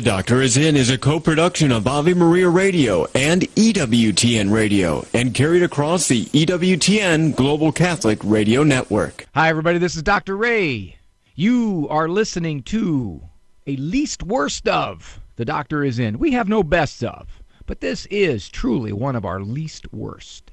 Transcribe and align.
The 0.00 0.06
Doctor 0.06 0.40
is 0.40 0.56
In 0.56 0.76
is 0.76 0.88
a 0.88 0.96
co-production 0.96 1.70
of 1.70 1.86
Ave 1.86 2.14
Maria 2.14 2.48
Radio 2.48 3.04
and 3.14 3.42
EWTN 3.42 4.50
Radio 4.50 5.04
and 5.12 5.34
carried 5.34 5.62
across 5.62 6.08
the 6.08 6.24
EWTN 6.24 7.36
Global 7.36 7.70
Catholic 7.70 8.18
Radio 8.24 8.62
Network. 8.62 9.26
Hi, 9.34 9.50
everybody. 9.50 9.76
This 9.76 9.96
is 9.96 10.02
Dr. 10.02 10.38
Ray. 10.38 10.96
You 11.34 11.86
are 11.90 12.08
listening 12.08 12.62
to 12.62 13.20
a 13.66 13.76
least 13.76 14.22
worst 14.22 14.66
of 14.66 15.20
The 15.36 15.44
Doctor 15.44 15.84
is 15.84 15.98
In. 15.98 16.18
We 16.18 16.32
have 16.32 16.48
no 16.48 16.62
best 16.62 17.04
of, 17.04 17.42
but 17.66 17.80
this 17.80 18.06
is 18.06 18.48
truly 18.48 18.94
one 18.94 19.16
of 19.16 19.26
our 19.26 19.42
least 19.42 19.92
worst. 19.92 20.50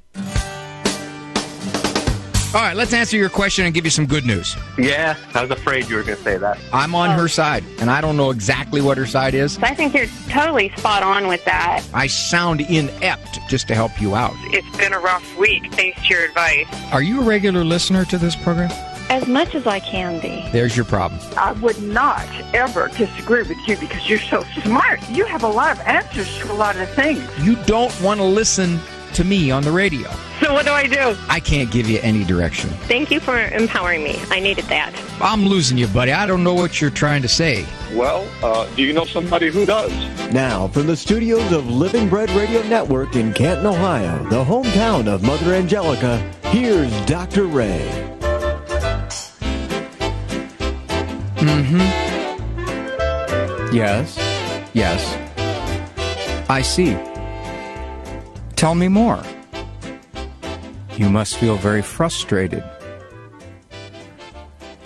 All 2.55 2.61
right, 2.61 2.77
let's 2.77 2.93
answer 2.93 3.17
your 3.17 3.29
question 3.29 3.65
and 3.65 3.73
give 3.73 3.83
you 3.83 3.91
some 3.91 4.05
good 4.05 4.25
news. 4.25 4.55
Yeah, 4.77 5.17
I 5.33 5.41
was 5.41 5.51
afraid 5.51 5.89
you 5.89 5.97
were 5.97 6.03
going 6.03 6.17
to 6.17 6.23
say 6.23 6.37
that. 6.37 6.57
I'm 6.71 6.95
on 6.95 7.09
her 7.09 7.27
side, 7.27 7.65
and 7.79 7.91
I 7.91 7.99
don't 7.99 8.15
know 8.15 8.31
exactly 8.31 8.79
what 8.79 8.97
her 8.97 9.05
side 9.05 9.33
is. 9.33 9.59
I 9.61 9.75
think 9.75 9.93
you're 9.93 10.07
totally 10.29 10.69
spot 10.77 11.03
on 11.03 11.27
with 11.27 11.43
that. 11.43 11.83
I 11.93 12.07
sound 12.07 12.61
inept 12.61 13.39
just 13.49 13.67
to 13.67 13.75
help 13.75 14.01
you 14.01 14.15
out. 14.15 14.31
It's 14.53 14.77
been 14.77 14.93
a 14.93 14.99
rough 14.99 15.37
week, 15.37 15.73
thanks 15.73 16.01
to 16.03 16.07
your 16.07 16.23
advice. 16.23 16.67
Are 16.93 17.01
you 17.01 17.21
a 17.21 17.23
regular 17.25 17.65
listener 17.65 18.05
to 18.05 18.17
this 18.17 18.35
program? 18.37 18.71
As 19.09 19.27
much 19.27 19.53
as 19.53 19.67
I 19.67 19.81
can 19.81 20.21
be. 20.21 20.49
There's 20.51 20.75
your 20.75 20.85
problem. 20.85 21.19
I 21.37 21.51
would 21.51 21.81
not 21.83 22.25
ever 22.53 22.87
disagree 22.87 23.43
with 23.43 23.57
you 23.67 23.75
because 23.75 24.09
you're 24.09 24.19
so 24.19 24.43
smart. 24.63 25.01
You 25.09 25.25
have 25.25 25.43
a 25.43 25.49
lot 25.49 25.77
of 25.77 25.85
answers 25.85 26.37
to 26.39 26.51
a 26.51 26.55
lot 26.55 26.77
of 26.77 26.89
things. 26.91 27.21
You 27.41 27.57
don't 27.65 27.93
want 28.01 28.21
to 28.21 28.25
listen 28.25 28.79
to 29.17 29.23
me 29.23 29.49
on 29.49 29.63
the 29.63 29.71
radio. 29.71 30.11
So 30.39 30.53
what 30.53 30.63
do 30.63 30.71
I 30.71 30.85
do? 30.85 31.17
I 31.27 31.39
can't 31.39 31.71
give 31.71 31.89
you 31.89 31.97
any 32.03 32.23
direction. 32.23 32.69
Thank 32.85 33.09
you 33.09 33.19
for 33.19 33.35
empowering 33.47 34.03
me. 34.03 34.19
I 34.29 34.39
needed 34.39 34.65
that. 34.65 34.93
I'm 35.19 35.43
losing 35.43 35.75
you, 35.75 35.87
buddy. 35.87 36.11
I 36.11 36.27
don't 36.27 36.43
know 36.43 36.53
what 36.53 36.79
you're 36.79 36.91
trying 36.91 37.23
to 37.23 37.27
say. 37.27 37.65
Well, 37.95 38.27
uh, 38.43 38.67
do 38.75 38.83
you 38.83 38.93
know 38.93 39.05
somebody 39.05 39.49
who 39.49 39.65
does? 39.65 39.91
Now, 40.31 40.67
from 40.67 40.85
the 40.85 40.95
studios 40.95 41.51
of 41.51 41.67
Living 41.67 42.07
Bread 42.07 42.29
Radio 42.31 42.61
Network 42.67 43.15
in 43.15 43.33
Canton, 43.33 43.65
Ohio, 43.65 44.23
the 44.29 44.43
hometown 44.43 45.07
of 45.07 45.23
Mother 45.23 45.55
Angelica, 45.55 46.19
here's 46.43 46.91
Dr. 47.07 47.45
Ray. 47.45 47.89
Mm-hmm. 51.37 51.79
Yes. 53.75 54.15
Yes. 54.75 55.17
I 56.47 56.61
see. 56.61 56.95
Tell 58.57 58.73
me 58.73 58.87
more. 58.87 59.23
You 60.97 61.11
must 61.11 61.37
feel 61.37 61.57
very 61.57 61.83
frustrated. 61.83 62.63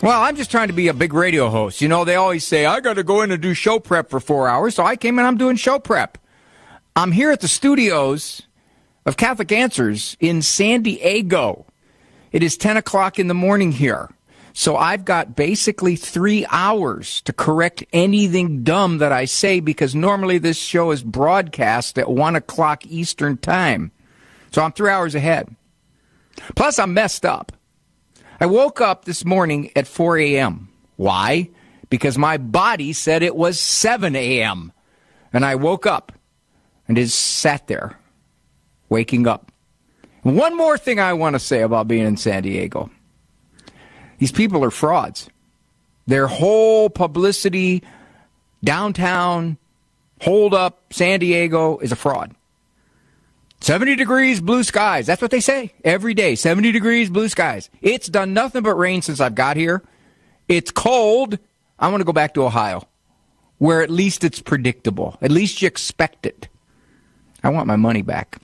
Well, 0.04 0.22
I'm 0.22 0.36
just 0.36 0.52
trying 0.52 0.68
to 0.68 0.74
be 0.74 0.90
a 0.90 0.94
big 0.94 1.14
radio 1.14 1.50
host. 1.50 1.80
You 1.80 1.88
know, 1.88 2.04
they 2.04 2.16
always 2.16 2.46
say, 2.46 2.66
I 2.66 2.82
got 2.82 2.96
to 2.96 3.04
go 3.04 3.22
in 3.22 3.32
and 3.32 3.42
do 3.42 3.54
show 3.54 3.80
prep 3.80 4.10
for 4.10 4.20
four 4.20 4.50
hours. 4.50 4.76
So 4.76 4.84
I 4.84 4.98
came 4.98 5.18
in, 5.20 5.26
I'm 5.26 5.38
doing 5.38 5.56
show 5.56 5.80
prep. 5.80 6.18
I'm 6.98 7.14
here 7.14 7.32
at 7.32 7.40
the 7.40 7.48
studios 7.48 8.42
of 9.06 9.16
Catholic 9.16 9.54
Answers 9.54 10.18
in 10.20 10.42
San 10.42 10.82
Diego. 10.82 11.66
It 12.34 12.44
is 12.44 12.58
10 12.58 12.76
o'clock 12.76 13.20
in 13.20 13.28
the 13.28 13.34
morning 13.34 13.72
here. 13.72 14.10
So 14.54 14.76
I've 14.76 15.06
got 15.06 15.36
basically 15.36 15.96
three 15.96 16.46
hours 16.50 17.22
to 17.22 17.34
correct 17.34 17.84
anything 17.94 18.64
dumb 18.64 18.98
that 18.98 19.12
I 19.12 19.26
say 19.26 19.60
because 19.60 19.96
normally 19.96 20.38
this 20.38 20.58
show 20.58 20.92
is 20.92 21.04
broadcast 21.04 21.98
at 21.98 22.10
one 22.10 22.36
o'clock 22.36 22.86
Eastern 22.86 23.38
time. 23.38 23.92
So 24.52 24.62
I'm 24.62 24.74
three 24.74 24.90
hours 24.90 25.16
ahead. 25.16 25.56
Plus, 26.56 26.80
I'm 26.80 26.94
messed 26.94 27.26
up. 27.26 27.52
I 28.40 28.46
woke 28.46 28.82
up 28.82 29.06
this 29.06 29.24
morning 29.24 29.72
at 29.76 29.88
4 29.88 30.18
a.m. 30.18 30.70
Why? 30.96 31.50
Because 31.90 32.18
my 32.18 32.38
body 32.38 32.94
said 32.94 33.24
it 33.24 33.36
was 33.36 33.60
7 33.60 34.16
a.m. 34.16 34.74
And 35.32 35.46
I 35.46 35.56
woke 35.56 35.86
up 35.86 36.12
and 36.88 36.98
just 36.98 37.18
sat 37.18 37.68
there, 37.68 37.98
waking 38.90 39.28
up. 39.28 39.52
One 40.24 40.58
more 40.58 40.78
thing 40.78 41.00
I 41.00 41.14
want 41.14 41.36
to 41.36 41.40
say 41.40 41.62
about 41.62 41.88
being 41.88 42.06
in 42.06 42.18
San 42.18 42.44
Diego. 42.44 42.90
These 44.22 44.32
people 44.32 44.64
are 44.64 44.70
frauds. 44.70 45.32
Their 46.06 46.28
whole 46.28 46.92
publicity, 46.92 47.82
downtown, 48.64 49.58
hold 50.22 50.54
up, 50.54 50.94
San 50.94 51.20
Diego 51.20 51.80
is 51.80 51.92
a 51.92 51.96
fraud. 51.96 52.36
70 53.62 53.96
degrees, 53.96 54.40
blue 54.40 54.64
skies. 54.64 55.08
That's 55.08 55.24
what 55.24 55.31
they 55.31 55.40
say 55.40 55.74
every 55.84 56.14
day. 56.14 56.36
70 56.36 56.72
degrees, 56.72 57.10
blue 57.10 57.30
skies. 57.30 57.72
It's 57.81 58.10
done 58.10 58.36
nothing 58.36 58.62
but 58.62 58.76
rain 58.76 59.02
since 59.02 59.20
I've 59.20 59.34
got 59.34 59.58
here. 59.58 59.81
It's 60.48 60.70
cold. 60.70 61.40
I 61.80 61.88
want 61.88 62.02
to 62.02 62.06
go 62.06 62.14
back 62.14 62.36
to 62.36 62.44
Ohio, 62.44 62.88
where 63.58 63.81
at 63.81 63.90
least 63.90 64.24
it's 64.24 64.40
predictable. 64.40 65.18
At 65.20 65.31
least 65.31 65.64
you 65.64 65.68
expect 65.68 66.28
it. 66.28 66.48
I 67.44 67.50
want 67.50 67.66
my 67.66 67.76
money 67.76 68.04
back. 68.04 68.38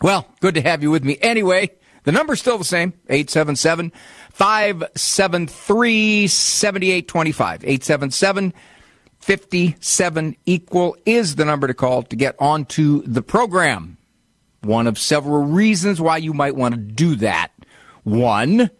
Well, 0.00 0.28
good 0.38 0.54
to 0.54 0.60
have 0.60 0.84
you 0.84 0.92
with 0.92 1.02
me. 1.02 1.18
Anyway, 1.20 1.72
the 2.04 2.12
number's 2.12 2.40
still 2.40 2.58
the 2.58 2.64
same 2.64 2.92
877 3.08 3.92
573 4.30 6.26
7825. 6.28 7.64
877 7.64 8.54
57 9.18 10.36
equal 10.44 10.96
is 11.06 11.36
the 11.36 11.46
number 11.46 11.66
to 11.66 11.74
call 11.74 12.02
to 12.04 12.14
get 12.16 12.36
onto 12.38 13.02
the 13.02 13.22
program. 13.22 13.96
One 14.60 14.86
of 14.86 14.98
several 14.98 15.44
reasons 15.44 16.00
why 16.00 16.18
you 16.18 16.34
might 16.34 16.56
want 16.56 16.74
to 16.74 16.80
do 16.80 17.16
that. 17.16 17.50
One, 18.02 18.70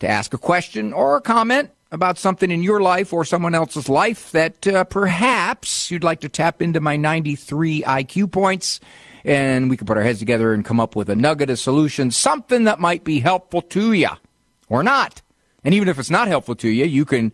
to 0.00 0.08
ask 0.08 0.34
a 0.34 0.38
question 0.38 0.92
or 0.92 1.16
a 1.16 1.22
comment 1.22 1.70
about 1.90 2.18
something 2.18 2.50
in 2.50 2.62
your 2.62 2.80
life 2.80 3.12
or 3.12 3.24
someone 3.24 3.54
else's 3.54 3.88
life 3.88 4.32
that 4.32 4.66
uh, 4.66 4.84
perhaps 4.84 5.90
you'd 5.90 6.04
like 6.04 6.20
to 6.20 6.28
tap 6.28 6.60
into 6.60 6.80
my 6.80 6.96
93 6.96 7.82
IQ 7.82 8.32
points 8.32 8.80
and 9.24 9.70
we 9.70 9.76
can 9.76 9.86
put 9.86 9.96
our 9.96 10.02
heads 10.02 10.18
together 10.18 10.52
and 10.52 10.64
come 10.64 10.78
up 10.78 10.94
with 10.94 11.08
a 11.08 11.16
nugget, 11.16 11.50
a 11.50 11.56
solution, 11.56 12.10
something 12.10 12.64
that 12.64 12.78
might 12.78 13.04
be 13.04 13.20
helpful 13.20 13.62
to 13.62 13.92
you 13.92 14.10
or 14.68 14.82
not. 14.82 15.22
And 15.64 15.74
even 15.74 15.88
if 15.88 15.98
it's 15.98 16.10
not 16.10 16.28
helpful 16.28 16.54
to 16.56 16.68
you, 16.68 16.84
you 16.84 17.04
can 17.04 17.32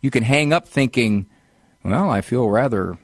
you 0.00 0.10
can 0.10 0.22
hang 0.22 0.52
up 0.52 0.68
thinking, 0.68 1.26
well, 1.82 2.10
I 2.10 2.20
feel 2.20 2.48
rather 2.48 2.98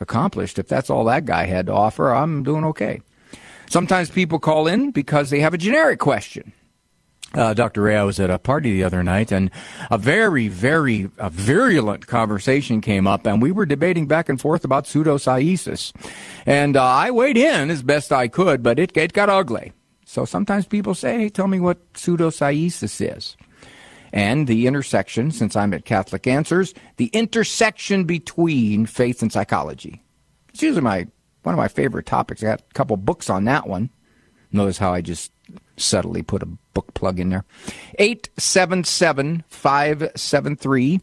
accomplished. 0.00 0.58
If 0.58 0.66
that's 0.66 0.90
all 0.90 1.04
that 1.04 1.26
guy 1.26 1.46
had 1.46 1.66
to 1.66 1.72
offer, 1.72 2.12
I'm 2.12 2.42
doing 2.42 2.64
okay. 2.64 3.02
Sometimes 3.68 4.10
people 4.10 4.40
call 4.40 4.66
in 4.66 4.90
because 4.90 5.30
they 5.30 5.40
have 5.40 5.54
a 5.54 5.58
generic 5.58 6.00
question. 6.00 6.52
Uh, 7.32 7.54
Dr. 7.54 7.82
Ray, 7.82 7.96
I 7.96 8.02
was 8.02 8.18
at 8.18 8.28
a 8.28 8.40
party 8.40 8.72
the 8.72 8.82
other 8.82 9.04
night, 9.04 9.30
and 9.30 9.52
a 9.88 9.98
very, 9.98 10.48
very 10.48 11.08
a 11.18 11.30
virulent 11.30 12.08
conversation 12.08 12.80
came 12.80 13.06
up, 13.06 13.24
and 13.24 13.40
we 13.40 13.52
were 13.52 13.66
debating 13.66 14.08
back 14.08 14.28
and 14.28 14.40
forth 14.40 14.64
about 14.64 14.84
pseudosciences. 14.84 15.92
And 16.44 16.76
uh, 16.76 16.84
I 16.84 17.12
weighed 17.12 17.36
in 17.36 17.70
as 17.70 17.82
best 17.82 18.10
I 18.10 18.26
could, 18.26 18.64
but 18.64 18.80
it, 18.80 18.96
it 18.96 19.12
got 19.12 19.28
ugly. 19.28 19.72
So 20.04 20.24
sometimes 20.24 20.66
people 20.66 20.94
say, 20.94 21.18
hey, 21.18 21.28
tell 21.28 21.46
me 21.46 21.60
what 21.60 21.92
pseudosciences 21.92 23.16
is. 23.16 23.36
And 24.12 24.48
the 24.48 24.66
intersection, 24.66 25.30
since 25.30 25.54
I'm 25.54 25.72
at 25.72 25.84
Catholic 25.84 26.26
Answers, 26.26 26.74
the 26.96 27.06
intersection 27.06 28.04
between 28.04 28.86
faith 28.86 29.22
and 29.22 29.32
psychology. 29.32 30.02
It's 30.48 30.62
usually 30.62 30.82
my 30.82 31.06
one 31.42 31.54
of 31.54 31.58
my 31.58 31.68
favorite 31.68 32.06
topics. 32.06 32.42
I 32.42 32.46
got 32.46 32.60
a 32.60 32.74
couple 32.74 32.96
books 32.96 33.30
on 33.30 33.44
that 33.44 33.68
one. 33.68 33.88
Notice 34.52 34.78
how 34.78 34.92
I 34.92 35.00
just 35.00 35.30
subtly 35.80 36.22
put 36.22 36.42
a 36.42 36.48
book 36.74 36.92
plug 36.94 37.18
in 37.18 37.30
there. 37.30 37.44
877 37.98 39.44
573 39.48 41.00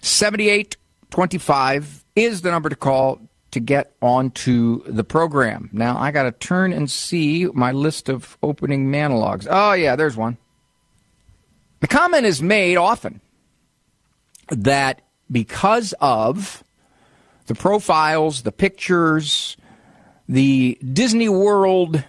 7825 0.00 2.04
is 2.16 2.42
the 2.42 2.50
number 2.50 2.68
to 2.68 2.76
call 2.76 3.20
to 3.52 3.60
get 3.60 3.94
onto 4.00 4.82
the 4.84 5.04
program. 5.04 5.68
Now, 5.72 5.98
I 5.98 6.10
got 6.10 6.24
to 6.24 6.32
turn 6.32 6.72
and 6.72 6.90
see 6.90 7.46
my 7.52 7.72
list 7.72 8.08
of 8.08 8.36
opening 8.42 8.90
monologues. 8.90 9.46
Oh, 9.48 9.72
yeah, 9.72 9.94
there's 9.94 10.16
one. 10.16 10.38
The 11.80 11.88
comment 11.88 12.24
is 12.24 12.42
made 12.42 12.76
often 12.76 13.20
that 14.48 15.02
because 15.30 15.94
of 16.00 16.64
the 17.46 17.54
profiles, 17.54 18.42
the 18.42 18.52
pictures, 18.52 19.56
the 20.28 20.78
Disney 20.92 21.28
World 21.28 22.02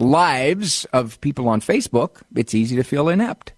lives 0.00 0.84
of 0.86 1.20
people 1.20 1.48
on 1.48 1.60
Facebook, 1.60 2.22
it's 2.34 2.54
easy 2.54 2.76
to 2.76 2.84
feel 2.84 3.08
inept. 3.08 3.52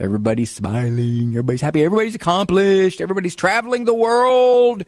Everybody's 0.00 0.50
smiling, 0.50 1.30
everybody's 1.30 1.60
happy, 1.60 1.84
everybody's 1.84 2.14
accomplished, 2.14 3.00
everybody's 3.00 3.36
traveling 3.36 3.84
the 3.84 3.94
world. 3.94 4.84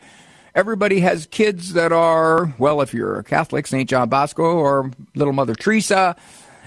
Everybody 0.54 1.00
has 1.00 1.26
kids 1.26 1.72
that 1.72 1.92
are, 1.92 2.54
well, 2.58 2.80
if 2.80 2.94
you're 2.94 3.18
a 3.18 3.24
Catholic, 3.24 3.66
St. 3.66 3.88
John 3.88 4.08
Bosco 4.08 4.42
or 4.42 4.90
Little 5.14 5.32
Mother 5.32 5.54
Teresa, 5.54 6.16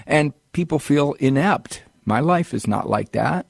and 0.06 0.32
people 0.52 0.78
feel 0.78 1.14
inept. 1.14 1.82
My 2.04 2.20
life 2.20 2.54
is 2.54 2.66
not 2.66 2.88
like 2.88 3.12
that. 3.12 3.46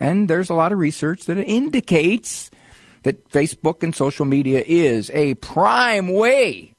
And 0.00 0.28
there's 0.28 0.50
a 0.50 0.54
lot 0.54 0.72
of 0.72 0.78
research 0.78 1.24
that 1.24 1.36
indicates 1.36 2.50
that 3.02 3.28
Facebook 3.30 3.82
and 3.82 3.94
social 3.94 4.24
media 4.24 4.62
is 4.66 5.10
a 5.10 5.34
prime 5.34 6.08
way 6.08 6.74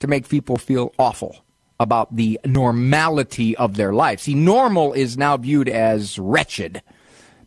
to 0.00 0.06
make 0.06 0.28
people 0.28 0.56
feel 0.56 0.92
awful 0.98 1.42
about 1.82 2.14
the 2.16 2.40
normality 2.46 3.54
of 3.56 3.76
their 3.76 3.92
life. 3.92 4.20
See, 4.20 4.34
normal 4.34 4.94
is 4.94 5.18
now 5.18 5.36
viewed 5.36 5.68
as 5.68 6.18
wretched. 6.18 6.82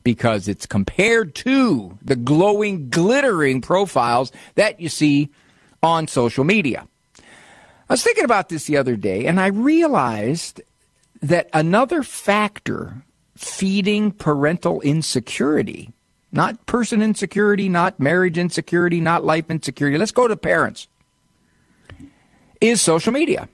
because 0.06 0.48
it's 0.48 0.68
compared 0.68 1.36
to 1.36 1.98
the 2.02 2.16
glowing, 2.16 2.90
glittering 2.90 3.60
profiles 3.60 4.32
that 4.54 4.80
you 4.80 4.88
see 4.88 5.32
on 5.84 6.08
social 6.08 6.46
media. 6.46 6.88
I 7.18 7.94
was 7.94 8.04
thinking 8.04 8.24
about 8.24 8.48
this 8.48 8.66
the 8.66 8.78
other 8.78 8.96
day, 8.96 9.26
and 9.26 9.42
I 9.42 9.48
realized 9.48 10.62
that 11.22 11.50
another 11.54 12.04
factor 12.04 13.04
feeding 13.36 14.12
parental 14.12 14.80
insecurity, 14.82 15.92
not 16.32 16.66
person 16.68 17.02
insecurity, 17.02 17.68
not 17.68 18.00
marriage 18.00 18.38
insecurity, 18.38 19.02
not 19.02 19.26
life 19.26 19.50
insecurity, 19.50 19.98
let's 19.98 20.12
go 20.12 20.28
to 20.28 20.38
parents, 20.38 20.88
is 22.62 22.80
social 22.80 23.12
media. 23.12 23.50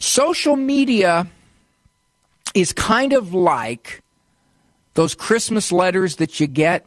Social 0.00 0.56
media 0.56 1.26
is 2.54 2.72
kind 2.72 3.12
of 3.12 3.34
like 3.34 4.02
those 4.94 5.14
Christmas 5.14 5.70
letters 5.70 6.16
that 6.16 6.40
you 6.40 6.46
get. 6.46 6.86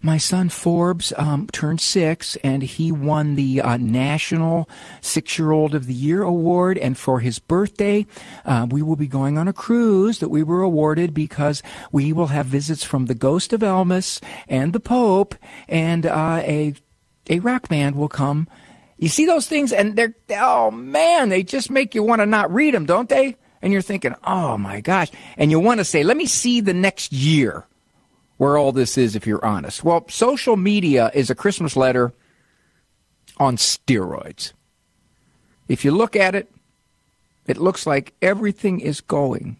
My 0.00 0.16
son 0.16 0.48
Forbes 0.48 1.12
um, 1.16 1.48
turned 1.48 1.80
six, 1.80 2.36
and 2.44 2.62
he 2.62 2.92
won 2.92 3.34
the 3.34 3.60
uh, 3.60 3.76
National 3.76 4.68
Six 5.00 5.38
Year 5.38 5.50
Old 5.50 5.74
of 5.74 5.86
the 5.86 5.94
Year 5.94 6.22
award. 6.22 6.78
And 6.78 6.96
for 6.96 7.18
his 7.18 7.40
birthday, 7.40 8.06
uh, 8.44 8.68
we 8.70 8.82
will 8.82 8.94
be 8.94 9.08
going 9.08 9.38
on 9.38 9.48
a 9.48 9.52
cruise 9.52 10.20
that 10.20 10.28
we 10.28 10.44
were 10.44 10.62
awarded 10.62 11.12
because 11.12 11.62
we 11.90 12.12
will 12.12 12.28
have 12.28 12.46
visits 12.46 12.84
from 12.84 13.06
the 13.06 13.14
Ghost 13.14 13.52
of 13.52 13.60
Elvis 13.60 14.22
and 14.46 14.72
the 14.72 14.80
Pope, 14.80 15.34
and 15.68 16.06
uh, 16.06 16.40
a 16.44 16.74
a 17.28 17.40
rock 17.40 17.68
band 17.68 17.96
will 17.96 18.08
come. 18.08 18.46
You 18.98 19.08
see 19.08 19.26
those 19.26 19.46
things, 19.46 19.72
and 19.72 19.94
they're 19.96 20.14
oh 20.30 20.70
man, 20.70 21.28
they 21.28 21.42
just 21.42 21.70
make 21.70 21.94
you 21.94 22.02
want 22.02 22.20
to 22.20 22.26
not 22.26 22.52
read 22.52 22.74
them, 22.74 22.86
don't 22.86 23.08
they? 23.08 23.36
And 23.62 23.72
you're 23.72 23.82
thinking, 23.82 24.14
oh 24.24 24.56
my 24.56 24.80
gosh. 24.80 25.10
And 25.36 25.50
you 25.50 25.58
want 25.58 25.78
to 25.78 25.84
say, 25.84 26.02
let 26.02 26.16
me 26.16 26.26
see 26.26 26.60
the 26.60 26.74
next 26.74 27.12
year 27.12 27.66
where 28.36 28.56
all 28.58 28.72
this 28.72 28.98
is 28.98 29.16
if 29.16 29.26
you're 29.26 29.44
honest. 29.44 29.82
Well, 29.82 30.06
social 30.08 30.56
media 30.56 31.10
is 31.14 31.30
a 31.30 31.34
Christmas 31.34 31.76
letter 31.76 32.12
on 33.38 33.56
steroids. 33.56 34.52
If 35.68 35.84
you 35.84 35.90
look 35.90 36.16
at 36.16 36.34
it, 36.34 36.50
it 37.46 37.56
looks 37.56 37.86
like 37.86 38.14
everything 38.22 38.80
is 38.80 39.00
going 39.00 39.56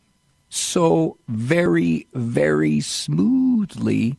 so 0.49 1.19
very, 1.29 2.07
very 2.15 2.81
smoothly 2.81 4.17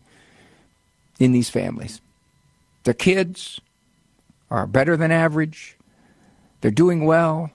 in 1.20 1.32
these 1.32 1.50
families. 1.50 2.02
Their 2.84 2.94
kids 2.94 3.60
are 4.50 4.68
better 4.68 4.98
than 4.98 5.12
average. 5.12 5.78
They're 6.62 6.72
doing 6.72 7.06
well. 7.06 7.52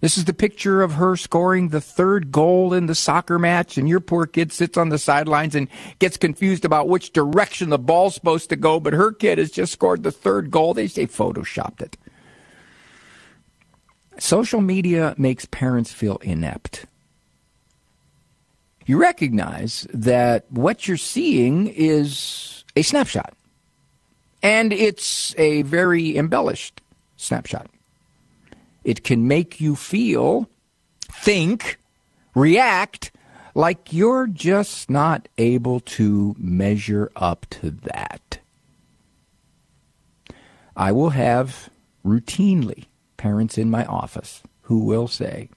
This 0.00 0.18
is 0.18 0.26
the 0.26 0.34
picture 0.34 0.82
of 0.82 0.92
her 0.92 1.16
scoring 1.16 1.70
the 1.70 1.80
third 1.80 2.30
goal 2.30 2.74
in 2.74 2.86
the 2.86 2.94
soccer 2.94 3.38
match, 3.38 3.78
and 3.78 3.88
your 3.88 4.00
poor 4.00 4.26
kid 4.26 4.52
sits 4.52 4.76
on 4.76 4.90
the 4.90 4.98
sidelines 4.98 5.54
and 5.54 5.68
gets 5.98 6.18
confused 6.18 6.66
about 6.66 6.88
which 6.88 7.14
direction 7.14 7.70
the 7.70 7.78
ball's 7.78 8.14
supposed 8.14 8.50
to 8.50 8.56
go, 8.56 8.78
but 8.78 8.92
her 8.92 9.12
kid 9.12 9.38
has 9.38 9.50
just 9.50 9.72
scored 9.72 10.02
the 10.02 10.12
third 10.12 10.50
goal. 10.50 10.74
They 10.74 10.88
say 10.88 11.06
photoshopped 11.06 11.80
it. 11.80 11.96
Social 14.18 14.60
media 14.60 15.14
makes 15.16 15.46
parents 15.46 15.90
feel 15.90 16.18
inept. 16.18 16.84
You 18.84 19.00
recognize 19.00 19.86
that 19.94 20.44
what 20.50 20.86
you're 20.86 20.98
seeing 20.98 21.68
is 21.68 22.64
a 22.76 22.82
snapshot, 22.82 23.34
and 24.44 24.74
it's 24.74 25.34
a 25.38 25.62
very 25.62 26.18
embellished 26.18 26.82
snapshot. 27.16 27.66
It 28.84 29.02
can 29.02 29.26
make 29.26 29.58
you 29.58 29.74
feel, 29.74 30.50
think, 31.10 31.78
react 32.34 33.10
like 33.54 33.90
you're 33.90 34.26
just 34.26 34.90
not 34.90 35.28
able 35.38 35.80
to 35.80 36.36
measure 36.38 37.10
up 37.16 37.46
to 37.50 37.70
that. 37.70 38.38
I 40.76 40.92
will 40.92 41.10
have 41.10 41.70
routinely 42.04 42.84
parents 43.16 43.56
in 43.56 43.70
my 43.70 43.86
office 43.86 44.42
who 44.62 44.80
will 44.80 45.08
say, 45.08 45.48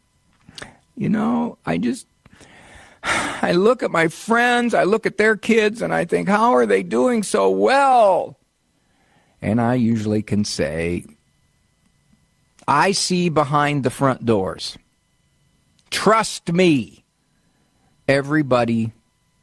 you 0.95 1.09
know, 1.09 1.57
I 1.65 1.77
just, 1.77 2.07
I 3.03 3.51
look 3.51 3.83
at 3.83 3.91
my 3.91 4.07
friends, 4.07 4.73
I 4.73 4.83
look 4.83 5.05
at 5.05 5.17
their 5.17 5.35
kids, 5.35 5.81
and 5.81 5.93
I 5.93 6.05
think, 6.05 6.29
how 6.29 6.53
are 6.53 6.65
they 6.65 6.83
doing 6.83 7.21
so 7.21 7.49
well? 7.49 8.36
And 9.41 9.61
I 9.61 9.75
usually 9.75 10.21
can 10.21 10.43
say, 10.45 11.05
I 12.67 12.91
see 12.91 13.29
behind 13.29 13.83
the 13.83 13.89
front 13.89 14.25
doors. 14.25 14.77
Trust 15.89 16.51
me, 16.51 17.03
everybody 18.07 18.91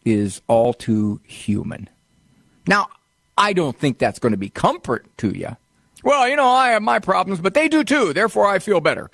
is 0.04 0.42
all 0.46 0.74
too 0.74 1.20
human. 1.24 1.88
Now, 2.66 2.88
I 3.38 3.52
don't 3.52 3.76
think 3.76 3.98
that's 3.98 4.18
going 4.18 4.32
to 4.32 4.38
be 4.38 4.50
comfort 4.50 5.06
to 5.18 5.30
you. 5.30 5.56
Well, 6.02 6.28
you 6.28 6.36
know, 6.36 6.48
I 6.48 6.70
have 6.70 6.82
my 6.82 6.98
problems, 6.98 7.40
but 7.40 7.54
they 7.54 7.68
do 7.68 7.82
too. 7.82 8.12
Therefore, 8.12 8.46
I 8.46 8.58
feel 8.58 8.80
better. 8.80 9.10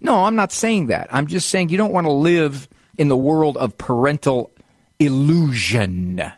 No, 0.00 0.24
I'm 0.24 0.36
not 0.36 0.52
saying 0.52 0.88
that. 0.88 1.08
I'm 1.10 1.26
just 1.26 1.48
saying 1.48 1.70
you 1.70 1.78
don't 1.78 1.92
want 1.92 2.06
to 2.06 2.12
live 2.12 2.68
in 2.98 3.08
the 3.08 3.16
world 3.16 3.56
of 3.56 3.78
parental 3.78 4.50
illusion 4.98 6.32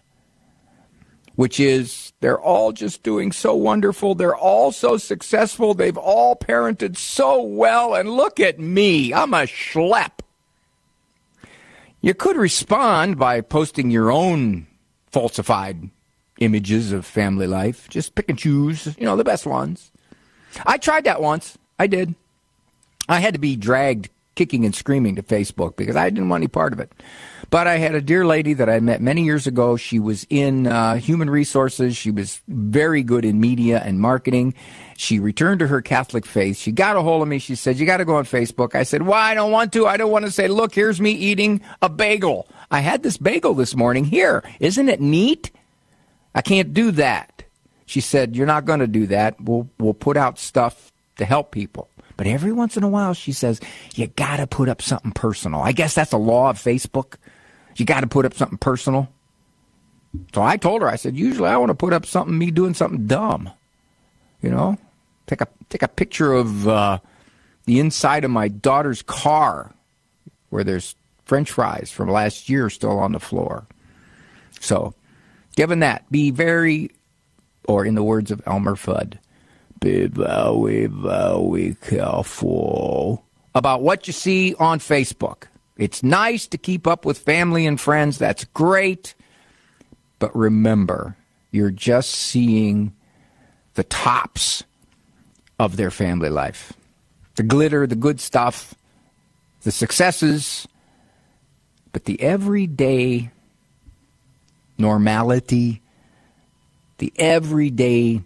which 1.36 1.60
is 1.60 2.12
they're 2.20 2.40
all 2.40 2.72
just 2.72 3.02
doing 3.02 3.30
so 3.30 3.54
wonderful. 3.54 4.14
They're 4.14 4.36
all 4.36 4.72
so 4.72 4.96
successful. 4.96 5.74
They've 5.74 5.96
all 5.96 6.34
parented 6.34 6.96
so 6.96 7.42
well. 7.42 7.94
And 7.94 8.10
look 8.10 8.40
at 8.40 8.58
me. 8.58 9.12
I'm 9.12 9.34
a 9.34 9.42
schlep. 9.42 10.20
You 12.00 12.14
could 12.14 12.36
respond 12.36 13.18
by 13.18 13.40
posting 13.40 13.90
your 13.90 14.10
own 14.10 14.66
falsified 15.10 15.90
images 16.40 16.92
of 16.92 17.06
family 17.06 17.46
life. 17.46 17.88
Just 17.88 18.14
pick 18.14 18.28
and 18.28 18.38
choose, 18.38 18.86
you 18.98 19.04
know, 19.04 19.16
the 19.16 19.24
best 19.24 19.46
ones. 19.46 19.90
I 20.64 20.78
tried 20.78 21.04
that 21.04 21.20
once. 21.20 21.58
I 21.78 21.86
did. 21.86 22.14
I 23.08 23.20
had 23.20 23.34
to 23.34 23.40
be 23.40 23.56
dragged 23.56 24.08
kicking 24.36 24.64
and 24.64 24.74
screaming 24.74 25.16
to 25.16 25.22
Facebook 25.22 25.76
because 25.76 25.96
I 25.96 26.08
didn't 26.08 26.28
want 26.28 26.42
any 26.42 26.48
part 26.48 26.72
of 26.72 26.78
it. 26.78 26.92
But 27.50 27.66
I 27.66 27.78
had 27.78 27.94
a 27.94 28.00
dear 28.00 28.26
lady 28.26 28.54
that 28.54 28.68
I 28.68 28.80
met 28.80 29.00
many 29.00 29.24
years 29.24 29.46
ago. 29.46 29.76
She 29.76 29.98
was 29.98 30.26
in 30.30 30.66
uh, 30.66 30.96
human 30.96 31.30
resources. 31.30 31.96
She 31.96 32.10
was 32.10 32.40
very 32.48 33.02
good 33.02 33.24
in 33.24 33.40
media 33.40 33.80
and 33.84 34.00
marketing. 34.00 34.54
She 34.96 35.18
returned 35.18 35.60
to 35.60 35.66
her 35.68 35.80
Catholic 35.80 36.26
faith. 36.26 36.56
She 36.56 36.72
got 36.72 36.96
a 36.96 37.02
hold 37.02 37.22
of 37.22 37.28
me. 37.28 37.38
She 37.38 37.54
said, 37.54 37.78
You 37.78 37.86
got 37.86 37.98
to 37.98 38.04
go 38.04 38.16
on 38.16 38.24
Facebook. 38.24 38.74
I 38.74 38.82
said, 38.82 39.02
Why? 39.02 39.30
I 39.30 39.34
don't 39.34 39.52
want 39.52 39.72
to. 39.74 39.86
I 39.86 39.96
don't 39.96 40.10
want 40.10 40.24
to 40.24 40.30
say, 40.30 40.48
Look, 40.48 40.74
here's 40.74 41.00
me 41.00 41.12
eating 41.12 41.60
a 41.82 41.88
bagel. 41.88 42.48
I 42.70 42.80
had 42.80 43.02
this 43.02 43.16
bagel 43.16 43.54
this 43.54 43.74
morning. 43.74 44.04
Here. 44.04 44.42
Isn't 44.60 44.88
it 44.88 45.00
neat? 45.00 45.50
I 46.34 46.42
can't 46.42 46.74
do 46.74 46.90
that. 46.92 47.44
She 47.86 48.00
said, 48.00 48.34
You're 48.34 48.46
not 48.46 48.64
going 48.64 48.80
to 48.80 48.86
do 48.86 49.06
that. 49.06 49.40
We'll, 49.40 49.70
we'll 49.78 49.94
put 49.94 50.16
out 50.16 50.38
stuff 50.38 50.92
to 51.16 51.24
help 51.24 51.52
people. 51.52 51.88
But 52.16 52.26
every 52.26 52.52
once 52.52 52.76
in 52.76 52.82
a 52.82 52.88
while, 52.88 53.14
she 53.14 53.32
says, 53.32 53.60
You 53.94 54.06
got 54.06 54.38
to 54.38 54.46
put 54.46 54.68
up 54.68 54.80
something 54.80 55.12
personal. 55.12 55.60
I 55.60 55.72
guess 55.72 55.94
that's 55.94 56.12
a 56.12 56.18
law 56.18 56.50
of 56.50 56.58
Facebook. 56.58 57.16
You 57.76 57.84
got 57.84 58.00
to 58.00 58.06
put 58.06 58.24
up 58.24 58.34
something 58.34 58.58
personal. 58.58 59.08
So 60.34 60.42
I 60.42 60.56
told 60.56 60.82
her, 60.82 60.88
I 60.88 60.96
said, 60.96 61.16
usually 61.16 61.48
I 61.48 61.56
want 61.58 61.70
to 61.70 61.74
put 61.74 61.92
up 61.92 62.06
something 62.06 62.36
me 62.36 62.50
doing 62.50 62.74
something 62.74 63.06
dumb. 63.06 63.50
You 64.40 64.50
know, 64.50 64.78
take 65.26 65.40
a 65.40 65.48
take 65.68 65.82
a 65.82 65.88
picture 65.88 66.32
of 66.32 66.68
uh, 66.68 66.98
the 67.64 67.80
inside 67.80 68.24
of 68.24 68.30
my 68.30 68.48
daughter's 68.48 69.02
car, 69.02 69.74
where 70.50 70.64
there's 70.64 70.94
French 71.24 71.50
fries 71.50 71.90
from 71.90 72.10
last 72.10 72.48
year 72.48 72.70
still 72.70 72.98
on 72.98 73.12
the 73.12 73.20
floor. 73.20 73.66
So, 74.60 74.94
given 75.56 75.80
that, 75.80 76.10
be 76.10 76.30
very, 76.30 76.90
or 77.64 77.84
in 77.84 77.94
the 77.94 78.02
words 78.02 78.30
of 78.30 78.42
Elmer 78.46 78.76
Fudd, 78.76 79.18
be 79.80 80.06
very, 80.06 80.86
very 80.86 81.76
careful 81.82 83.24
about 83.54 83.82
what 83.82 84.06
you 84.06 84.12
see 84.12 84.54
on 84.58 84.78
Facebook. 84.78 85.44
It's 85.76 86.02
nice 86.02 86.46
to 86.48 86.58
keep 86.58 86.86
up 86.86 87.04
with 87.04 87.18
family 87.18 87.66
and 87.66 87.80
friends. 87.80 88.18
That's 88.18 88.44
great. 88.44 89.14
But 90.18 90.34
remember, 90.34 91.16
you're 91.50 91.70
just 91.70 92.10
seeing 92.10 92.94
the 93.74 93.84
tops 93.84 94.64
of 95.58 95.76
their 95.76 95.90
family 95.90 96.30
life 96.30 96.72
the 97.36 97.42
glitter, 97.42 97.86
the 97.86 97.96
good 97.96 98.18
stuff, 98.18 98.74
the 99.62 99.70
successes. 99.70 100.66
But 101.92 102.04
the 102.04 102.20
everyday 102.20 103.30
normality, 104.78 105.82
the 106.98 107.12
everyday 107.16 108.22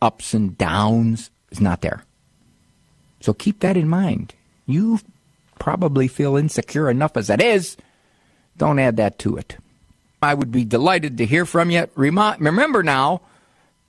ups 0.00 0.34
and 0.34 0.56
downs 0.56 1.30
is 1.50 1.60
not 1.60 1.80
there. 1.80 2.04
So 3.20 3.32
keep 3.32 3.60
that 3.60 3.76
in 3.76 3.88
mind. 3.88 4.34
You 4.66 5.00
probably 5.58 6.08
feel 6.08 6.36
insecure 6.36 6.90
enough 6.90 7.16
as 7.16 7.30
it 7.30 7.40
is. 7.40 7.76
Don't 8.56 8.78
add 8.78 8.96
that 8.96 9.18
to 9.20 9.36
it. 9.36 9.56
I 10.22 10.34
would 10.34 10.50
be 10.50 10.64
delighted 10.64 11.18
to 11.18 11.26
hear 11.26 11.46
from 11.46 11.70
you. 11.70 11.88
remember 11.94 12.82
now, 12.82 13.20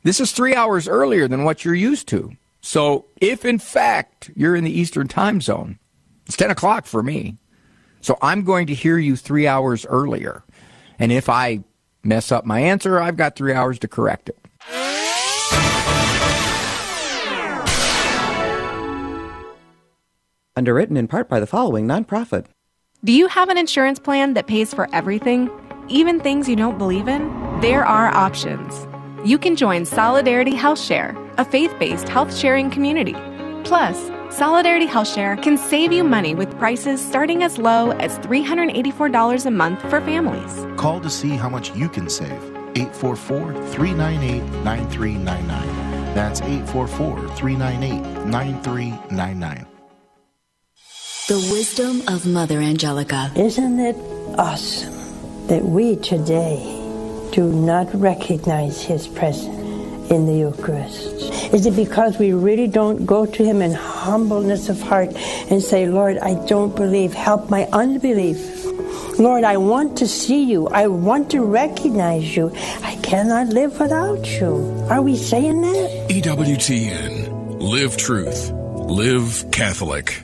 this 0.04 0.20
is 0.20 0.32
three 0.32 0.56
hours 0.56 0.88
earlier 0.88 1.28
than 1.28 1.44
what 1.44 1.66
you're 1.66 1.76
used 1.76 2.08
to. 2.10 2.32
So 2.62 3.06
if 3.20 3.46
in 3.46 3.60
fact 3.60 4.32
you're 4.36 4.56
in 4.56 4.64
the 4.64 4.80
Eastern 4.80 5.08
time 5.08 5.42
zone, 5.42 5.80
it's 6.26 6.38
10 6.38 6.52
o'clock 6.52 6.86
for 6.86 7.02
me. 7.02 7.38
So 8.02 8.18
I'm 8.22 8.44
going 8.44 8.68
to 8.68 8.74
hear 8.74 8.98
you 8.98 9.16
three 9.16 9.48
hours 9.48 9.86
earlier. 9.86 10.44
And 11.00 11.12
if 11.12 11.30
I 11.30 11.64
mess 12.04 12.32
up 12.32 12.46
my 12.46 12.60
answer, 12.60 13.00
I've 13.00 13.18
got 13.18 13.36
three 13.36 13.54
hours 13.54 13.80
to 13.80 13.88
correct 13.88 14.30
it. 14.30 14.38
Underwritten 20.60 20.98
in 20.98 21.08
part 21.08 21.30
by 21.30 21.40
the 21.40 21.48
following 21.48 21.88
nonprofit. 21.88 22.48
Do 23.06 23.14
you 23.14 23.30
have 23.30 23.48
an 23.48 23.58
insurance 23.58 23.98
plan 23.98 24.34
that 24.34 24.48
pays 24.48 24.74
for 24.74 24.94
everything, 24.94 25.50
even 25.88 26.20
things 26.20 26.50
you 26.50 26.58
don't 26.58 26.78
believe 26.78 27.08
in? 27.08 27.30
There 27.62 27.86
are 27.86 28.14
options. 28.14 28.86
You 29.24 29.38
can 29.38 29.56
join 29.56 29.86
Solidarity 29.86 30.54
Health 30.54 30.82
Share, 30.82 31.16
a 31.38 31.46
faith 31.46 31.74
based 31.80 32.10
health 32.10 32.36
sharing 32.36 32.70
community. 32.70 33.16
Plus, 33.64 34.12
Solidarity 34.36 34.86
Health 34.86 35.08
Share 35.08 35.38
can 35.38 35.58
save 35.58 35.94
you 35.94 36.04
money 36.04 36.36
with 36.36 36.52
prices 36.60 37.00
starting 37.00 37.42
as 37.42 37.58
low 37.58 37.92
as 37.92 38.20
$384 38.20 39.46
a 39.46 39.52
month 39.52 39.80
for 39.84 40.02
families. 40.02 40.66
Call 40.76 41.00
to 41.00 41.10
see 41.10 41.38
how 41.38 41.48
much 41.48 41.74
you 41.74 41.88
can 41.88 42.10
save. 42.10 42.44
844 42.76 43.54
398 43.54 44.44
9399. 44.66 46.16
That's 46.16 46.42
844 46.42 47.30
398 47.38 48.26
9399. 48.26 49.79
The 51.30 51.48
wisdom 51.52 52.02
of 52.08 52.26
Mother 52.26 52.58
Angelica. 52.58 53.32
Isn't 53.36 53.80
it 53.80 53.96
awesome 54.40 55.46
that 55.46 55.64
we 55.64 55.96
today 55.98 56.58
do 57.32 57.54
not 57.54 57.94
recognize 57.94 58.82
His 58.82 59.08
presence 59.08 60.10
in 60.10 60.26
the 60.26 60.34
Eucharist? 60.34 61.54
Is 61.54 61.68
it 61.68 61.76
because 61.76 62.18
we 62.18 62.34
really 62.34 62.66
don't 62.66 63.06
go 63.06 63.28
to 63.28 63.46
Him 63.46 63.62
in 63.62 63.74
humbleness 63.74 64.70
of 64.70 64.82
heart 64.82 65.10
and 65.52 65.62
say, 65.62 65.88
Lord, 65.88 66.18
I 66.18 66.34
don't 66.48 66.76
believe, 66.76 67.14
help 67.14 67.48
my 67.52 67.66
unbelief? 67.66 68.66
Lord, 69.20 69.44
I 69.44 69.58
want 69.58 70.00
to 70.00 70.08
see 70.08 70.46
you. 70.46 70.68
I 70.70 70.88
want 70.88 71.30
to 71.30 71.42
recognize 71.46 72.36
you. 72.36 72.52
I 72.82 72.96
cannot 73.04 73.50
live 73.50 73.80
without 73.80 74.26
you. 74.26 74.56
Are 74.90 75.04
we 75.04 75.16
saying 75.16 75.62
that? 75.62 76.08
EWTN. 76.10 77.62
Live 77.62 77.98
truth. 77.98 78.50
Live 78.50 79.46
Catholic. 79.52 80.24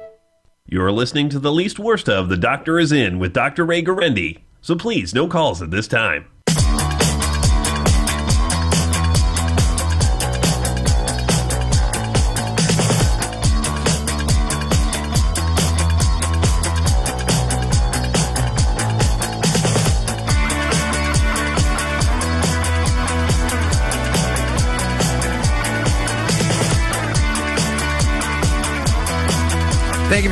You're 0.67 0.91
listening 0.91 1.27
to 1.29 1.39
the 1.39 1.51
least 1.51 1.79
worst 1.79 2.07
of 2.07 2.29
The 2.29 2.37
Doctor 2.37 2.79
is 2.79 2.91
In 2.91 3.19
with 3.19 3.33
Dr. 3.33 3.65
Ray 3.65 3.83
Guarendi. 3.83 4.39
So 4.61 4.75
please, 4.75 5.13
no 5.13 5.27
calls 5.27 5.61
at 5.61 5.71
this 5.71 5.87
time. 5.87 6.27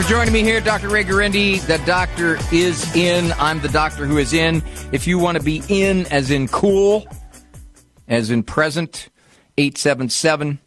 Joining 0.09 0.33
me 0.33 0.41
here, 0.41 0.59
Dr. 0.59 0.89
Ray 0.89 1.03
Guarendi. 1.03 1.61
The 1.67 1.77
doctor 1.85 2.39
is 2.51 2.95
in. 2.95 3.31
I'm 3.33 3.59
the 3.61 3.69
doctor 3.69 4.07
who 4.07 4.17
is 4.17 4.33
in. 4.33 4.63
If 4.91 5.05
you 5.05 5.19
want 5.19 5.37
to 5.37 5.43
be 5.43 5.61
in, 5.69 6.07
as 6.07 6.31
in 6.31 6.47
cool, 6.47 7.07
as 8.07 8.31
in 8.31 8.41
present, 8.41 9.09
877 9.59 10.57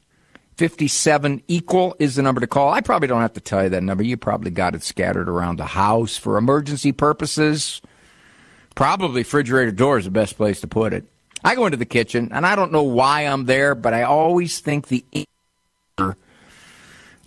57 0.57 1.43
equal 1.49 1.97
is 1.99 2.15
the 2.15 2.23
number 2.23 2.41
to 2.41 2.47
call. 2.47 2.71
I 2.71 2.83
probably 2.83 3.09
don't 3.09 3.21
have 3.21 3.33
to 3.33 3.41
tell 3.41 3.65
you 3.65 3.69
that 3.71 3.83
number. 3.83 4.05
You 4.05 4.17
probably 4.17 4.53
got 4.53 4.77
it 4.77 4.85
scattered 4.85 5.29
around 5.29 5.57
the 5.59 5.65
house 5.65 6.17
for 6.17 6.39
emergency 6.39 6.93
purposes. 6.93 7.83
Probably 8.77 9.23
refrigerator 9.23 9.73
door 9.73 9.99
is 9.99 10.05
the 10.05 10.13
best 10.13 10.37
place 10.37 10.61
to 10.61 10.69
put 10.69 10.93
it. 10.93 11.05
I 11.43 11.57
go 11.57 11.67
into 11.67 11.79
the 11.79 11.85
kitchen, 11.85 12.29
and 12.31 12.47
I 12.47 12.55
don't 12.55 12.71
know 12.71 12.85
why 12.85 13.23
I'm 13.23 13.47
there, 13.47 13.75
but 13.75 13.93
I 13.93 14.05
always 14.05 14.61
think 14.61 14.87
the 14.87 15.05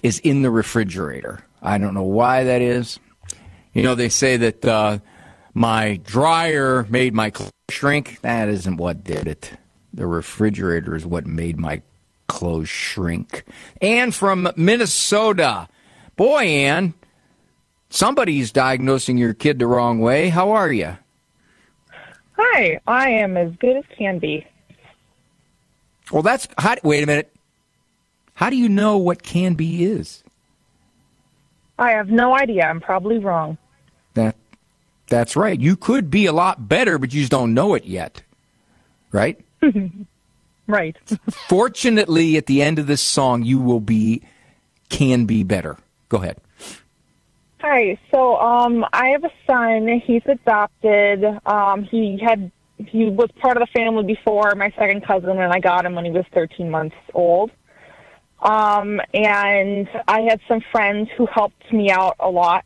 is 0.02 0.20
in 0.20 0.44
the 0.44 0.50
refrigerator. 0.50 1.45
I 1.66 1.80
don't 1.80 1.96
know 1.96 2.04
why 2.04 2.44
that 2.44 2.62
is. 2.62 3.00
You 3.74 3.84
know, 3.84 3.96
they 3.96 4.10
say 4.10 4.38
that 4.38 4.64
uh, 4.64 5.00
my 5.54 6.00
dryer 6.04 6.86
made 6.90 7.14
my 7.14 7.32
clothes 7.32 7.52
shrink. 7.70 8.22
That 8.22 8.48
isn't 8.50 8.78
what 8.78 9.04
did 9.04 9.28
it. 9.28 9.52
The 9.94 10.06
refrigerator 10.06 10.96
is 10.96 11.06
what 11.06 11.26
made 11.26 11.58
my 11.58 11.82
clothes 12.28 12.70
shrink. 12.70 13.44
Ann 13.82 14.12
from 14.12 14.48
Minnesota. 14.56 15.68
Boy, 16.16 16.44
Ann, 16.44 16.94
somebody's 17.90 18.52
diagnosing 18.52 19.18
your 19.18 19.34
kid 19.34 19.58
the 19.58 19.68
wrong 19.68 20.00
way. 20.00 20.30
How 20.30 20.52
are 20.52 20.72
you? 20.72 20.98
Hi, 22.38 22.80
I 22.86 23.10
am 23.10 23.38
as 23.38 23.56
good 23.56 23.78
as 23.78 23.86
can 23.98 24.20
be. 24.20 24.46
Well, 26.12 26.22
that's. 26.22 26.48
How, 26.58 26.76
wait 26.84 27.04
a 27.04 27.08
minute. 27.08 27.34
How 28.36 28.50
do 28.50 28.58
you 28.58 28.70
know 28.70 28.98
what 28.98 29.24
can 29.24 29.56
be 29.56 29.86
is? 29.86 30.25
I 31.78 31.92
have 31.92 32.10
no 32.10 32.36
idea. 32.36 32.66
I'm 32.66 32.82
probably 32.82 33.18
wrong. 33.20 33.58
That 34.14 34.36
that's 35.08 35.36
right. 35.36 35.60
You 35.60 35.76
could 35.76 36.10
be 36.10 36.26
a 36.26 36.34
lot 36.34 36.68
better, 36.68 36.98
but 36.98 37.14
you 37.14 37.22
just 37.22 37.32
don't 37.32 37.54
know 37.54 37.74
it 37.74 37.86
yet. 37.86 38.22
Right? 39.12 39.40
right. 40.68 40.96
Fortunately, 41.48 42.38
at 42.38 42.46
the 42.46 42.62
end 42.62 42.80
of 42.80 42.88
this 42.88 43.02
song, 43.02 43.44
you 43.44 43.60
will 43.60 43.80
be 43.80 44.22
can 44.90 45.26
be 45.26 45.44
better. 45.44 45.78
Go 46.10 46.18
ahead. 46.18 46.38
Hi. 47.60 47.98
So, 48.12 48.38
um, 48.38 48.86
I 48.94 49.10
have 49.10 49.24
a 49.24 49.32
son. 49.48 50.02
He's 50.06 50.22
adopted. 50.26 51.24
Um, 51.46 51.84
he 51.84 52.20
had 52.24 52.52
he 52.78 53.06
was 53.10 53.30
part 53.40 53.58
of 53.58 53.62
the 53.62 53.80
family 53.80 54.04
before 54.04 54.54
my 54.56 54.72
second 54.78 55.06
cousin, 55.06 55.40
and 55.40 55.52
I 55.52 55.60
got 55.60 55.86
him 55.86 55.96
when 55.96 56.06
he 56.06 56.12
was 56.12 56.26
13 56.34 56.70
months 56.70 56.96
old. 57.14 57.52
Um, 58.42 59.02
and 59.14 59.88
I 60.08 60.22
had 60.22 60.40
some 60.48 60.62
friends 60.72 61.10
who 61.18 61.26
helped 61.26 61.72
me 61.72 61.90
out 61.90 62.16
a 62.20 62.30
lot 62.30 62.66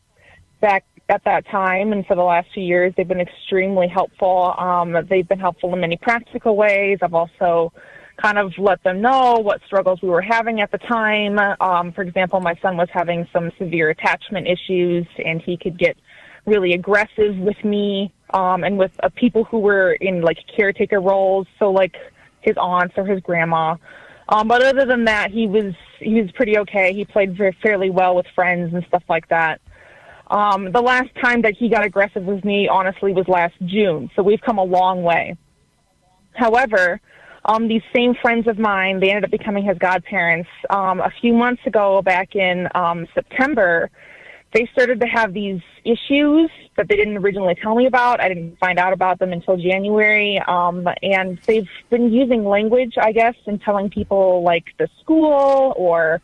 back 0.62 0.84
at 1.10 1.24
that 1.26 1.48
time. 1.48 1.92
And 1.92 2.06
for 2.06 2.16
the 2.16 2.24
last 2.24 2.48
few 2.54 2.64
years, 2.64 2.94
they've 2.96 3.08
been 3.08 3.20
extremely 3.20 3.88
helpful. 3.88 4.54
Um, 4.58 4.96
they've 5.10 5.28
been 5.28 5.40
helpful 5.40 5.74
in 5.74 5.82
many 5.82 5.98
practical 5.98 6.56
ways. 6.56 7.00
I've 7.02 7.14
also 7.14 7.74
kind 8.18 8.38
of 8.38 8.52
let 8.58 8.84
them 8.84 9.02
know 9.02 9.40
what 9.42 9.62
struggles 9.66 10.02
we 10.02 10.10
were 10.10 10.22
having 10.22 10.62
at 10.62 10.72
the 10.72 10.78
time. 10.78 11.40
Um, 11.62 11.92
for 11.94 12.02
example, 12.02 12.40
my 12.42 12.56
son 12.62 12.78
was 12.78 12.90
having 12.92 13.28
some 13.32 13.52
severe 13.58 13.90
attachment 13.90 14.48
issues 14.48 15.08
and 15.24 15.42
he 15.42 15.58
could 15.58 15.80
get 15.80 15.98
really 16.46 16.74
aggressive 16.74 17.38
with 17.38 17.64
me 17.64 18.12
um, 18.32 18.64
and 18.64 18.78
with 18.78 18.92
uh, 19.02 19.10
people 19.16 19.46
who 19.46 19.60
were 19.60 19.94
in 19.94 20.22
like 20.22 20.38
caretaker 20.56 21.00
roles. 21.00 21.48
So 21.58 21.72
like 21.72 21.96
his 22.42 22.56
aunts 22.58 22.96
or 22.98 23.06
his 23.06 23.20
grandma. 23.22 23.76
Um, 24.30 24.48
but 24.48 24.64
other 24.64 24.86
than 24.86 25.06
that, 25.06 25.32
he 25.32 25.48
was 25.48 25.74
he 26.00 26.22
was 26.22 26.32
pretty 26.32 26.58
okay. 26.60 26.94
He 26.94 27.04
played 27.04 27.36
very 27.36 27.56
fairly 27.64 27.90
well 27.90 28.16
with 28.16 28.28
friends 28.36 28.74
and 28.74 28.86
stuff 28.88 29.04
like 29.10 29.28
that. 29.30 29.60
Um, 30.28 30.72
the 30.72 30.82
last 30.82 31.10
time 31.22 31.42
that 31.42 31.56
he 31.58 31.68
got 31.70 31.84
aggressive 31.84 32.24
with 32.24 32.46
me, 32.46 32.68
honestly, 32.68 33.12
was 33.12 33.28
last 33.28 33.56
June. 33.66 34.12
So 34.16 34.22
we've 34.22 34.42
come 34.42 34.60
a 34.60 34.64
long 34.64 35.02
way. 35.02 35.36
However, 36.34 37.02
um, 37.46 37.68
these 37.68 37.82
same 37.96 38.14
friends 38.22 38.48
of 38.48 38.60
mine, 38.60 39.00
they 39.00 39.10
ended 39.10 39.26
up 39.26 39.32
becoming 39.32 39.66
his 39.66 39.78
godparents. 39.80 40.50
Um, 40.70 41.00
a 41.00 41.12
few 41.20 41.34
months 41.34 41.64
ago, 41.66 42.04
back 42.04 42.36
in 42.36 42.68
um, 42.76 43.08
September, 43.16 43.90
they 44.54 44.68
started 44.74 45.00
to 45.02 45.08
have 45.08 45.34
these 45.34 45.62
issues 45.86 46.50
that 46.76 46.88
they 46.88 46.96
didn't 46.96 47.18
originally 47.18 47.56
tell 47.56 47.76
me 47.76 47.86
about. 47.86 48.20
I 48.20 48.28
didn't 48.28 48.58
find 48.58 48.80
out 48.80 48.94
about 48.94 49.20
them 49.20 49.32
until 49.32 49.58
January. 49.58 50.40
Um, 50.48 50.88
and 51.04 51.38
they've 51.46 51.70
been 51.90 52.12
using 52.12 52.46
language, 52.46 52.96
I 53.00 53.12
guess, 53.12 53.36
and 53.46 53.62
telling 53.62 53.90
people 53.90 54.42
like 54.44 54.66
the 54.78 54.90
school 55.02 55.74
or 55.78 56.22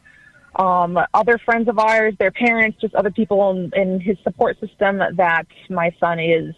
um, 0.56 0.98
other 1.14 1.38
friends 1.38 1.68
of 1.68 1.78
ours, 1.78 2.16
their 2.18 2.32
parents, 2.32 2.80
just 2.80 2.96
other 2.96 3.12
people 3.12 3.52
in, 3.52 3.72
in 3.76 4.00
his 4.00 4.18
support 4.24 4.60
system 4.60 5.02
that 5.18 5.46
my 5.70 5.94
son 6.00 6.20
is 6.20 6.56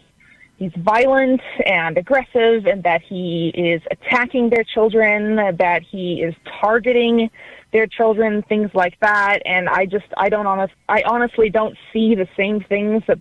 he's 0.58 0.72
violent 0.76 1.40
and 1.66 1.96
aggressive 1.96 2.66
and 2.66 2.82
that 2.82 3.00
he 3.02 3.48
is 3.54 3.80
attacking 3.90 4.50
their 4.50 4.64
children, 4.64 5.36
that 5.56 5.82
he 5.82 6.20
is 6.22 6.34
targeting 6.60 7.30
their 7.72 7.86
children, 7.86 8.42
things 8.48 8.70
like 8.74 8.98
that. 9.00 9.40
And 9.44 9.68
I 9.68 9.86
just, 9.86 10.06
I 10.16 10.28
don't 10.28 10.46
honest, 10.46 10.74
I 10.88 11.02
honestly 11.06 11.50
don't 11.50 11.76
see 11.92 12.14
the 12.14 12.28
same 12.36 12.64
things 12.68 13.02
that 13.08 13.18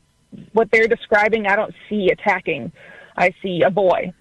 what 0.53 0.69
they're 0.71 0.87
describing. 0.87 1.47
I 1.47 1.55
don't 1.55 1.73
see 1.89 2.09
attacking. 2.11 2.71
I 3.15 3.33
see 3.41 3.61
a 3.63 3.69
boy 3.69 4.13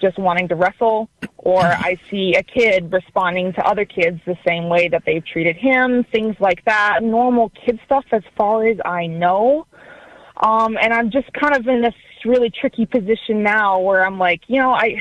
just 0.00 0.18
wanting 0.18 0.48
to 0.48 0.54
wrestle, 0.54 1.08
or 1.38 1.62
I 1.62 1.96
see 2.10 2.34
a 2.34 2.42
kid 2.42 2.92
responding 2.92 3.52
to 3.54 3.66
other 3.66 3.84
kids 3.84 4.20
the 4.26 4.36
same 4.46 4.68
way 4.68 4.88
that 4.88 5.02
they've 5.06 5.24
treated 5.24 5.56
him, 5.56 6.04
things 6.12 6.36
like 6.40 6.64
that. 6.64 7.00
Normal 7.02 7.50
kid 7.64 7.78
stuff, 7.86 8.04
as 8.12 8.22
far 8.36 8.66
as 8.66 8.76
I 8.84 9.06
know. 9.06 9.66
Um, 10.36 10.76
and 10.80 10.92
I'm 10.92 11.10
just 11.10 11.32
kind 11.32 11.56
of 11.56 11.66
in 11.68 11.80
this 11.80 11.94
really 12.24 12.50
tricky 12.50 12.86
position 12.86 13.42
now 13.42 13.78
where 13.80 14.04
I'm 14.04 14.18
like, 14.18 14.42
you 14.48 14.58
know, 14.58 14.72
I, 14.72 14.96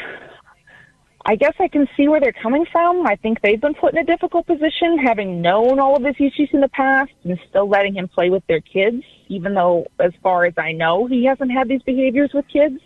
I 1.26 1.36
guess 1.36 1.54
I 1.60 1.70
can 1.70 1.88
see 1.96 2.08
where 2.10 2.20
they're 2.20 2.34
coming 2.34 2.66
from. 2.70 3.08
I 3.08 3.16
think 3.16 3.42
they've 3.42 3.60
been 3.60 3.76
put 3.76 3.94
in 3.94 4.00
a 4.00 4.04
difficult 4.04 4.46
position, 4.46 4.98
having 4.98 5.42
known 5.42 5.80
all 5.80 5.96
of 5.96 6.04
his 6.04 6.16
issues 6.20 6.50
in 6.52 6.60
the 6.60 6.68
past 6.68 7.12
and 7.24 7.40
still 7.50 7.68
letting 7.68 7.96
him 7.96 8.10
play 8.10 8.30
with 8.30 8.46
their 8.48 8.60
kids, 8.60 9.04
even 9.30 9.54
though, 9.54 9.88
as 10.00 10.12
far 10.22 10.46
as 10.46 10.54
I 10.58 10.74
know, 10.74 11.08
he 11.08 11.24
hasn't 11.26 11.52
had 11.52 11.70
these 11.70 11.82
behaviors 11.84 12.32
with 12.34 12.46
kids. 12.50 12.80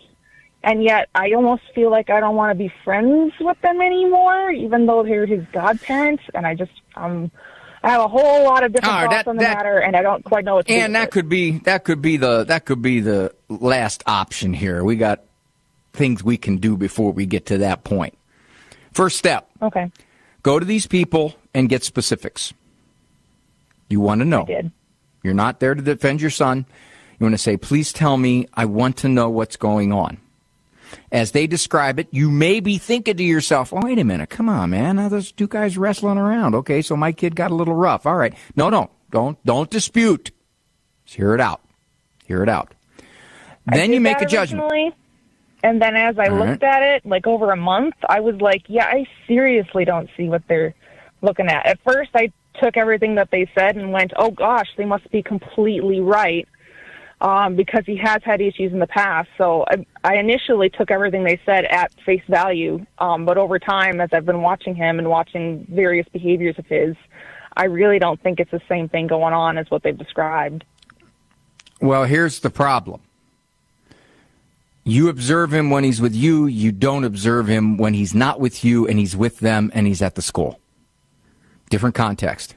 And 0.62 0.84
yet, 0.84 1.08
I 1.14 1.32
almost 1.32 1.62
feel 1.74 1.90
like 1.90 2.10
I 2.10 2.20
don't 2.20 2.36
want 2.36 2.50
to 2.50 2.54
be 2.58 2.72
friends 2.84 3.32
with 3.40 3.60
them 3.60 3.80
anymore, 3.80 4.50
even 4.50 4.86
though 4.86 5.02
they're 5.02 5.26
his 5.26 5.44
godparents. 5.52 6.22
And 6.34 6.46
I 6.46 6.54
just, 6.54 6.72
um, 6.94 7.30
I 7.82 7.90
have 7.90 8.02
a 8.02 8.08
whole 8.08 8.44
lot 8.44 8.64
of 8.64 8.72
different 8.72 8.94
right, 8.94 9.04
thoughts 9.04 9.16
that- 9.24 9.28
on 9.28 9.36
the 9.36 9.42
that- 9.42 9.56
matter, 9.56 9.78
and 9.78 9.96
I 9.96 10.02
don't 10.02 10.24
quite 10.24 10.44
know 10.44 10.56
what 10.56 10.66
to 10.66 10.72
do. 10.72 10.78
And 10.78 10.94
that 10.94 11.10
could 11.10 11.28
be 11.28 11.58
that 11.60 11.84
could 11.84 12.02
be 12.02 12.16
the 12.16 12.44
that 12.44 12.64
could 12.64 12.82
be 12.82 13.00
the 13.00 13.32
last 13.48 14.02
option 14.06 14.52
here. 14.52 14.82
We 14.82 14.96
got 14.96 15.22
things 15.92 16.22
we 16.24 16.36
can 16.36 16.56
do 16.56 16.76
before 16.76 17.12
we 17.12 17.24
get 17.24 17.46
to 17.46 17.58
that 17.58 17.84
point. 17.84 18.17
First 18.98 19.16
step, 19.16 19.48
Okay. 19.62 19.92
go 20.42 20.58
to 20.58 20.64
these 20.66 20.88
people 20.88 21.36
and 21.54 21.68
get 21.68 21.84
specifics. 21.84 22.52
You 23.88 24.00
want 24.00 24.22
to 24.22 24.24
know. 24.24 24.44
You're 25.22 25.34
not 25.34 25.60
there 25.60 25.76
to 25.76 25.80
defend 25.80 26.20
your 26.20 26.30
son. 26.32 26.66
You 27.20 27.24
want 27.24 27.34
to 27.34 27.38
say, 27.38 27.56
please 27.56 27.92
tell 27.92 28.16
me, 28.16 28.48
I 28.54 28.64
want 28.64 28.96
to 28.96 29.08
know 29.08 29.30
what's 29.30 29.56
going 29.56 29.92
on. 29.92 30.18
As 31.12 31.30
they 31.30 31.46
describe 31.46 32.00
it, 32.00 32.08
you 32.10 32.28
may 32.28 32.58
be 32.58 32.76
thinking 32.76 33.16
to 33.18 33.22
yourself, 33.22 33.72
oh, 33.72 33.78
wait 33.84 34.00
a 34.00 34.04
minute, 34.04 34.30
come 34.30 34.48
on, 34.48 34.70
man. 34.70 34.96
Now 34.96 35.08
there's 35.08 35.30
two 35.30 35.46
guys 35.46 35.78
wrestling 35.78 36.18
around. 36.18 36.56
Okay, 36.56 36.82
so 36.82 36.96
my 36.96 37.12
kid 37.12 37.36
got 37.36 37.52
a 37.52 37.54
little 37.54 37.76
rough. 37.76 38.04
All 38.04 38.16
right. 38.16 38.34
No, 38.56 38.68
no, 38.68 38.90
don't, 39.12 39.38
don't 39.44 39.70
dispute. 39.70 40.32
Just 41.04 41.16
hear 41.18 41.34
it 41.34 41.40
out. 41.40 41.60
Hear 42.24 42.42
it 42.42 42.48
out. 42.48 42.74
I 43.68 43.76
Then 43.76 43.92
you 43.92 44.00
make 44.00 44.20
a 44.20 44.26
judgment. 44.26 44.72
And 45.62 45.82
then 45.82 45.96
as 45.96 46.18
I 46.18 46.28
All 46.28 46.36
looked 46.36 46.62
right. 46.62 46.74
at 46.74 46.82
it, 46.82 47.06
like 47.06 47.26
over 47.26 47.50
a 47.50 47.56
month, 47.56 47.94
I 48.08 48.20
was 48.20 48.40
like, 48.40 48.62
yeah, 48.68 48.86
I 48.86 49.06
seriously 49.26 49.84
don't 49.84 50.08
see 50.16 50.28
what 50.28 50.42
they're 50.48 50.74
looking 51.20 51.48
at. 51.48 51.66
At 51.66 51.80
first, 51.84 52.10
I 52.14 52.32
took 52.62 52.76
everything 52.76 53.16
that 53.16 53.30
they 53.30 53.50
said 53.56 53.76
and 53.76 53.92
went, 53.92 54.12
oh 54.16 54.30
gosh, 54.30 54.68
they 54.76 54.84
must 54.84 55.10
be 55.10 55.22
completely 55.22 56.00
right. 56.00 56.48
Um, 57.20 57.56
because 57.56 57.82
he 57.84 57.96
has 57.96 58.22
had 58.22 58.40
issues 58.40 58.72
in 58.72 58.78
the 58.78 58.86
past. 58.86 59.28
So 59.36 59.64
I, 59.68 59.84
I 60.04 60.18
initially 60.18 60.70
took 60.70 60.92
everything 60.92 61.24
they 61.24 61.40
said 61.44 61.64
at 61.64 61.92
face 62.06 62.22
value. 62.28 62.86
Um, 62.98 63.24
but 63.24 63.36
over 63.36 63.58
time, 63.58 64.00
as 64.00 64.10
I've 64.12 64.24
been 64.24 64.40
watching 64.40 64.76
him 64.76 65.00
and 65.00 65.10
watching 65.10 65.66
various 65.68 66.06
behaviors 66.12 66.56
of 66.60 66.66
his, 66.66 66.94
I 67.56 67.64
really 67.64 67.98
don't 67.98 68.22
think 68.22 68.38
it's 68.38 68.52
the 68.52 68.60
same 68.68 68.88
thing 68.88 69.08
going 69.08 69.34
on 69.34 69.58
as 69.58 69.68
what 69.68 69.82
they've 69.82 69.98
described. 69.98 70.62
Well, 71.80 72.04
here's 72.04 72.38
the 72.38 72.50
problem. 72.50 73.00
You 74.88 75.10
observe 75.10 75.52
him 75.52 75.68
when 75.68 75.84
he's 75.84 76.00
with 76.00 76.14
you, 76.14 76.46
you 76.46 76.72
don't 76.72 77.04
observe 77.04 77.46
him 77.46 77.76
when 77.76 77.92
he's 77.92 78.14
not 78.14 78.40
with 78.40 78.64
you 78.64 78.88
and 78.88 78.98
he's 78.98 79.14
with 79.14 79.38
them 79.40 79.70
and 79.74 79.86
he's 79.86 80.00
at 80.00 80.14
the 80.14 80.22
school. 80.22 80.58
Different 81.68 81.94
context. 81.94 82.56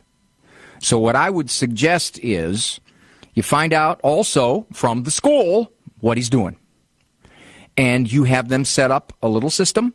So, 0.80 0.98
what 0.98 1.18
I 1.18 1.30
would 1.30 1.50
suggest 1.50 2.20
is 2.24 2.80
you 3.34 3.44
find 3.44 3.74
out 3.74 4.00
also 4.02 4.66
from 4.72 5.04
the 5.04 5.12
school 5.12 5.74
what 6.00 6.16
he's 6.16 6.30
doing. 6.30 6.56
And 7.76 8.10
you 8.10 8.24
have 8.24 8.48
them 8.48 8.64
set 8.64 8.92
up 8.92 9.12
a 9.22 9.28
little 9.28 9.50
system 9.50 9.94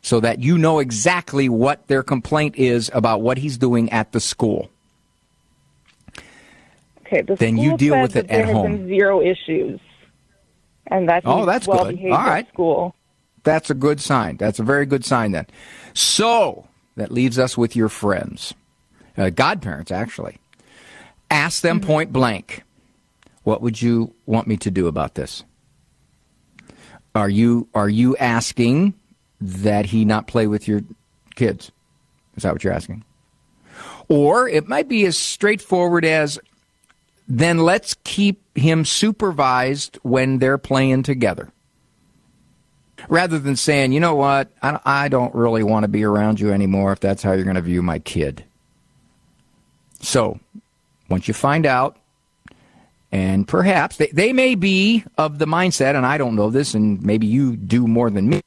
so 0.00 0.20
that 0.20 0.40
you 0.40 0.56
know 0.56 0.78
exactly 0.78 1.50
what 1.50 1.86
their 1.86 2.02
complaint 2.02 2.56
is 2.56 2.90
about 2.94 3.20
what 3.20 3.36
he's 3.36 3.58
doing 3.58 3.90
at 3.90 4.12
the 4.12 4.20
school. 4.20 4.70
Okay, 7.02 7.20
the 7.20 7.34
Then 7.34 7.58
you 7.58 7.76
deal 7.76 8.00
with 8.00 8.16
it 8.16 8.30
at 8.30 8.46
home. 8.46 8.86
Zero 8.88 9.20
issues, 9.20 9.80
and 10.90 11.08
that 11.08 11.22
Oh, 11.24 11.44
that's 11.46 11.66
well 11.66 11.90
good. 11.90 12.02
All 12.10 12.24
right. 12.24 12.48
school. 12.48 12.94
That's 13.44 13.70
a 13.70 13.74
good 13.74 14.00
sign. 14.00 14.36
That's 14.36 14.58
a 14.58 14.62
very 14.62 14.84
good 14.86 15.04
sign 15.04 15.32
then. 15.32 15.46
So 15.94 16.66
that 16.96 17.10
leaves 17.12 17.38
us 17.38 17.56
with 17.56 17.76
your 17.76 17.88
friends, 17.88 18.54
uh, 19.16 19.30
godparents, 19.30 19.90
actually. 19.90 20.38
Ask 21.30 21.62
them 21.62 21.80
point 21.80 22.12
blank, 22.12 22.62
what 23.44 23.62
would 23.62 23.80
you 23.80 24.14
want 24.26 24.46
me 24.46 24.56
to 24.58 24.70
do 24.70 24.86
about 24.86 25.14
this? 25.14 25.44
Are 27.14 27.28
you 27.28 27.68
are 27.74 27.88
you 27.88 28.16
asking 28.16 28.94
that 29.40 29.86
he 29.86 30.04
not 30.04 30.26
play 30.26 30.46
with 30.46 30.68
your 30.68 30.82
kids? 31.34 31.70
Is 32.36 32.42
that 32.42 32.52
what 32.52 32.64
you're 32.64 32.72
asking? 32.72 33.04
Or 34.08 34.48
it 34.48 34.68
might 34.68 34.88
be 34.88 35.04
as 35.06 35.18
straightforward 35.18 36.04
as 36.04 36.38
then 37.28 37.58
let's 37.58 37.94
keep 38.04 38.42
him 38.56 38.84
supervised 38.84 39.98
when 40.02 40.38
they're 40.38 40.58
playing 40.58 41.02
together 41.02 41.52
rather 43.08 43.38
than 43.38 43.56
saying, 43.56 43.92
you 43.92 44.00
know 44.00 44.14
what, 44.14 44.50
I, 44.62 45.08
don't 45.08 45.34
really 45.34 45.62
want 45.62 45.84
to 45.84 45.88
be 45.88 46.04
around 46.04 46.40
you 46.40 46.52
anymore 46.52 46.92
if 46.92 47.00
that's 47.00 47.22
how 47.22 47.32
you're 47.32 47.44
going 47.44 47.56
to 47.56 47.62
view 47.62 47.82
my 47.82 47.98
kid. 47.98 48.44
So, 50.00 50.40
once 51.08 51.28
you 51.28 51.34
find 51.34 51.66
out, 51.66 51.96
and 53.10 53.46
perhaps 53.46 53.96
they, 53.96 54.08
they 54.08 54.32
may 54.32 54.54
be 54.54 55.04
of 55.16 55.38
the 55.38 55.46
mindset, 55.46 55.96
and 55.96 56.04
I 56.04 56.18
don't 56.18 56.36
know 56.36 56.50
this, 56.50 56.74
and 56.74 57.02
maybe 57.02 57.26
you 57.26 57.56
do 57.56 57.86
more 57.86 58.10
than 58.10 58.28
me. 58.28 58.40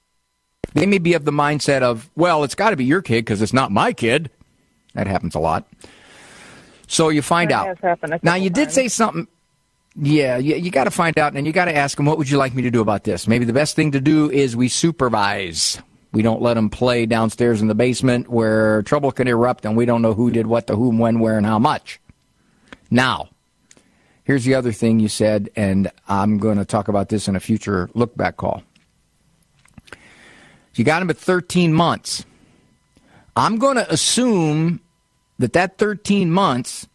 They 0.74 0.86
may 0.86 1.00
be 1.00 1.14
of 1.14 1.26
the 1.26 1.32
mindset 1.32 1.82
of, 1.82 2.10
well, 2.16 2.44
it's 2.44 2.56
got 2.56 2.70
to 2.70 2.78
be 2.78 2.86
your 2.86 3.02
kid 3.02 3.26
because 3.26 3.42
it's 3.42 3.54
not 3.54 3.72
my 3.72 3.92
kid. 3.94 4.30
That 4.94 5.08
happens 5.08 5.36
a 5.36 5.40
lot. 5.40 5.68
So 6.92 7.08
you 7.08 7.22
find 7.22 7.52
That 7.52 7.82
out. 7.84 8.22
Now, 8.22 8.36
you 8.36 8.50
did 8.50 8.66
times. 8.66 8.74
say 8.74 8.88
something. 8.90 9.26
Yeah, 9.96 10.38
you, 10.38 10.58
you 10.58 10.72
got 10.72 10.84
to 10.84 10.92
find 10.92 11.18
out, 11.18 11.34
and 11.36 11.48
you 11.48 11.54
got 11.54 11.66
to 11.66 11.76
ask 11.76 11.96
them, 11.96 12.06
what 12.06 12.18
would 12.18 12.30
you 12.30 12.38
like 12.38 12.54
me 12.54 12.64
to 12.64 12.70
do 12.70 12.82
about 12.82 13.06
this? 13.06 13.30
Maybe 13.30 13.46
the 13.46 13.54
best 13.54 13.78
thing 13.78 13.94
to 13.94 14.02
do 14.02 14.30
is 14.30 14.58
we 14.58 14.68
supervise. 14.68 15.82
We 16.12 16.22
don't 16.22 16.42
let 16.42 16.56
them 16.56 16.70
play 16.70 17.06
downstairs 17.06 17.62
in 17.62 17.70
the 17.70 17.76
basement 17.76 18.28
where 18.30 18.82
trouble 18.84 19.14
can 19.14 19.30
erupt 19.30 19.66
and 19.66 19.78
we 19.78 19.86
don't 19.86 20.02
know 20.02 20.14
who 20.14 20.32
did 20.32 20.48
what 20.48 20.68
to 20.68 20.76
whom, 20.76 21.00
when, 21.00 21.20
where, 21.22 21.38
and 21.38 21.46
how 21.46 21.60
much. 21.60 22.02
Now, 22.90 23.30
here's 24.26 24.44
the 24.44 24.56
other 24.56 24.74
thing 24.74 25.00
you 25.00 25.08
said, 25.08 25.50
and 25.56 25.90
I'm 26.10 26.40
going 26.40 26.58
to 26.58 26.66
talk 26.66 26.90
about 26.90 27.08
this 27.08 27.30
in 27.30 27.38
a 27.38 27.40
future 27.40 27.90
look 27.94 28.18
back 28.18 28.36
call. 28.36 28.64
You 30.76 30.84
got 30.84 31.02
him 31.02 31.10
at 31.10 31.18
13 31.18 31.74
months. 31.74 32.26
I'm 33.38 33.60
going 33.60 33.78
to 33.78 33.90
assume 33.90 34.82
that 35.42 35.54
that 35.54 35.78
13 35.78 36.32
months 36.32 36.88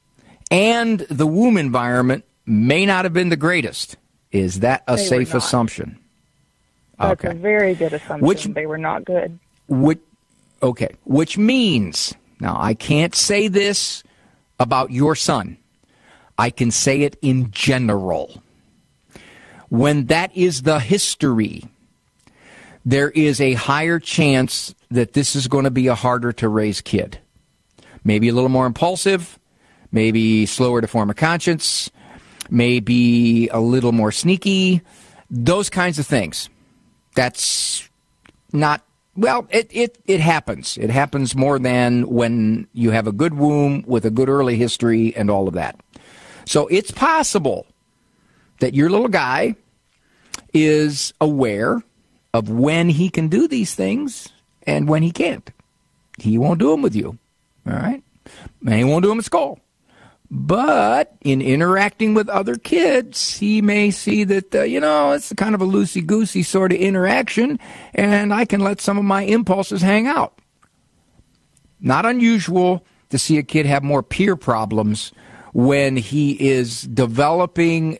and 0.50 1.00
the 1.00 1.26
womb 1.26 1.56
environment 1.56 2.24
may 2.46 2.86
not 2.86 3.04
have 3.04 3.12
been 3.12 3.28
the 3.28 3.36
greatest. 3.36 3.96
Is 4.32 4.60
that 4.60 4.82
a 4.86 4.96
They 4.96 5.04
safe 5.04 5.34
assumption? 5.34 5.98
That's 6.98 7.24
Okay. 7.24 7.30
a 7.30 7.34
very 7.34 7.74
good 7.74 7.92
assumption. 7.92 8.26
Which- 8.26 8.44
they 8.44 8.66
were 8.66 8.78
not 8.78 9.04
good. 9.04 9.38
Which, 9.68 9.98
okay, 10.62 10.90
which 11.04 11.36
means 11.36 12.14
now 12.40 12.56
I 12.58 12.74
can't 12.74 13.14
say 13.14 13.48
this 13.48 14.02
about 14.60 14.90
your 14.90 15.14
son. 15.16 15.58
I 16.38 16.50
can 16.50 16.70
say 16.70 17.02
it 17.02 17.16
in 17.22 17.50
general. 17.50 18.42
When 19.68 20.06
that 20.06 20.30
is 20.36 20.62
the 20.62 20.78
history, 20.78 21.64
there 22.84 23.10
is 23.10 23.40
a 23.40 23.54
higher 23.54 23.98
chance 23.98 24.74
that 24.90 25.14
this 25.14 25.34
is 25.34 25.48
going 25.48 25.64
to 25.64 25.70
be 25.70 25.88
a 25.88 25.94
harder 25.96 26.32
to 26.34 26.48
raise 26.48 26.80
kid. 26.80 27.18
Maybe 28.06 28.28
a 28.28 28.32
little 28.32 28.48
more 28.48 28.66
impulsive, 28.66 29.36
maybe 29.90 30.46
slower 30.46 30.80
to 30.80 30.86
form 30.86 31.10
a 31.10 31.14
conscience, 31.14 31.90
maybe 32.48 33.48
a 33.48 33.58
little 33.58 33.90
more 33.90 34.12
sneaky, 34.12 34.80
those 35.28 35.68
kinds 35.68 35.98
of 35.98 36.06
things. 36.06 36.48
That's 37.16 37.88
not 38.52 38.82
well 39.16 39.48
it, 39.50 39.68
it 39.72 39.98
it 40.06 40.20
happens 40.20 40.78
it 40.78 40.90
happens 40.90 41.34
more 41.34 41.58
than 41.58 42.06
when 42.06 42.68
you 42.72 42.90
have 42.92 43.06
a 43.06 43.12
good 43.12 43.34
womb 43.34 43.82
with 43.86 44.04
a 44.04 44.10
good 44.10 44.28
early 44.28 44.56
history 44.56 45.16
and 45.16 45.30
all 45.30 45.48
of 45.48 45.54
that 45.54 45.74
So 46.44 46.68
it's 46.68 46.90
possible 46.90 47.66
that 48.60 48.74
your 48.74 48.88
little 48.88 49.08
guy 49.08 49.56
is 50.52 51.12
aware 51.20 51.82
of 52.32 52.50
when 52.50 52.88
he 52.88 53.10
can 53.10 53.28
do 53.28 53.48
these 53.48 53.74
things 53.74 54.28
and 54.66 54.88
when 54.88 55.02
he 55.02 55.10
can't. 55.10 55.50
He 56.18 56.38
won't 56.38 56.60
do 56.60 56.70
them 56.70 56.82
with 56.82 56.94
you. 56.94 57.18
All 57.66 57.74
right? 57.74 58.02
And 58.64 58.74
he 58.74 58.84
won't 58.84 59.02
do 59.02 59.08
them 59.08 59.18
at 59.18 59.24
school. 59.24 59.60
But 60.30 61.16
in 61.22 61.40
interacting 61.40 62.14
with 62.14 62.28
other 62.28 62.56
kids, 62.56 63.36
he 63.38 63.62
may 63.62 63.92
see 63.92 64.24
that, 64.24 64.54
uh, 64.54 64.62
you 64.62 64.80
know, 64.80 65.12
it's 65.12 65.32
kind 65.34 65.54
of 65.54 65.62
a 65.62 65.66
loosey 65.66 66.04
goosey 66.04 66.42
sort 66.42 66.72
of 66.72 66.78
interaction, 66.78 67.60
and 67.94 68.34
I 68.34 68.44
can 68.44 68.60
let 68.60 68.80
some 68.80 68.98
of 68.98 69.04
my 69.04 69.22
impulses 69.22 69.82
hang 69.82 70.08
out. 70.08 70.40
Not 71.80 72.06
unusual 72.06 72.84
to 73.10 73.18
see 73.18 73.38
a 73.38 73.44
kid 73.44 73.66
have 73.66 73.84
more 73.84 74.02
peer 74.02 74.34
problems 74.34 75.12
when 75.52 75.96
he 75.96 76.32
is 76.32 76.82
developing 76.82 77.98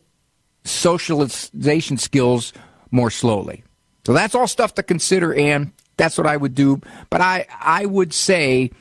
socialization 0.64 1.96
skills 1.96 2.52
more 2.90 3.11
slowly. 3.11 3.62
So 4.05 4.12
that's 4.12 4.35
all 4.35 4.48
stuff 4.48 4.74
to 4.74 4.83
consider, 4.83 5.33
and 5.33 5.72
that's 5.96 6.18
what 6.18 6.26
I 6.26 6.37
would 6.37 6.55
do. 6.55 6.81
But 7.09 7.20
I, 7.20 7.46
I 7.61 7.87
would 7.87 8.12
say, 8.12 8.72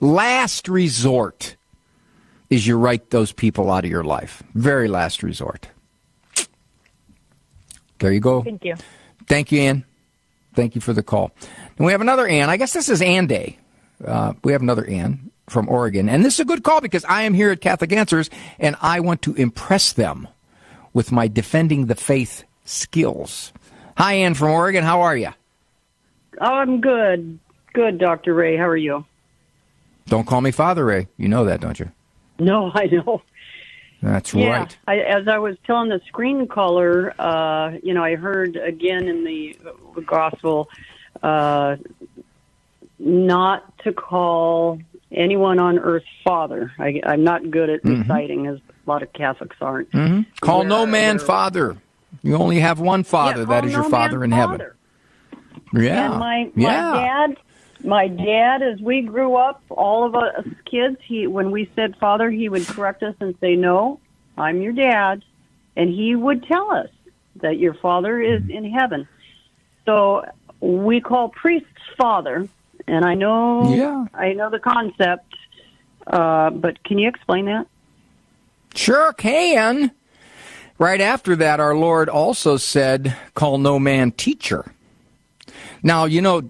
last 0.00 0.68
resort 0.68 1.56
is 2.50 2.66
you 2.66 2.76
write 2.78 3.10
those 3.10 3.32
people 3.32 3.70
out 3.70 3.84
of 3.84 3.90
your 3.90 4.04
life. 4.04 4.42
Very 4.54 4.88
last 4.88 5.22
resort. 5.22 5.68
There 7.98 8.12
you 8.12 8.20
go. 8.20 8.42
Thank 8.42 8.64
you. 8.64 8.76
Thank 9.26 9.52
you, 9.52 9.60
Ann. 9.60 9.84
Thank 10.54 10.74
you 10.74 10.80
for 10.80 10.92
the 10.92 11.02
call. 11.02 11.32
And 11.76 11.86
we 11.86 11.92
have 11.92 12.00
another 12.00 12.26
Ann. 12.26 12.50
I 12.50 12.56
guess 12.56 12.72
this 12.72 12.88
is 12.88 13.02
Ann 13.02 13.26
Day. 13.26 13.58
Uh, 14.04 14.34
we 14.44 14.52
have 14.52 14.62
another 14.62 14.86
Ann 14.86 15.30
from 15.48 15.68
Oregon. 15.68 16.08
And 16.08 16.24
this 16.24 16.34
is 16.34 16.40
a 16.40 16.44
good 16.44 16.62
call 16.62 16.80
because 16.80 17.04
I 17.04 17.22
am 17.22 17.34
here 17.34 17.50
at 17.50 17.60
Catholic 17.60 17.92
Answers 17.92 18.30
and 18.58 18.76
I 18.80 19.00
want 19.00 19.22
to 19.22 19.34
impress 19.34 19.92
them 19.92 20.28
with 20.92 21.12
my 21.12 21.28
defending 21.28 21.86
the 21.86 21.94
faith 21.94 22.44
skills. 22.64 23.52
Hi, 23.96 24.14
Ann 24.14 24.34
from 24.34 24.50
Oregon. 24.50 24.84
How 24.84 25.02
are 25.02 25.16
you? 25.16 25.30
Oh, 26.40 26.46
I'm 26.46 26.80
good. 26.80 27.38
Good, 27.72 27.98
Dr. 27.98 28.34
Ray. 28.34 28.56
How 28.56 28.66
are 28.66 28.76
you? 28.76 29.04
Don't 30.06 30.26
call 30.26 30.40
me 30.40 30.50
Father 30.50 30.84
Ray. 30.84 31.08
You 31.16 31.28
know 31.28 31.44
that, 31.44 31.60
don't 31.60 31.78
you? 31.78 31.90
No, 32.38 32.70
I 32.74 32.86
know. 32.86 33.22
That's 34.02 34.34
yeah, 34.34 34.58
right. 34.58 34.78
I, 34.86 34.98
as 35.00 35.26
I 35.26 35.38
was 35.38 35.56
telling 35.66 35.88
the 35.88 36.00
screen 36.06 36.46
caller, 36.46 37.14
uh, 37.18 37.72
you 37.82 37.94
know, 37.94 38.04
I 38.04 38.14
heard 38.14 38.56
again 38.56 39.08
in 39.08 39.24
the 39.24 39.56
gospel 40.06 40.68
uh, 41.22 41.76
not 42.98 43.76
to 43.78 43.92
call 43.92 44.78
anyone 45.10 45.58
on 45.58 45.78
earth 45.78 46.04
father. 46.24 46.72
I, 46.78 47.00
I'm 47.06 47.24
not 47.24 47.50
good 47.50 47.70
at 47.70 47.82
Mhm. 47.82 48.02
reciting, 48.02 48.46
as 48.46 48.58
a 48.58 48.90
lot 48.90 49.02
of 49.02 49.12
Catholics 49.12 49.56
aren't. 49.60 49.90
hmm 49.92 50.20
Call 50.40 50.64
no 50.64 50.86
man 50.86 51.16
where- 51.16 51.26
father. 51.26 51.76
You 52.22 52.36
only 52.36 52.60
have 52.60 52.80
one 52.80 53.02
father. 53.04 53.40
Yeah, 53.40 53.44
that 53.46 53.64
is 53.64 53.72
your 53.72 53.84
father 53.84 54.24
in 54.24 54.30
heaven. 54.32 54.62
Yeah. 55.72 56.10
And 56.10 56.18
my 56.18 56.50
yeah. 56.54 56.90
my 56.90 56.98
dad, 56.98 57.36
my 57.86 58.08
dad, 58.08 58.62
as 58.62 58.80
we 58.80 59.02
grew 59.02 59.36
up, 59.36 59.62
all 59.70 60.04
of 60.04 60.14
us 60.14 60.46
kids, 60.64 60.96
he 61.04 61.26
when 61.26 61.50
we 61.50 61.70
said 61.76 61.96
father, 61.96 62.30
he 62.30 62.48
would 62.48 62.66
correct 62.66 63.02
us 63.02 63.14
and 63.20 63.34
say, 63.40 63.56
"No, 63.56 64.00
I'm 64.36 64.60
your 64.60 64.72
dad," 64.72 65.24
and 65.76 65.88
he 65.88 66.14
would 66.14 66.44
tell 66.44 66.70
us 66.72 66.90
that 67.36 67.58
your 67.58 67.74
father 67.74 68.20
is 68.20 68.42
in 68.48 68.70
heaven. 68.70 69.06
So 69.84 70.24
we 70.60 71.00
call 71.00 71.28
priests 71.28 71.68
father, 71.96 72.48
and 72.86 73.04
I 73.04 73.14
know, 73.14 73.74
Yeah. 73.74 74.06
I 74.14 74.32
know 74.32 74.50
the 74.50 74.58
concept. 74.58 75.32
Uh, 76.06 76.50
but 76.50 76.82
can 76.84 76.98
you 76.98 77.08
explain 77.08 77.46
that? 77.46 77.66
Sure 78.74 79.12
can. 79.12 79.90
Right 80.78 81.00
after 81.00 81.34
that, 81.36 81.58
our 81.58 81.74
Lord 81.74 82.08
also 82.08 82.56
said, 82.58 83.16
Call 83.34 83.58
no 83.58 83.78
man 83.78 84.12
teacher. 84.12 84.72
Now, 85.82 86.04
you 86.04 86.20
know, 86.20 86.42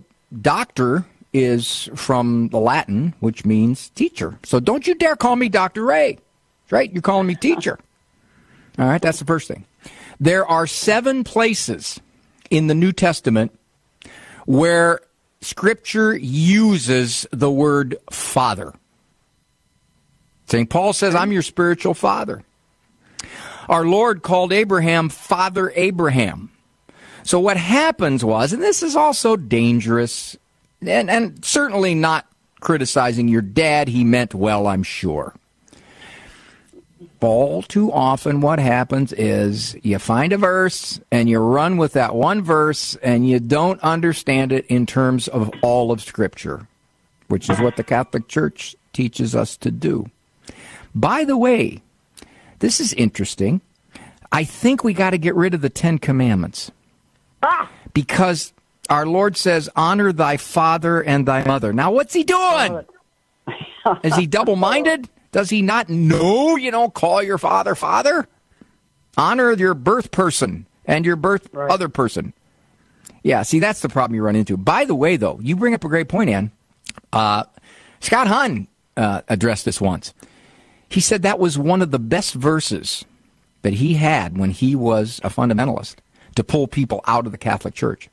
doctor 0.43 1.05
is 1.37 1.89
from 1.95 2.49
the 2.49 2.59
Latin, 2.59 3.15
which 3.21 3.45
means 3.45 3.91
teacher. 3.91 4.39
So 4.45 4.61
don't 4.61 4.87
you 4.87 4.95
dare 4.95 5.17
call 5.17 5.37
me 5.37 5.49
Dr. 5.49 5.85
Ray. 5.85 6.19
Right? 6.71 6.93
You're 6.93 7.03
calling 7.03 7.27
me 7.27 7.35
teacher. 7.35 7.79
All 8.79 8.87
right, 8.87 9.01
that's 9.01 9.19
the 9.19 9.25
first 9.25 9.49
thing. 9.49 9.65
There 10.19 10.47
are 10.47 10.67
seven 10.67 11.25
places 11.25 12.01
in 12.51 12.67
the 12.67 12.75
New 12.75 12.93
Testament 12.93 13.59
where 14.47 15.01
Scripture 15.41 16.17
uses 16.17 17.27
the 17.31 17.51
word 17.51 17.97
father. 18.11 18.73
St. 20.47 20.71
Paul 20.71 20.93
says, 20.93 21.15
I'm 21.15 21.33
your 21.33 21.43
spiritual 21.43 21.95
father. 21.95 22.43
Our 23.69 23.85
Lord 23.85 24.23
called 24.23 24.53
Abraham 24.53 25.09
Father 25.09 25.73
Abraham. 25.75 26.51
So 27.25 27.41
what 27.41 27.57
happens 27.57 28.25
was, 28.25 28.53
and 28.53 28.63
this 28.63 28.83
is 28.85 28.95
also 28.95 29.37
dangerous, 29.37 30.37
and, 30.89 31.11
and 31.11 31.45
certainly 31.45 31.95
not 31.95 32.27
criticizing 32.61 33.29
your 33.29 33.43
dad, 33.43 33.89
he 33.89 34.05
meant 34.05 34.35
well, 34.35 34.67
I'm 34.67 34.83
sure. 34.83 35.35
All 37.21 37.63
too 37.63 37.93
often, 37.93 38.41
what 38.41 38.61
happens 38.61 39.13
is 39.13 39.77
you 39.83 39.99
find 39.99 40.33
a 40.33 40.39
verse 40.39 41.01
and 41.11 41.29
you 41.29 41.41
run 41.41 41.77
with 41.77 41.95
that 41.95 42.15
one 42.15 42.43
verse 42.43 42.95
and 42.97 43.29
you 43.29 43.41
don't 43.41 43.81
understand 43.81 44.53
it 44.53 44.65
in 44.67 44.87
terms 44.87 45.27
of 45.27 45.51
all 45.61 45.91
of 45.91 46.01
Scripture, 46.01 46.69
which 47.27 47.51
is 47.51 47.59
what 47.59 47.75
the 47.77 47.83
Catholic 47.83 48.29
Church 48.29 48.77
teaches 48.93 49.35
us 49.35 49.57
to 49.57 49.73
do. 49.73 50.09
By 50.95 51.25
the 51.25 51.37
way, 51.37 51.83
this 52.61 52.81
is 52.81 52.93
interesting. 52.93 53.61
I 54.31 54.45
think 54.45 54.85
we 54.85 54.95
got 54.95 55.11
to 55.11 55.19
get 55.19 55.35
rid 55.35 55.53
of 55.53 55.63
the 55.63 55.71
Ten 55.71 55.99
Commandments. 55.99 56.71
Ah! 57.43 57.71
Because 57.93 58.53
our 58.89 59.07
Lord 59.07 59.37
says, 59.37 59.69
honor 59.77 60.13
thy 60.13 60.37
father 60.37 61.03
and 61.03 61.27
thy 61.27 61.45
mother. 61.45 61.73
Now, 61.73 61.93
what's 61.93 62.15
he 62.15 62.25
doing? 62.25 62.85
Is 64.03 64.17
he 64.17 64.27
double 64.27 64.57
minded? 64.57 65.09
Does 65.33 65.51
he 65.51 65.63
not 65.63 65.89
know 65.89 66.57
you 66.57 66.71
don't 66.71 66.95
call 66.95 67.23
your 67.23 67.39
father 67.39 67.75
father? 67.75 68.27
Honor 69.17 69.53
your 69.53 69.75
birth 69.75 70.11
person 70.11 70.67
and 70.85 71.05
your 71.05 71.17
birth 71.17 71.55
other 71.55 71.89
person. 71.89 72.33
Yeah, 73.23 73.43
see, 73.43 73.59
that's 73.59 73.81
the 73.81 73.89
problem 73.89 74.15
you 74.15 74.23
run 74.23 74.37
into. 74.37 74.57
By 74.57 74.85
the 74.85 74.95
way, 74.95 75.17
though, 75.17 75.39
you 75.43 75.57
bring 75.57 75.75
up 75.75 75.85
a 75.85 75.89
great 75.89 76.09
point, 76.09 76.31
Ann. 76.31 76.53
Uh, 77.13 77.45
Scott 78.01 78.29
Hahn 78.29 78.69
uh, 78.97 79.23
addressed 79.29 79.65
this 79.65 79.81
once. 79.81 80.15
He 80.89 81.01
said 81.01 81.23
that 81.23 81.39
was 81.39 81.59
one 81.59 81.83
of 81.83 81.91
the 81.91 81.99
best 81.99 82.35
verses 82.35 83.05
that 83.63 83.75
he 83.75 83.95
had 83.95 84.39
when 84.39 84.51
he 84.51 84.77
was 84.77 85.21
a 85.25 85.29
fundamentalist 85.29 85.97
to 86.37 86.45
pull 86.45 86.69
people 86.69 87.01
out 87.07 87.27
of 87.27 87.33
the 87.33 87.39
Catholic 87.39 87.75
Church. 87.75 88.09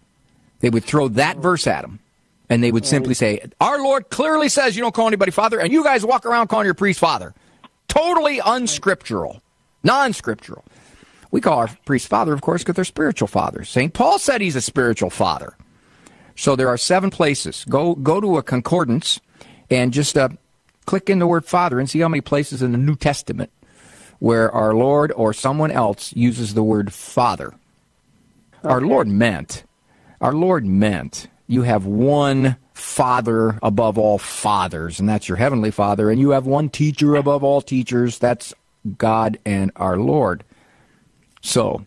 They 0.63 0.69
would 0.69 0.85
throw 0.85 1.09
that 1.09 1.39
verse 1.39 1.67
at 1.67 1.83
him, 1.83 1.99
and 2.47 2.63
they 2.63 2.71
would 2.71 2.85
simply 2.85 3.15
say, 3.15 3.43
Our 3.59 3.83
Lord 3.83 4.09
clearly 4.09 4.47
says 4.47 4.77
you 4.77 4.81
don't 4.81 4.95
call 4.95 5.07
anybody 5.07 5.29
father, 5.29 5.59
and 5.59 5.73
you 5.73 5.83
guys 5.83 6.05
walk 6.05 6.25
around 6.25 6.47
calling 6.47 6.63
your 6.63 6.73
priest 6.73 7.01
father. 7.01 7.33
Totally 7.89 8.39
unscriptural, 8.39 9.41
non 9.83 10.13
scriptural. 10.13 10.63
We 11.31 11.41
call 11.41 11.59
our 11.59 11.69
priest 11.83 12.07
father, 12.07 12.31
of 12.31 12.39
course, 12.39 12.61
because 12.61 12.75
they're 12.75 12.85
spiritual 12.85 13.27
fathers. 13.27 13.69
St. 13.69 13.93
Paul 13.93 14.19
said 14.19 14.39
he's 14.39 14.55
a 14.55 14.61
spiritual 14.61 15.09
father. 15.09 15.57
So 16.37 16.55
there 16.55 16.69
are 16.69 16.77
seven 16.77 17.09
places. 17.09 17.65
Go 17.67 17.95
go 17.95 18.21
to 18.21 18.37
a 18.37 18.43
concordance 18.43 19.19
and 19.69 19.91
just 19.91 20.17
uh, 20.17 20.29
click 20.85 21.09
in 21.09 21.19
the 21.19 21.27
word 21.27 21.43
father 21.43 21.77
and 21.77 21.89
see 21.89 21.99
how 21.99 22.07
many 22.07 22.21
places 22.21 22.61
in 22.61 22.71
the 22.71 22.77
New 22.77 22.95
Testament 22.95 23.51
where 24.19 24.49
our 24.49 24.73
Lord 24.73 25.11
or 25.11 25.33
someone 25.33 25.71
else 25.71 26.15
uses 26.15 26.53
the 26.53 26.63
word 26.63 26.93
father. 26.93 27.53
Our 28.63 28.79
Lord 28.79 29.09
meant, 29.09 29.65
our 30.23 30.33
Lord 30.33 30.65
meant 30.65 31.27
you 31.47 31.63
have 31.63 31.85
one 31.85 32.55
father 32.73 33.59
above 33.61 33.97
all 33.97 34.17
fathers, 34.17 34.97
and 34.97 35.09
that's 35.09 35.27
your 35.27 35.35
heavenly 35.35 35.69
father, 35.69 36.09
and 36.09 36.17
you 36.17 36.29
have 36.29 36.45
one 36.45 36.69
teacher 36.69 37.15
above 37.15 37.43
all 37.43 37.61
teachers, 37.61 38.19
that's 38.19 38.53
God 38.97 39.37
and 39.45 39.69
our 39.75 39.97
Lord. 39.97 40.45
So, 41.41 41.85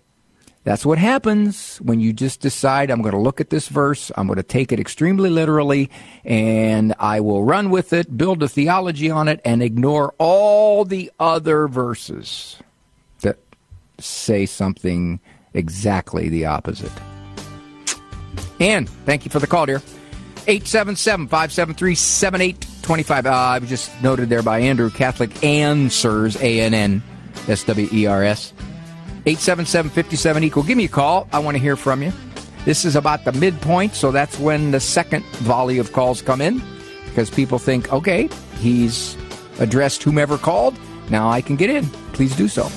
that's 0.65 0.85
what 0.85 0.99
happens 0.99 1.79
when 1.79 1.99
you 1.99 2.13
just 2.13 2.41
decide, 2.41 2.91
I'm 2.91 3.01
going 3.01 3.15
to 3.15 3.21
look 3.21 3.41
at 3.41 3.49
this 3.49 3.69
verse, 3.69 4.13
I'm 4.17 4.27
going 4.27 4.37
to 4.37 4.43
take 4.43 4.71
it 4.71 4.79
extremely 4.79 5.31
literally, 5.31 5.91
and 6.23 6.95
I 6.99 7.21
will 7.21 7.43
run 7.43 7.71
with 7.71 7.95
it, 7.95 8.19
build 8.19 8.43
a 8.43 8.49
theology 8.51 9.09
on 9.09 9.29
it, 9.29 9.41
and 9.47 9.63
ignore 9.63 10.15
all 10.19 10.85
the 10.85 11.11
other 11.19 11.69
verses 11.69 12.59
that 13.23 13.39
say 13.99 14.45
something 14.45 15.21
exactly 15.55 16.29
the 16.29 16.45
opposite. 16.45 16.93
And 18.61 18.89
thank 18.89 19.25
you 19.25 19.31
for 19.31 19.39
the 19.39 19.47
call, 19.47 19.67
dear. 19.67 19.83
877 20.49 21.27
573 21.27 21.95
7825. 21.95 23.27
Uh, 23.27 23.31
I 23.31 23.59
was 23.59 23.69
just 23.69 23.91
noted 24.03 24.29
there 24.29 24.43
by 24.43 24.61
Andrew, 24.61 24.91
Catholic 24.91 25.43
Answers, 25.43 26.37
A 26.41 26.61
N 26.61 26.73
N 26.73 27.03
S 27.49 27.65
W 27.65 27.89
E 27.93 28.07
R 28.07 28.23
S. 28.23 28.53
877 29.27 29.91
57 29.91 30.45
equal. 30.45 30.63
Give 30.63 30.77
me 30.79 30.85
a 30.85 30.89
call. 30.89 31.29
I 31.33 31.41
want 31.41 31.57
to 31.57 31.63
hear 31.63 31.77
from 31.77 32.03
you. 32.03 32.13
This 32.65 32.85
is 32.85 32.97
about 32.97 33.25
the 33.25 33.33
midpoint, 33.33 33.95
so 33.95 34.11
that's 34.11 34.39
when 34.39 34.71
the 34.71 34.81
second 34.81 35.25
volley 35.27 35.79
of 35.79 35.93
calls 35.93 36.23
come 36.23 36.41
in 36.41 36.63
because 37.07 37.31
people 37.31 37.59
think, 37.59 37.93
okay, 37.93 38.29
he's 38.59 39.17
addressed 39.59 40.03
whomever 40.03 40.39
called. 40.39 40.77
Now 41.11 41.29
I 41.29 41.41
can 41.41 41.57
get 41.57 41.71
in. 41.71 41.87
please 42.13 42.35
do 42.37 42.49
so. 42.49 42.69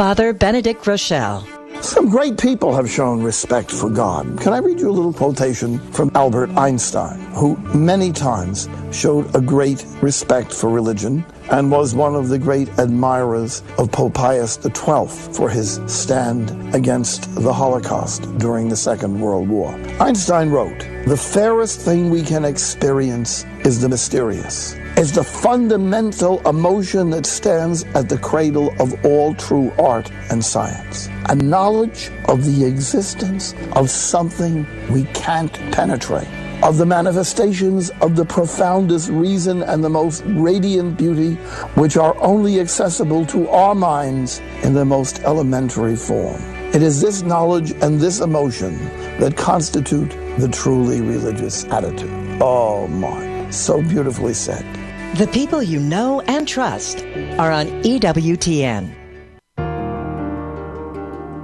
Father 0.00 0.32
Benedict 0.32 0.82
Groeschel. 0.82 1.44
Some 1.82 2.08
great 2.08 2.38
people 2.38 2.74
have 2.74 2.90
shown 2.90 3.22
respect 3.22 3.70
for 3.70 3.90
God. 3.90 4.40
Can 4.40 4.54
I 4.54 4.56
read 4.56 4.80
you 4.80 4.88
a 4.88 4.96
little 4.98 5.12
quotation 5.12 5.78
from 5.92 6.10
Albert 6.14 6.48
Einstein, 6.56 7.20
who 7.34 7.58
many 7.74 8.10
times 8.10 8.66
showed 8.92 9.36
a 9.36 9.42
great 9.42 9.84
respect 10.00 10.54
for 10.54 10.70
religion 10.70 11.22
and 11.50 11.70
was 11.70 11.94
one 11.94 12.14
of 12.14 12.30
the 12.30 12.38
great 12.38 12.70
admirers 12.78 13.62
of 13.76 13.92
Pope 13.92 14.14
Pius 14.14 14.58
XII 14.62 15.06
for 15.34 15.50
his 15.50 15.78
stand 15.84 16.74
against 16.74 17.34
the 17.34 17.52
Holocaust 17.52 18.22
during 18.38 18.70
the 18.70 18.76
Second 18.76 19.20
World 19.20 19.50
War. 19.50 19.74
Einstein 20.00 20.48
wrote, 20.48 20.78
The 21.08 21.16
fairest 21.18 21.78
thing 21.78 22.08
we 22.08 22.22
can 22.22 22.46
experience 22.46 23.44
is 23.66 23.82
the 23.82 23.88
mysterious 23.90 24.74
is 25.00 25.12
the 25.12 25.24
fundamental 25.24 26.46
emotion 26.46 27.08
that 27.08 27.24
stands 27.24 27.84
at 27.94 28.06
the 28.10 28.18
cradle 28.18 28.70
of 28.78 29.02
all 29.02 29.32
true 29.32 29.72
art 29.78 30.12
and 30.30 30.44
science. 30.44 31.08
A 31.30 31.34
knowledge 31.34 32.10
of 32.28 32.44
the 32.44 32.66
existence 32.66 33.54
of 33.72 33.88
something 33.88 34.66
we 34.90 35.04
can't 35.14 35.54
penetrate, 35.72 36.28
of 36.62 36.76
the 36.76 36.84
manifestations 36.84 37.88
of 38.02 38.14
the 38.14 38.26
profoundest 38.26 39.08
reason 39.08 39.62
and 39.62 39.82
the 39.82 39.88
most 39.88 40.22
radiant 40.26 40.98
beauty, 40.98 41.36
which 41.76 41.96
are 41.96 42.14
only 42.20 42.60
accessible 42.60 43.24
to 43.24 43.48
our 43.48 43.74
minds 43.74 44.42
in 44.64 44.74
the 44.74 44.84
most 44.84 45.20
elementary 45.20 45.96
form. 45.96 46.42
It 46.74 46.82
is 46.82 47.00
this 47.00 47.22
knowledge 47.22 47.70
and 47.80 47.98
this 47.98 48.20
emotion 48.20 48.76
that 49.18 49.34
constitute 49.34 50.10
the 50.38 50.48
truly 50.52 51.00
religious 51.00 51.64
attitude. 51.64 52.10
Oh 52.42 52.86
my, 52.88 53.50
so 53.50 53.80
beautifully 53.80 54.34
said. 54.34 54.79
The 55.16 55.26
people 55.32 55.60
you 55.60 55.80
know 55.80 56.20
and 56.20 56.46
trust 56.46 57.00
are 57.36 57.50
on 57.50 57.66
EWTN. 57.82 58.94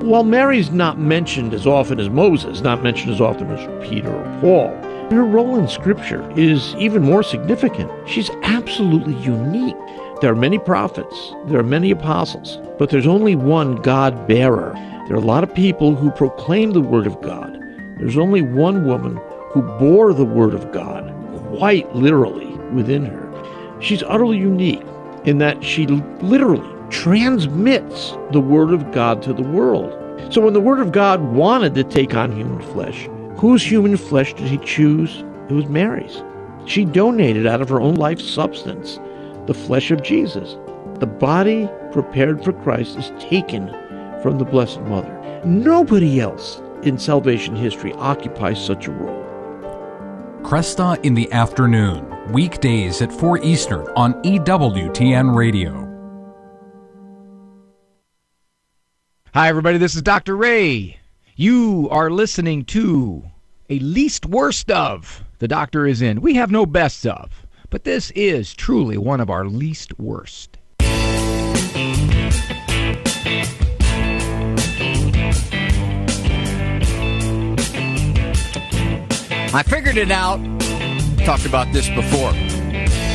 While 0.05 0.23
Mary's 0.23 0.71
not 0.71 1.01
mentioned 1.01 1.53
as 1.53 1.67
often 1.67 1.99
as 1.99 2.09
Moses, 2.09 2.61
not 2.61 2.85
mentioned 2.85 3.13
as 3.13 3.21
often 3.21 3.51
as 3.51 3.89
Peter 3.89 4.15
or 4.15 4.41
Paul, 4.41 4.69
her 5.11 5.25
role 5.25 5.59
in 5.59 5.67
Scripture 5.67 6.31
is 6.39 6.77
even 6.77 7.03
more 7.03 7.25
significant. 7.25 7.91
She's 8.09 8.31
absolutely 8.45 9.17
unique. 9.17 9.77
There 10.21 10.31
are 10.31 10.37
many 10.37 10.61
prophets, 10.61 11.35
there 11.49 11.59
are 11.59 11.65
many 11.65 11.91
apostles, 11.91 12.61
but 12.79 12.91
there's 12.91 13.09
only 13.09 13.35
one 13.35 13.83
God 13.83 14.29
bearer. 14.29 14.75
There 15.09 15.17
are 15.17 15.21
a 15.21 15.27
lot 15.27 15.43
of 15.43 15.53
people 15.53 15.97
who 15.97 16.13
proclaim 16.13 16.71
the 16.71 16.81
Word 16.81 17.09
of 17.09 17.21
God. 17.21 17.53
There's 17.99 18.17
only 18.17 18.43
one 18.43 18.87
woman 18.87 19.19
who 19.51 19.63
bore 19.81 20.15
the 20.15 20.25
Word 20.25 20.55
of 20.55 20.71
God 20.71 21.13
quite 21.57 21.93
literally 21.97 22.57
within 22.73 23.05
her. 23.05 23.26
She's 23.81 24.03
utterly 24.03 24.39
unique 24.39 24.83
in 25.25 25.39
that 25.39 25.63
she 25.63 25.87
literally 25.87 26.67
transmits 26.91 28.17
the 28.33 28.41
Word 28.41 28.73
of 28.73 28.93
God 28.93 29.23
to 29.23 29.33
the 29.33 29.43
world. 29.43 29.93
So 30.33 30.41
when 30.41 30.55
the 30.55 30.61
Word 30.61 30.81
of 30.81 30.93
God 30.93 31.21
wanted 31.21 31.75
to 31.75 31.85
take 31.85 32.15
on 32.15 32.33
human 32.33 32.61
flesh, 32.73 33.09
whose 33.37 33.63
human 33.63 33.97
flesh 33.97 34.35
did 34.35 34.47
he 34.47 34.59
choose? 34.59 35.25
It 35.49 35.53
was 35.53 35.67
Mary's. 35.67 36.23
She 36.65 36.85
donated 36.85 37.47
out 37.47 37.61
of 37.61 37.69
her 37.69 37.81
own 37.81 37.95
life 37.95 38.21
substance 38.21 38.99
the 39.47 39.55
flesh 39.55 39.91
of 39.91 40.03
Jesus. 40.03 40.57
The 40.99 41.07
body 41.07 41.69
prepared 41.93 42.43
for 42.43 42.53
Christ 42.53 42.97
is 42.97 43.13
taken 43.21 43.69
from 44.23 44.39
the 44.39 44.45
Blessed 44.45 44.81
Mother. 44.83 45.43
Nobody 45.45 46.21
else 46.21 46.61
in 46.83 46.99
salvation 46.99 47.55
history 47.55 47.93
occupies 47.95 48.65
such 48.65 48.89
a 48.89 48.93
role. 48.93 49.25
Kresta 50.43 50.99
in 51.05 51.15
the 51.15 51.31
afternoon, 51.33 52.16
weekdays 52.31 53.03
at 53.03 53.13
4 53.13 53.39
Eastern 53.45 53.87
on 53.97 54.15
EWTN 54.23 55.35
Radio. 55.35 55.85
Hi, 59.35 59.49
everybody. 59.49 59.79
This 59.79 59.95
is 59.95 60.03
Dr. 60.03 60.37
Ray. 60.37 60.99
You 61.37 61.89
are 61.91 62.11
listening 62.11 62.65
to 62.67 63.23
a 63.69 63.79
least 63.81 64.25
worst 64.25 64.71
of. 64.71 65.23
The 65.39 65.49
doctor 65.49 65.87
is 65.87 66.01
in. 66.01 66.23
We 66.23 66.35
have 66.37 66.51
no 66.51 66.65
best 66.65 67.07
of, 67.07 67.47
but 67.69 67.85
this 67.85 68.11
is 68.13 68.55
truly 68.55 68.97
one 68.97 69.21
of 69.21 69.29
our 69.29 69.45
least 69.47 69.99
worst. 69.99 70.57
I 79.53 79.63
figured 79.63 79.97
it 79.97 80.11
out. 80.11 80.41
Talked 81.27 81.45
about 81.45 81.73
this 81.73 81.89
before. 81.89 82.31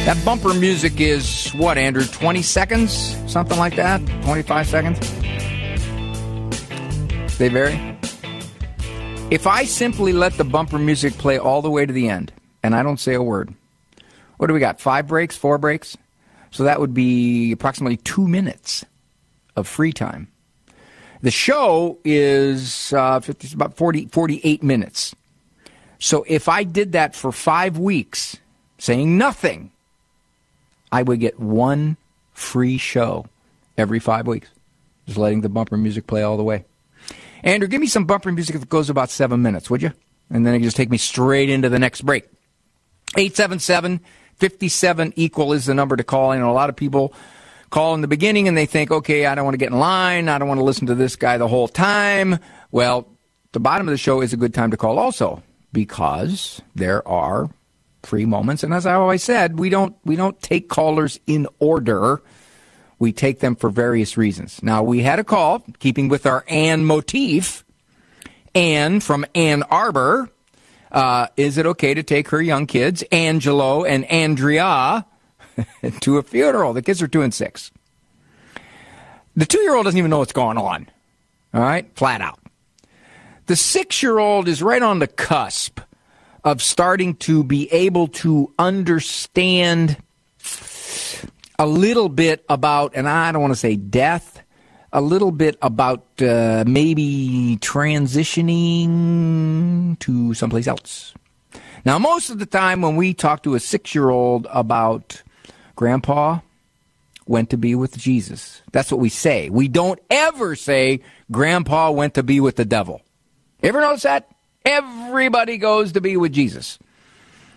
That 0.03 0.21
bumper 0.25 0.53
music 0.53 0.99
is 0.99 1.51
what, 1.51 1.77
Andrew? 1.77 2.03
20 2.03 2.41
seconds? 2.41 3.15
Something 3.25 3.57
like 3.57 3.77
that? 3.77 4.05
25 4.23 4.67
seconds? 4.67 4.99
They 7.37 7.47
vary. 7.47 7.97
If 9.31 9.47
I 9.47 9.63
simply 9.63 10.11
let 10.11 10.33
the 10.33 10.43
bumper 10.43 10.77
music 10.77 11.13
play 11.13 11.37
all 11.37 11.61
the 11.61 11.69
way 11.69 11.85
to 11.85 11.93
the 11.93 12.09
end 12.09 12.33
and 12.61 12.75
I 12.75 12.83
don't 12.83 12.99
say 12.99 13.13
a 13.13 13.23
word, 13.23 13.53
what 14.35 14.47
do 14.47 14.53
we 14.53 14.59
got? 14.59 14.81
Five 14.81 15.07
breaks? 15.07 15.37
Four 15.37 15.57
breaks? 15.57 15.95
So 16.51 16.65
that 16.65 16.81
would 16.81 16.93
be 16.93 17.53
approximately 17.53 17.95
two 17.95 18.27
minutes 18.27 18.83
of 19.55 19.69
free 19.69 19.93
time. 19.93 20.27
The 21.21 21.31
show 21.31 21.97
is 22.03 22.91
uh, 22.91 23.21
it's 23.25 23.53
about 23.53 23.77
40, 23.77 24.07
48 24.07 24.63
minutes. 24.63 25.15
So 26.01 26.25
if 26.27 26.49
I 26.49 26.63
did 26.63 26.93
that 26.93 27.15
for 27.15 27.31
five 27.31 27.77
weeks, 27.77 28.35
saying 28.79 29.19
nothing, 29.19 29.71
I 30.91 31.03
would 31.03 31.19
get 31.19 31.39
one 31.39 31.95
free 32.33 32.79
show 32.79 33.27
every 33.77 33.99
five 33.99 34.25
weeks. 34.25 34.49
Just 35.05 35.19
letting 35.19 35.41
the 35.41 35.49
bumper 35.49 35.77
music 35.77 36.07
play 36.07 36.23
all 36.23 36.37
the 36.37 36.43
way. 36.43 36.65
Andrew, 37.43 37.67
give 37.67 37.79
me 37.79 37.87
some 37.87 38.05
bumper 38.05 38.31
music 38.31 38.59
that 38.59 38.67
goes 38.67 38.89
about 38.89 39.11
seven 39.11 39.43
minutes, 39.43 39.69
would 39.69 39.83
you? 39.83 39.93
And 40.31 40.43
then 40.43 40.55
it 40.55 40.63
just 40.63 40.75
take 40.75 40.89
me 40.89 40.97
straight 40.97 41.51
into 41.51 41.69
the 41.69 41.77
next 41.77 42.01
break. 42.01 42.23
877 43.15 44.01
57 44.37 45.13
equal 45.15 45.53
is 45.53 45.67
the 45.67 45.75
number 45.75 45.95
to 45.95 46.03
call 46.03 46.31
in. 46.31 46.41
A 46.41 46.51
lot 46.51 46.71
of 46.71 46.75
people 46.75 47.13
call 47.69 47.93
in 47.93 48.01
the 48.01 48.07
beginning 48.07 48.47
and 48.47 48.57
they 48.57 48.65
think, 48.65 48.89
okay, 48.89 49.27
I 49.27 49.35
don't 49.35 49.45
want 49.45 49.53
to 49.53 49.59
get 49.59 49.71
in 49.71 49.77
line. 49.77 50.29
I 50.29 50.39
don't 50.39 50.47
want 50.47 50.59
to 50.59 50.63
listen 50.63 50.87
to 50.87 50.95
this 50.95 51.15
guy 51.15 51.37
the 51.37 51.47
whole 51.47 51.67
time. 51.67 52.39
Well, 52.71 53.07
the 53.51 53.59
bottom 53.59 53.87
of 53.87 53.91
the 53.91 53.99
show 53.99 54.21
is 54.21 54.33
a 54.33 54.37
good 54.37 54.55
time 54.55 54.71
to 54.71 54.77
call 54.77 54.97
also 54.97 55.43
because 55.73 56.61
there 56.75 57.07
are 57.07 57.49
free 58.03 58.25
moments. 58.25 58.63
And 58.63 58.73
as 58.73 58.85
I 58.85 58.95
always 58.95 59.23
said, 59.23 59.59
we 59.59 59.69
don't, 59.69 59.95
we 60.03 60.15
don't 60.15 60.39
take 60.41 60.69
callers 60.69 61.19
in 61.27 61.47
order. 61.59 62.21
We 62.99 63.11
take 63.11 63.39
them 63.39 63.55
for 63.55 63.69
various 63.69 64.17
reasons. 64.17 64.61
Now, 64.63 64.83
we 64.83 65.01
had 65.01 65.19
a 65.19 65.23
call, 65.23 65.63
keeping 65.79 66.07
with 66.07 66.25
our 66.25 66.43
Ann 66.47 66.85
motif. 66.85 67.63
Ann 68.53 68.99
from 68.99 69.25
Ann 69.33 69.63
Arbor. 69.63 70.29
Uh, 70.91 71.27
is 71.37 71.57
it 71.57 71.65
okay 71.65 71.93
to 71.93 72.03
take 72.03 72.29
her 72.29 72.41
young 72.41 72.67
kids, 72.67 73.01
Angelo 73.11 73.85
and 73.85 74.03
Andrea, 74.05 75.05
to 76.01 76.17
a 76.17 76.23
funeral? 76.23 76.73
The 76.73 76.81
kids 76.81 77.01
are 77.01 77.07
two 77.07 77.21
and 77.21 77.33
six. 77.33 77.71
The 79.35 79.45
two 79.45 79.61
year 79.61 79.75
old 79.75 79.85
doesn't 79.85 79.97
even 79.97 80.11
know 80.11 80.19
what's 80.19 80.33
going 80.33 80.57
on. 80.57 80.89
All 81.53 81.61
right? 81.61 81.89
Flat 81.95 82.21
out. 82.21 82.40
The 83.51 83.57
six 83.57 84.01
year 84.01 84.17
old 84.17 84.47
is 84.47 84.63
right 84.63 84.81
on 84.81 84.99
the 84.99 85.07
cusp 85.07 85.81
of 86.41 86.61
starting 86.61 87.15
to 87.15 87.43
be 87.43 87.69
able 87.73 88.07
to 88.23 88.53
understand 88.57 89.97
a 91.59 91.67
little 91.67 92.07
bit 92.07 92.45
about, 92.47 92.93
and 92.95 93.09
I 93.09 93.33
don't 93.33 93.41
want 93.41 93.51
to 93.51 93.59
say 93.59 93.75
death, 93.75 94.41
a 94.93 95.01
little 95.01 95.33
bit 95.33 95.57
about 95.61 96.05
uh, 96.21 96.63
maybe 96.65 97.57
transitioning 97.59 99.99
to 99.99 100.33
someplace 100.33 100.67
else. 100.67 101.13
Now, 101.83 101.99
most 101.99 102.29
of 102.29 102.39
the 102.39 102.45
time 102.45 102.81
when 102.81 102.95
we 102.95 103.13
talk 103.13 103.43
to 103.43 103.55
a 103.55 103.59
six 103.59 103.93
year 103.93 104.11
old 104.11 104.47
about 104.49 105.23
grandpa 105.75 106.39
went 107.27 107.49
to 107.49 107.57
be 107.57 107.75
with 107.75 107.97
Jesus, 107.97 108.61
that's 108.71 108.93
what 108.93 109.01
we 109.01 109.09
say. 109.09 109.49
We 109.49 109.67
don't 109.67 109.99
ever 110.09 110.55
say 110.55 111.01
grandpa 111.29 111.91
went 111.91 112.13
to 112.13 112.23
be 112.23 112.39
with 112.39 112.55
the 112.55 112.63
devil. 112.63 113.01
Ever 113.63 113.81
notice 113.81 114.03
that? 114.03 114.29
Everybody 114.65 115.57
goes 115.57 115.93
to 115.93 116.01
be 116.01 116.17
with 116.17 116.33
Jesus. 116.33 116.79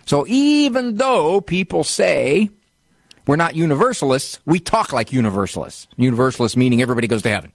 So 0.05 0.25
even 0.27 0.97
though 0.97 1.41
people 1.41 1.83
say 1.83 2.49
we're 3.25 3.35
not 3.35 3.55
universalists, 3.55 4.39
we 4.45 4.59
talk 4.59 4.93
like 4.93 5.11
universalists. 5.11 5.87
Universalists 5.97 6.55
meaning 6.55 6.81
everybody 6.81 7.07
goes 7.07 7.23
to 7.23 7.29
heaven. 7.29 7.51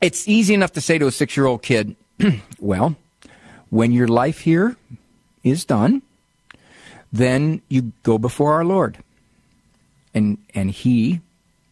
It's 0.00 0.28
easy 0.28 0.54
enough 0.54 0.72
to 0.72 0.80
say 0.80 0.98
to 0.98 1.06
a 1.06 1.10
six 1.12 1.36
year 1.36 1.46
old 1.46 1.62
kid, 1.62 1.96
well, 2.60 2.96
when 3.70 3.92
your 3.92 4.08
life 4.08 4.40
here 4.40 4.76
is 5.42 5.64
done, 5.64 6.02
then 7.12 7.62
you 7.68 7.92
go 8.02 8.18
before 8.18 8.54
our 8.54 8.64
Lord. 8.64 8.98
And, 10.14 10.38
and 10.54 10.70
He, 10.70 11.20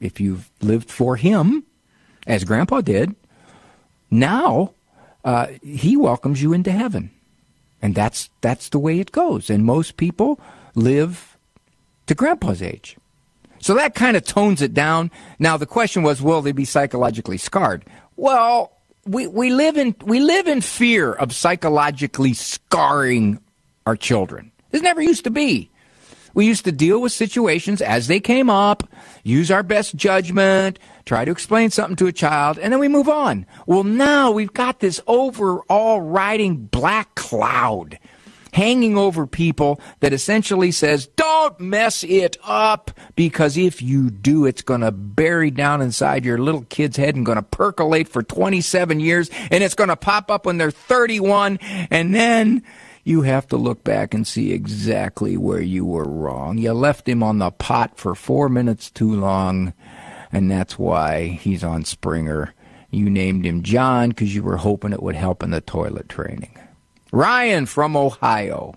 if 0.00 0.20
you've 0.20 0.50
lived 0.60 0.90
for 0.90 1.16
Him, 1.16 1.64
as 2.26 2.44
Grandpa 2.44 2.80
did, 2.80 3.14
now 4.10 4.72
uh, 5.26 5.48
He 5.62 5.98
welcomes 5.98 6.40
you 6.40 6.54
into 6.54 6.72
heaven. 6.72 7.10
And 7.82 7.94
that's 7.94 8.30
that's 8.40 8.70
the 8.70 8.78
way 8.78 9.00
it 9.00 9.12
goes. 9.12 9.50
And 9.50 9.64
most 9.64 9.98
people 9.98 10.40
live 10.74 11.36
to 12.06 12.14
grandpa's 12.14 12.62
age. 12.62 12.96
So 13.58 13.74
that 13.74 13.94
kind 13.94 14.16
of 14.16 14.24
tones 14.24 14.62
it 14.62 14.72
down. 14.72 15.10
Now 15.38 15.56
the 15.56 15.66
question 15.66 16.02
was, 16.02 16.22
will 16.22 16.40
they 16.40 16.52
be 16.52 16.64
psychologically 16.64 17.36
scarred? 17.36 17.84
Well, 18.16 18.72
we, 19.04 19.26
we 19.26 19.50
live 19.50 19.76
in 19.76 19.94
we 20.04 20.20
live 20.20 20.48
in 20.48 20.60
fear 20.62 21.12
of 21.12 21.34
psychologically 21.34 22.32
scarring 22.32 23.40
our 23.84 23.96
children. 23.96 24.52
This 24.70 24.82
never 24.82 25.02
used 25.02 25.24
to 25.24 25.30
be. 25.30 25.70
We 26.36 26.44
used 26.44 26.66
to 26.66 26.72
deal 26.72 27.00
with 27.00 27.12
situations 27.12 27.80
as 27.80 28.08
they 28.08 28.20
came 28.20 28.50
up, 28.50 28.84
use 29.24 29.50
our 29.50 29.62
best 29.62 29.96
judgment, 29.96 30.78
try 31.06 31.24
to 31.24 31.30
explain 31.30 31.70
something 31.70 31.96
to 31.96 32.08
a 32.08 32.12
child, 32.12 32.58
and 32.58 32.70
then 32.70 32.78
we 32.78 32.88
move 32.88 33.08
on. 33.08 33.46
Well, 33.64 33.84
now 33.84 34.32
we've 34.32 34.52
got 34.52 34.80
this 34.80 35.00
overall 35.06 36.02
riding 36.02 36.66
black 36.66 37.14
cloud 37.14 37.98
hanging 38.52 38.98
over 38.98 39.26
people 39.26 39.80
that 40.00 40.12
essentially 40.12 40.72
says, 40.72 41.06
don't 41.06 41.58
mess 41.58 42.04
it 42.04 42.36
up, 42.44 42.90
because 43.14 43.56
if 43.56 43.80
you 43.80 44.10
do, 44.10 44.44
it's 44.44 44.62
going 44.62 44.82
to 44.82 44.92
bury 44.92 45.50
down 45.50 45.80
inside 45.80 46.26
your 46.26 46.36
little 46.36 46.66
kid's 46.68 46.98
head 46.98 47.14
and 47.14 47.24
going 47.24 47.36
to 47.36 47.42
percolate 47.42 48.08
for 48.10 48.22
27 48.22 49.00
years, 49.00 49.30
and 49.50 49.64
it's 49.64 49.74
going 49.74 49.88
to 49.88 49.96
pop 49.96 50.30
up 50.30 50.44
when 50.44 50.58
they're 50.58 50.70
31, 50.70 51.58
and 51.90 52.14
then 52.14 52.62
you 53.06 53.22
have 53.22 53.46
to 53.46 53.56
look 53.56 53.84
back 53.84 54.14
and 54.14 54.26
see 54.26 54.50
exactly 54.50 55.36
where 55.36 55.60
you 55.60 55.84
were 55.84 56.08
wrong. 56.08 56.58
You 56.58 56.72
left 56.72 57.08
him 57.08 57.22
on 57.22 57.38
the 57.38 57.52
pot 57.52 57.96
for 57.96 58.16
four 58.16 58.48
minutes 58.48 58.90
too 58.90 59.14
long, 59.14 59.72
and 60.32 60.50
that's 60.50 60.76
why 60.76 61.28
he's 61.28 61.62
on 61.62 61.84
Springer. 61.84 62.52
You 62.90 63.08
named 63.08 63.46
him 63.46 63.62
John 63.62 64.08
because 64.08 64.34
you 64.34 64.42
were 64.42 64.56
hoping 64.56 64.92
it 64.92 65.04
would 65.04 65.14
help 65.14 65.44
in 65.44 65.52
the 65.52 65.60
toilet 65.60 66.08
training. 66.08 66.58
Ryan 67.12 67.66
from 67.66 67.96
Ohio. 67.96 68.74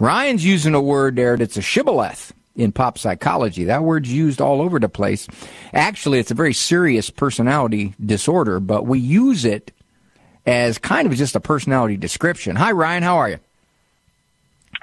Ryan's 0.00 0.44
using 0.44 0.74
a 0.74 0.80
word 0.80 1.14
there 1.14 1.36
that's 1.36 1.56
a 1.56 1.62
shibboleth 1.62 2.32
in 2.56 2.72
pop 2.72 2.98
psychology. 2.98 3.62
That 3.62 3.84
word's 3.84 4.12
used 4.12 4.40
all 4.40 4.60
over 4.60 4.80
the 4.80 4.88
place. 4.88 5.28
Actually, 5.72 6.18
it's 6.18 6.32
a 6.32 6.34
very 6.34 6.54
serious 6.54 7.08
personality 7.08 7.94
disorder, 8.04 8.58
but 8.58 8.84
we 8.84 8.98
use 8.98 9.44
it 9.44 9.70
as 10.48 10.78
kind 10.78 11.06
of 11.06 11.14
just 11.14 11.36
a 11.36 11.40
personality 11.40 11.98
description. 11.98 12.56
Hi, 12.56 12.72
Ryan. 12.72 13.02
How 13.02 13.18
are 13.18 13.28
you? 13.28 13.38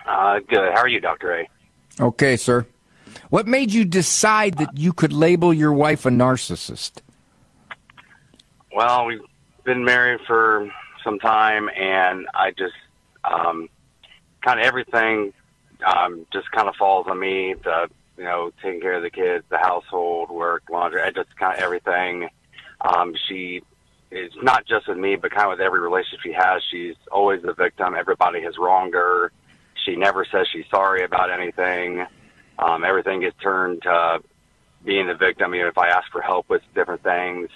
Uh, 0.05 0.39
good. 0.47 0.71
How 0.73 0.81
are 0.81 0.87
you, 0.87 0.99
Dr. 0.99 1.33
A? 1.33 1.49
Okay, 1.99 2.37
sir. 2.37 2.67
What 3.31 3.47
made 3.47 3.73
you 3.73 3.83
decide 3.83 4.59
that 4.59 4.77
you 4.77 4.93
could 4.93 5.11
label 5.11 5.51
your 5.51 5.73
wife 5.73 6.05
a 6.05 6.09
narcissist? 6.09 7.01
Well, 8.75 9.07
we've 9.07 9.21
been 9.63 9.83
married 9.83 10.19
for 10.27 10.71
some 11.03 11.17
time, 11.17 11.67
and 11.75 12.27
I 12.35 12.51
just 12.51 12.75
um, 13.23 13.67
kind 14.41 14.59
of 14.59 14.65
everything 14.67 15.33
um, 15.83 16.27
just 16.31 16.51
kind 16.51 16.69
of 16.69 16.75
falls 16.75 17.07
on 17.09 17.19
me. 17.19 17.55
The 17.63 17.89
you 18.17 18.23
know 18.23 18.51
taking 18.61 18.81
care 18.81 18.93
of 18.93 19.01
the 19.01 19.09
kids, 19.09 19.43
the 19.49 19.57
household, 19.57 20.29
work, 20.29 20.63
laundry, 20.69 21.01
I 21.01 21.09
just 21.09 21.35
kind 21.37 21.57
of 21.57 21.63
everything. 21.63 22.29
Um, 22.81 23.15
she 23.27 23.63
it's 24.11 24.35
not 24.41 24.65
just 24.65 24.87
with 24.87 24.97
me, 24.97 25.15
but 25.15 25.31
kind 25.31 25.51
of 25.51 25.57
with 25.57 25.65
every 25.65 25.79
relationship 25.79 26.19
she 26.23 26.33
has. 26.33 26.61
She's 26.71 26.95
always 27.11 27.41
the 27.41 27.53
victim. 27.53 27.95
Everybody 27.97 28.41
has 28.41 28.55
wronged 28.57 28.93
her. 28.93 29.31
She 29.85 29.95
never 29.95 30.25
says 30.31 30.47
she's 30.51 30.65
sorry 30.71 31.03
about 31.03 31.31
anything. 31.31 32.05
Um, 32.57 32.83
everything 32.83 33.21
gets 33.21 33.35
turned 33.41 33.81
to 33.83 34.19
being 34.83 35.07
the 35.07 35.15
victim. 35.15 35.53
You 35.53 35.63
know, 35.63 35.67
if 35.67 35.77
I 35.77 35.89
ask 35.89 36.11
for 36.11 36.21
help 36.21 36.49
with 36.49 36.61
different 36.73 37.03
things, 37.03 37.49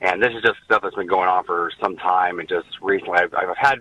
and 0.00 0.22
this 0.22 0.32
is 0.34 0.42
just 0.42 0.58
stuff 0.64 0.82
that's 0.82 0.94
been 0.94 1.06
going 1.06 1.28
on 1.28 1.44
for 1.44 1.70
some 1.80 1.96
time. 1.96 2.38
And 2.38 2.48
just 2.48 2.68
recently, 2.82 3.18
I've, 3.18 3.34
I've 3.34 3.56
had 3.56 3.78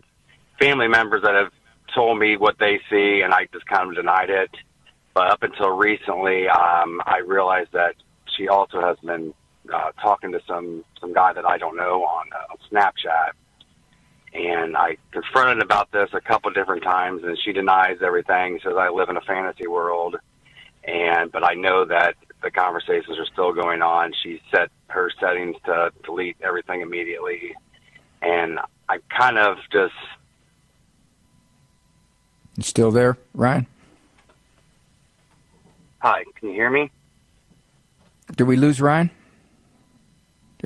family 0.60 0.88
members 0.88 1.22
that 1.24 1.36
have 1.36 1.52
told 1.94 2.18
me 2.18 2.38
what 2.38 2.58
they 2.60 2.80
see, 2.90 3.22
and 3.24 3.34
I 3.34 3.48
just 3.54 3.66
kind 3.68 3.90
of 3.90 3.96
denied 3.96 4.30
it. 4.30 4.50
But 5.14 5.32
up 5.32 5.44
until 5.44 5.70
recently, 5.70 6.48
um, 6.48 7.02
I 7.06 7.20
realized 7.26 7.72
that 7.74 7.96
she 8.36 8.48
also 8.48 8.82
has 8.82 8.98
been 9.00 9.34
uh, 9.74 9.92
talking 10.02 10.32
to 10.32 10.42
some 10.48 10.84
some 11.00 11.14
guy 11.14 11.34
that 11.34 11.46
I 11.46 11.58
don't 11.58 11.76
know 11.76 12.04
on 12.04 12.28
uh, 12.34 12.56
Snapchat, 12.72 13.32
and 14.34 14.76
I 14.76 14.98
confronted 15.12 15.64
about 15.64 15.92
this 15.92 16.10
a 16.14 16.22
couple 16.22 16.52
different 16.52 16.84
times, 16.84 17.24
and 17.24 17.38
she 17.44 17.54
denies 17.54 17.98
everything. 18.02 18.60
Says 18.64 18.74
I 18.78 18.90
live 18.90 19.10
in 19.10 19.18
a 19.18 19.22
fantasy 19.22 19.68
world, 19.68 20.18
and 20.84 21.32
but 21.32 21.44
I 21.44 21.54
know 21.54 21.86
that 21.86 22.16
the 22.44 22.52
conversations 22.52 23.18
are 23.18 23.26
still 23.26 23.54
going 23.54 23.82
on. 23.82 24.14
She 24.24 24.42
set 24.52 24.70
her 24.88 25.12
settings 25.20 25.56
to 25.66 25.92
delete 26.04 26.38
everything 26.42 26.82
immediately, 26.82 27.56
and 28.22 28.60
I 28.90 29.00
kind 29.10 29.38
of 29.38 29.58
just. 29.72 29.94
You 32.58 32.64
still 32.64 32.92
there, 32.92 33.18
Ryan? 33.34 33.68
Hi, 36.00 36.24
can 36.36 36.50
you 36.50 36.56
hear 36.56 36.70
me? 36.70 36.92
Did 38.36 38.46
we 38.46 38.56
lose 38.56 38.80
Ryan? 38.82 39.12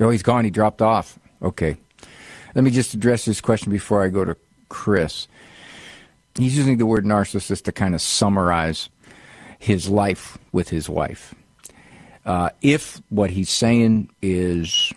Oh, 0.00 0.10
he's 0.10 0.22
gone. 0.22 0.44
He 0.44 0.50
dropped 0.50 0.80
off. 0.80 1.18
Okay. 1.42 1.76
Let 2.54 2.64
me 2.64 2.70
just 2.70 2.94
address 2.94 3.26
this 3.26 3.40
question 3.40 3.70
before 3.70 4.02
I 4.02 4.08
go 4.08 4.24
to 4.24 4.36
Chris. 4.68 5.28
He's 6.36 6.56
using 6.56 6.78
the 6.78 6.86
word 6.86 7.04
narcissist 7.04 7.64
to 7.64 7.72
kind 7.72 7.94
of 7.94 8.00
summarize 8.00 8.88
his 9.58 9.88
life 9.88 10.38
with 10.52 10.70
his 10.70 10.88
wife. 10.88 11.34
Uh, 12.24 12.50
if 12.62 13.00
what 13.10 13.30
he's 13.30 13.50
saying 13.50 14.10
is 14.22 14.92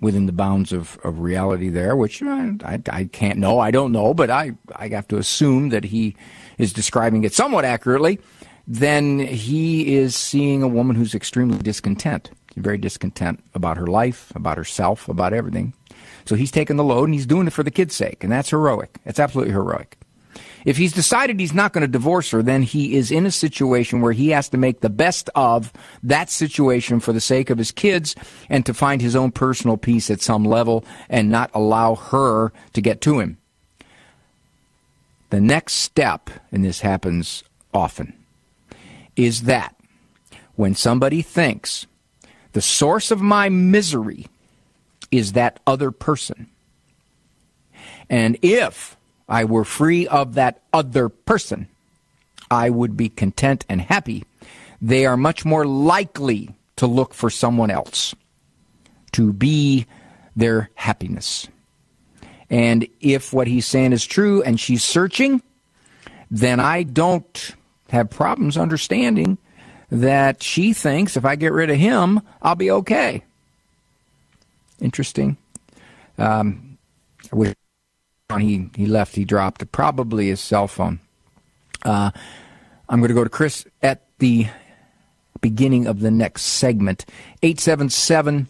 within 0.00 0.26
the 0.26 0.32
bounds 0.32 0.72
of, 0.72 0.98
of 1.02 1.18
reality 1.18 1.68
there, 1.68 1.96
which 1.96 2.22
I, 2.22 2.52
I, 2.64 2.82
I 2.90 3.04
can't 3.04 3.38
know, 3.38 3.58
I 3.58 3.70
don't 3.70 3.92
know, 3.92 4.14
but 4.14 4.30
I, 4.30 4.52
I 4.76 4.88
have 4.88 5.08
to 5.08 5.16
assume 5.16 5.70
that 5.70 5.84
he 5.84 6.16
is 6.58 6.72
describing 6.72 7.24
it 7.24 7.32
somewhat 7.32 7.64
accurately, 7.64 8.20
then 8.66 9.18
he 9.18 9.94
is 9.94 10.14
seeing 10.14 10.62
a 10.62 10.68
woman 10.68 10.96
who's 10.96 11.14
extremely 11.14 11.58
discontent 11.58 12.30
very 12.54 12.78
discontent 12.78 13.42
about 13.54 13.76
her 13.76 13.86
life, 13.86 14.32
about 14.34 14.56
herself, 14.56 15.08
about 15.08 15.32
everything. 15.32 15.72
So 16.24 16.34
he's 16.34 16.50
taking 16.50 16.76
the 16.76 16.84
load 16.84 17.04
and 17.04 17.14
he's 17.14 17.26
doing 17.26 17.46
it 17.46 17.52
for 17.52 17.62
the 17.62 17.70
kid's 17.70 17.94
sake, 17.94 18.24
and 18.24 18.32
that's 18.32 18.50
heroic. 18.50 18.98
It's 19.04 19.20
absolutely 19.20 19.52
heroic. 19.52 19.98
If 20.64 20.78
he's 20.78 20.92
decided 20.92 21.38
he's 21.38 21.52
not 21.52 21.72
going 21.72 21.82
to 21.82 21.88
divorce 21.88 22.30
her, 22.30 22.42
then 22.42 22.62
he 22.62 22.96
is 22.96 23.10
in 23.10 23.26
a 23.26 23.30
situation 23.30 24.00
where 24.00 24.12
he 24.12 24.30
has 24.30 24.48
to 24.48 24.56
make 24.56 24.80
the 24.80 24.88
best 24.88 25.28
of 25.34 25.72
that 26.02 26.30
situation 26.30 27.00
for 27.00 27.12
the 27.12 27.20
sake 27.20 27.50
of 27.50 27.58
his 27.58 27.70
kids 27.70 28.14
and 28.48 28.64
to 28.64 28.72
find 28.72 29.02
his 29.02 29.14
own 29.14 29.30
personal 29.30 29.76
peace 29.76 30.10
at 30.10 30.22
some 30.22 30.44
level 30.44 30.84
and 31.10 31.30
not 31.30 31.50
allow 31.52 31.94
her 31.94 32.52
to 32.72 32.80
get 32.80 33.02
to 33.02 33.20
him. 33.20 33.36
The 35.28 35.40
next 35.40 35.74
step, 35.74 36.30
and 36.50 36.64
this 36.64 36.80
happens 36.80 37.44
often, 37.74 38.14
is 39.16 39.42
that 39.42 39.76
when 40.54 40.74
somebody 40.74 41.20
thinks 41.20 41.86
the 42.54 42.62
source 42.62 43.10
of 43.10 43.20
my 43.20 43.48
misery 43.48 44.26
is 45.10 45.32
that 45.32 45.60
other 45.66 45.90
person. 45.90 46.48
And 48.08 48.38
if 48.42 48.96
I 49.28 49.44
were 49.44 49.64
free 49.64 50.06
of 50.06 50.34
that 50.34 50.62
other 50.72 51.08
person, 51.08 51.68
I 52.50 52.70
would 52.70 52.96
be 52.96 53.08
content 53.08 53.64
and 53.68 53.80
happy. 53.80 54.24
They 54.80 55.04
are 55.04 55.16
much 55.16 55.44
more 55.44 55.66
likely 55.66 56.54
to 56.76 56.86
look 56.86 57.12
for 57.12 57.28
someone 57.28 57.70
else 57.70 58.14
to 59.12 59.32
be 59.32 59.86
their 60.36 60.70
happiness. 60.74 61.48
And 62.50 62.86
if 63.00 63.32
what 63.32 63.48
he's 63.48 63.66
saying 63.66 63.92
is 63.92 64.06
true 64.06 64.42
and 64.42 64.60
she's 64.60 64.84
searching, 64.84 65.42
then 66.30 66.60
I 66.60 66.84
don't 66.84 67.56
have 67.88 68.10
problems 68.10 68.56
understanding 68.56 69.38
that 69.90 70.42
she 70.42 70.72
thinks 70.72 71.16
if 71.16 71.24
I 71.24 71.36
get 71.36 71.52
rid 71.52 71.70
of 71.70 71.76
him, 71.76 72.20
I'll 72.42 72.54
be 72.54 72.70
okay. 72.70 73.22
Interesting. 74.80 75.36
Um, 76.18 76.78
I 77.32 77.36
wish 77.36 77.54
he, 78.38 78.70
he 78.74 78.86
left, 78.86 79.14
he 79.14 79.24
dropped 79.24 79.70
probably 79.72 80.28
his 80.28 80.40
cell 80.40 80.66
phone. 80.66 81.00
Uh, 81.84 82.10
I'm 82.88 83.00
going 83.00 83.08
to 83.08 83.14
go 83.14 83.24
to 83.24 83.30
Chris 83.30 83.66
at 83.82 84.02
the 84.18 84.46
beginning 85.40 85.86
of 85.86 86.00
the 86.00 86.10
next 86.10 86.42
segment. 86.42 87.04
877 87.42 88.48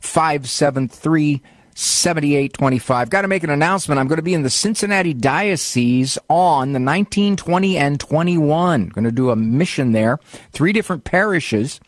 573 0.00 1.42
7825. 1.78 3.10
Got 3.10 3.22
to 3.22 3.28
make 3.28 3.44
an 3.44 3.50
announcement. 3.50 4.00
I'm 4.00 4.08
going 4.08 4.16
to 4.16 4.22
be 4.22 4.32
in 4.32 4.42
the 4.42 4.50
Cincinnati 4.50 5.12
Diocese 5.12 6.16
on 6.30 6.72
the 6.72 6.78
19, 6.78 7.36
20, 7.36 7.76
and 7.76 8.00
21. 8.00 8.88
Going 8.88 9.04
to 9.04 9.12
do 9.12 9.28
a 9.28 9.36
mission 9.36 9.92
there. 9.92 10.18
Three 10.52 10.72
different 10.72 11.04
parishes. 11.04 11.78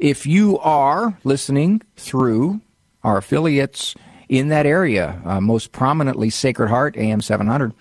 If 0.00 0.26
you 0.26 0.58
are 0.58 1.16
listening 1.22 1.82
through 1.96 2.60
our 3.04 3.18
affiliates 3.18 3.94
in 4.28 4.48
that 4.48 4.66
area, 4.66 5.22
uh, 5.24 5.40
most 5.40 5.70
prominently 5.70 6.28
Sacred 6.28 6.68
Heart, 6.68 6.96
AM 6.96 7.20
700, 7.20 7.72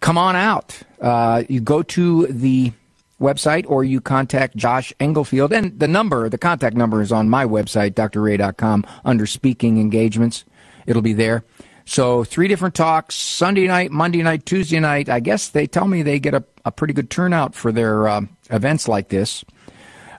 come 0.00 0.18
on 0.18 0.36
out. 0.36 0.78
Uh, 1.00 1.42
you 1.48 1.60
go 1.60 1.82
to 1.82 2.26
the 2.26 2.70
website 3.18 3.64
or 3.66 3.82
you 3.82 4.02
contact 4.02 4.56
Josh 4.56 4.92
Englefield. 5.00 5.52
And 5.52 5.78
the 5.78 5.88
number, 5.88 6.28
the 6.28 6.36
contact 6.36 6.76
number 6.76 7.00
is 7.00 7.12
on 7.12 7.30
my 7.30 7.46
website, 7.46 7.94
drray.com, 7.94 8.84
under 9.06 9.24
speaking 9.24 9.78
engagements. 9.78 10.44
It'll 10.86 11.02
be 11.02 11.12
there. 11.12 11.44
So 11.84 12.24
three 12.24 12.48
different 12.48 12.74
talks: 12.74 13.14
Sunday 13.14 13.66
night, 13.66 13.90
Monday 13.90 14.22
night, 14.22 14.46
Tuesday 14.46 14.80
night. 14.80 15.08
I 15.08 15.20
guess 15.20 15.48
they 15.48 15.66
tell 15.66 15.86
me 15.86 16.02
they 16.02 16.18
get 16.18 16.34
a, 16.34 16.44
a 16.64 16.70
pretty 16.70 16.94
good 16.94 17.10
turnout 17.10 17.54
for 17.54 17.72
their 17.72 18.08
uh, 18.08 18.22
events 18.50 18.88
like 18.88 19.08
this 19.08 19.44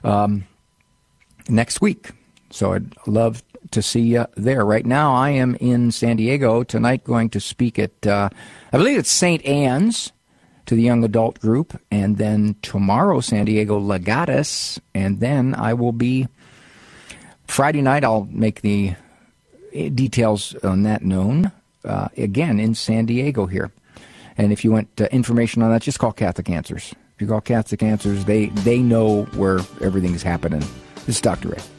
um, 0.02 0.46
next 1.48 1.80
week. 1.80 2.10
So 2.50 2.74
I'd 2.74 2.94
love 3.06 3.42
to 3.70 3.82
see 3.82 4.02
you 4.02 4.26
there. 4.36 4.64
Right 4.64 4.86
now, 4.86 5.14
I 5.14 5.30
am 5.30 5.56
in 5.56 5.90
San 5.90 6.16
Diego 6.16 6.62
tonight, 6.62 7.04
going 7.04 7.30
to 7.30 7.40
speak 7.40 7.78
at 7.78 8.06
uh, 8.06 8.28
I 8.72 8.76
believe 8.76 8.98
it's 8.98 9.10
St. 9.10 9.44
Anne's 9.44 10.12
to 10.66 10.74
the 10.74 10.82
young 10.82 11.04
adult 11.04 11.40
group, 11.40 11.78
and 11.90 12.16
then 12.16 12.56
tomorrow 12.62 13.20
San 13.20 13.44
Diego 13.46 13.78
Legatus, 13.78 14.78
and 14.94 15.20
then 15.20 15.54
I 15.54 15.74
will 15.74 15.92
be 15.92 16.28
Friday 17.46 17.82
night. 17.82 18.04
I'll 18.04 18.28
make 18.30 18.62
the 18.62 18.94
details 19.74 20.54
on 20.62 20.82
that 20.82 21.02
known 21.02 21.52
uh, 21.84 22.08
again 22.16 22.58
in 22.60 22.74
San 22.74 23.06
Diego 23.06 23.46
here. 23.46 23.70
And 24.36 24.52
if 24.52 24.64
you 24.64 24.72
want 24.72 24.88
uh, 25.00 25.04
information 25.12 25.62
on 25.62 25.70
that, 25.70 25.82
just 25.82 25.98
call 25.98 26.12
Catholic 26.12 26.50
Answers. 26.50 26.94
If 27.14 27.20
you 27.20 27.28
call 27.28 27.40
Catholic 27.40 27.82
Answers, 27.82 28.24
they 28.24 28.46
they 28.46 28.78
know 28.78 29.24
where 29.36 29.60
everything's 29.80 30.22
happening. 30.22 30.60
This 31.06 31.16
is 31.16 31.20
Dr. 31.20 31.50
Ray. 31.50 31.73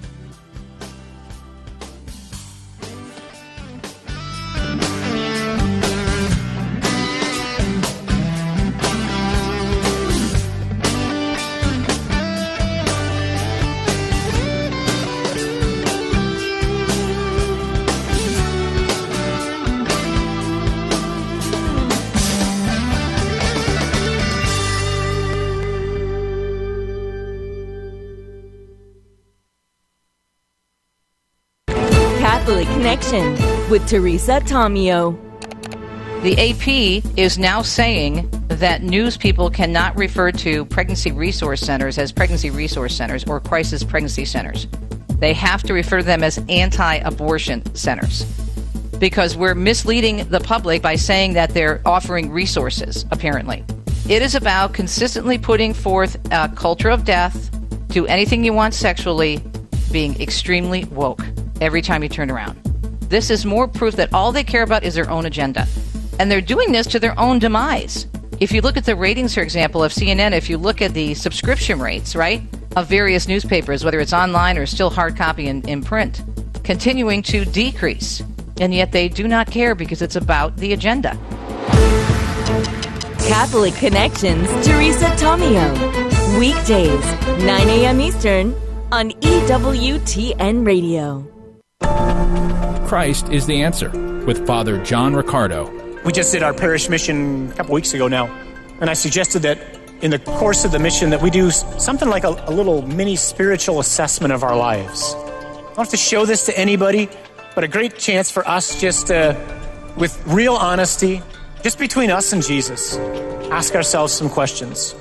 With 33.69 33.87
Teresa 33.89 34.41
Tomeo. 34.41 35.17
The 36.21 36.33
AP 36.37 37.17
is 37.17 37.39
now 37.39 37.63
saying 37.63 38.29
that 38.47 38.83
news 38.83 39.17
people 39.17 39.49
cannot 39.49 39.97
refer 39.97 40.31
to 40.33 40.65
pregnancy 40.65 41.11
resource 41.11 41.61
centers 41.61 41.97
as 41.97 42.11
pregnancy 42.11 42.51
resource 42.51 42.95
centers 42.95 43.23
or 43.23 43.39
crisis 43.39 43.83
pregnancy 43.83 44.23
centers. 44.23 44.67
They 45.17 45.33
have 45.33 45.63
to 45.63 45.73
refer 45.73 45.97
to 45.97 46.03
them 46.03 46.21
as 46.21 46.39
anti 46.47 46.97
abortion 46.97 47.73
centers 47.73 48.23
because 48.99 49.35
we're 49.35 49.55
misleading 49.55 50.29
the 50.29 50.41
public 50.41 50.83
by 50.83 50.95
saying 50.95 51.33
that 51.33 51.49
they're 51.55 51.81
offering 51.87 52.29
resources, 52.29 53.03
apparently. 53.09 53.63
It 54.07 54.21
is 54.21 54.35
about 54.35 54.73
consistently 54.73 55.39
putting 55.39 55.73
forth 55.73 56.17
a 56.31 56.49
culture 56.49 56.89
of 56.89 57.03
death, 57.03 57.49
do 57.87 58.05
anything 58.05 58.43
you 58.43 58.53
want 58.53 58.75
sexually, 58.75 59.41
being 59.91 60.21
extremely 60.21 60.85
woke 60.85 61.25
every 61.61 61.81
time 61.81 62.03
you 62.03 62.09
turn 62.09 62.29
around. 62.29 62.61
This 63.15 63.29
is 63.29 63.45
more 63.45 63.65
proof 63.65 63.95
that 63.95 64.13
all 64.13 64.33
they 64.33 64.43
care 64.43 64.61
about 64.61 64.83
is 64.83 64.95
their 64.95 65.09
own 65.09 65.25
agenda. 65.25 65.65
And 66.19 66.29
they're 66.29 66.41
doing 66.41 66.73
this 66.73 66.85
to 66.87 66.99
their 66.99 67.17
own 67.17 67.39
demise. 67.39 68.07
If 68.41 68.51
you 68.51 68.59
look 68.59 68.75
at 68.75 68.83
the 68.83 68.93
ratings, 68.93 69.33
for 69.33 69.39
example, 69.39 69.81
of 69.81 69.93
CNN, 69.93 70.33
if 70.33 70.49
you 70.49 70.57
look 70.57 70.81
at 70.81 70.93
the 70.93 71.13
subscription 71.13 71.79
rates, 71.79 72.13
right, 72.13 72.41
of 72.75 72.87
various 72.87 73.29
newspapers, 73.29 73.85
whether 73.85 74.01
it's 74.01 74.11
online 74.11 74.57
or 74.57 74.65
still 74.65 74.89
hard 74.89 75.15
copy 75.15 75.47
in, 75.47 75.61
in 75.61 75.81
print, 75.81 76.23
continuing 76.65 77.21
to 77.21 77.45
decrease. 77.45 78.21
And 78.59 78.73
yet 78.73 78.91
they 78.91 79.07
do 79.07 79.29
not 79.29 79.49
care 79.49 79.75
because 79.75 80.01
it's 80.01 80.17
about 80.17 80.57
the 80.57 80.73
agenda. 80.73 81.11
Catholic 83.29 83.75
Connections, 83.75 84.49
Teresa 84.67 85.05
Tomeo. 85.15 86.37
Weekdays, 86.37 87.05
9 87.45 87.69
a.m. 87.69 88.01
Eastern 88.01 88.53
on 88.91 89.11
EWTN 89.11 90.65
Radio. 90.65 91.34
Christ 92.85 93.29
is 93.29 93.47
the 93.47 93.63
answer 93.63 93.89
with 94.25 94.45
Father 94.45 94.77
John 94.83 95.15
Riccardo. 95.15 95.71
We 96.03 96.11
just 96.11 96.31
did 96.31 96.43
our 96.43 96.53
parish 96.53 96.87
mission 96.87 97.51
a 97.51 97.55
couple 97.55 97.73
weeks 97.73 97.95
ago 97.95 98.07
now, 98.07 98.27
and 98.79 98.91
I 98.91 98.93
suggested 98.93 99.41
that 99.41 99.57
in 100.01 100.11
the 100.11 100.19
course 100.19 100.65
of 100.65 100.71
the 100.71 100.77
mission 100.77 101.09
that 101.09 101.19
we 101.19 101.31
do 101.31 101.49
something 101.49 102.07
like 102.07 102.23
a, 102.23 102.29
a 102.47 102.51
little 102.51 102.83
mini 102.83 103.15
spiritual 103.15 103.79
assessment 103.79 104.33
of 104.33 104.43
our 104.43 104.55
lives. 104.55 105.15
I 105.15 105.21
don't 105.67 105.77
have 105.77 105.89
to 105.89 105.97
show 105.97 106.27
this 106.27 106.45
to 106.45 106.57
anybody, 106.57 107.09
but 107.55 107.63
a 107.63 107.67
great 107.67 107.97
chance 107.97 108.29
for 108.29 108.47
us 108.47 108.79
just 108.79 109.07
to, 109.07 109.35
with 109.97 110.21
real 110.27 110.53
honesty, 110.53 111.23
just 111.63 111.79
between 111.79 112.11
us 112.11 112.33
and 112.33 112.43
Jesus, 112.43 112.97
ask 113.49 113.73
ourselves 113.73 114.13
some 114.13 114.29
questions. 114.29 114.93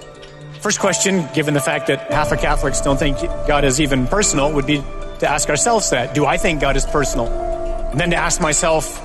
First 0.61 0.81
question, 0.81 1.29
given 1.35 1.53
the 1.53 1.61
fact 1.61 1.89
that 1.89 2.11
half 2.11 2.33
of 2.33 2.41
Catholics 2.41 2.81
don't 2.81 2.99
think 2.99 3.19
God 3.47 3.63
is 3.63 3.79
even 3.79 4.07
personal, 4.07 4.55
would 4.55 4.67
be 4.67 4.83
to 5.19 5.29
ask 5.29 5.51
ourselves 5.51 5.91
that 5.91 6.15
Do 6.15 6.25
I 6.25 6.39
think 6.39 6.63
God 6.63 6.77
is 6.77 6.87
personal? 6.87 7.54
And 7.95 8.01
then 8.01 8.11
to 8.11 8.17
ask 8.17 8.41
myself, 8.41 9.01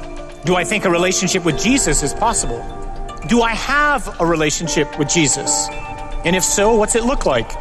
Do 0.45 0.55
I 0.55 0.63
think 0.63 0.83
a 0.83 0.89
relationship 0.89 1.45
with 1.45 1.59
Jesus 1.59 2.01
is 2.01 2.11
possible? 2.11 2.57
Do 3.27 3.43
I 3.43 3.51
have 3.51 4.19
a 4.19 4.25
relationship 4.25 4.97
with 4.97 5.07
Jesus? 5.07 5.67
And 6.25 6.35
if 6.35 6.43
so, 6.43 6.73
what's 6.73 6.95
it 6.95 7.03
look 7.03 7.23
like? 7.23 7.51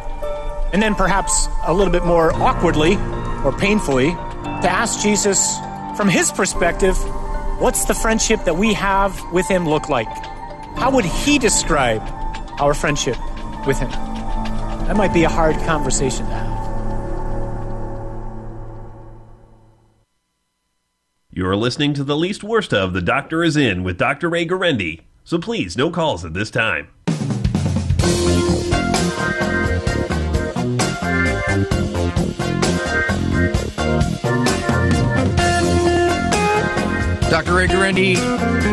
And 0.73 0.81
then 0.81 0.95
perhaps 0.95 1.47
a 1.67 1.71
little 1.71 1.93
bit 1.93 2.03
more 2.03 2.33
awkwardly 2.33 2.95
or 3.45 3.55
painfully, 3.55 4.09
to 4.09 4.69
ask 4.71 5.03
Jesus 5.03 5.55
from 5.95 6.09
his 6.09 6.31
perspective, 6.31 6.97
what's 7.59 7.85
the 7.85 7.93
friendship 7.93 8.43
that 8.45 8.55
we 8.55 8.73
have 8.73 9.21
with 9.31 9.47
him 9.47 9.69
look 9.69 9.87
like? 9.87 10.09
How 10.77 10.89
would 10.89 11.05
he 11.05 11.37
describe 11.37 12.01
our 12.59 12.73
friendship 12.73 13.17
with 13.67 13.77
him? 13.77 13.91
That 13.91 14.95
might 14.95 15.13
be 15.13 15.25
a 15.25 15.29
hard 15.29 15.57
conversation 15.57 16.25
to 16.25 16.31
have. 16.31 16.48
You're 21.31 21.55
listening 21.55 21.93
to 21.93 22.03
the 22.03 22.17
least 22.17 22.43
worst 22.43 22.73
of 22.73 22.91
The 22.91 23.03
Doctor 23.03 23.43
is 23.43 23.55
In 23.55 23.83
with 23.83 23.99
Dr. 23.99 24.31
Ray 24.31 24.47
Guarendi. 24.47 25.01
So 25.23 25.37
please, 25.37 25.77
no 25.77 25.91
calls 25.91 26.25
at 26.25 26.33
this 26.33 26.49
time. 26.49 26.87
Dr. 37.29 37.53
Ray 37.53 37.67
Guarendi, 37.67 38.15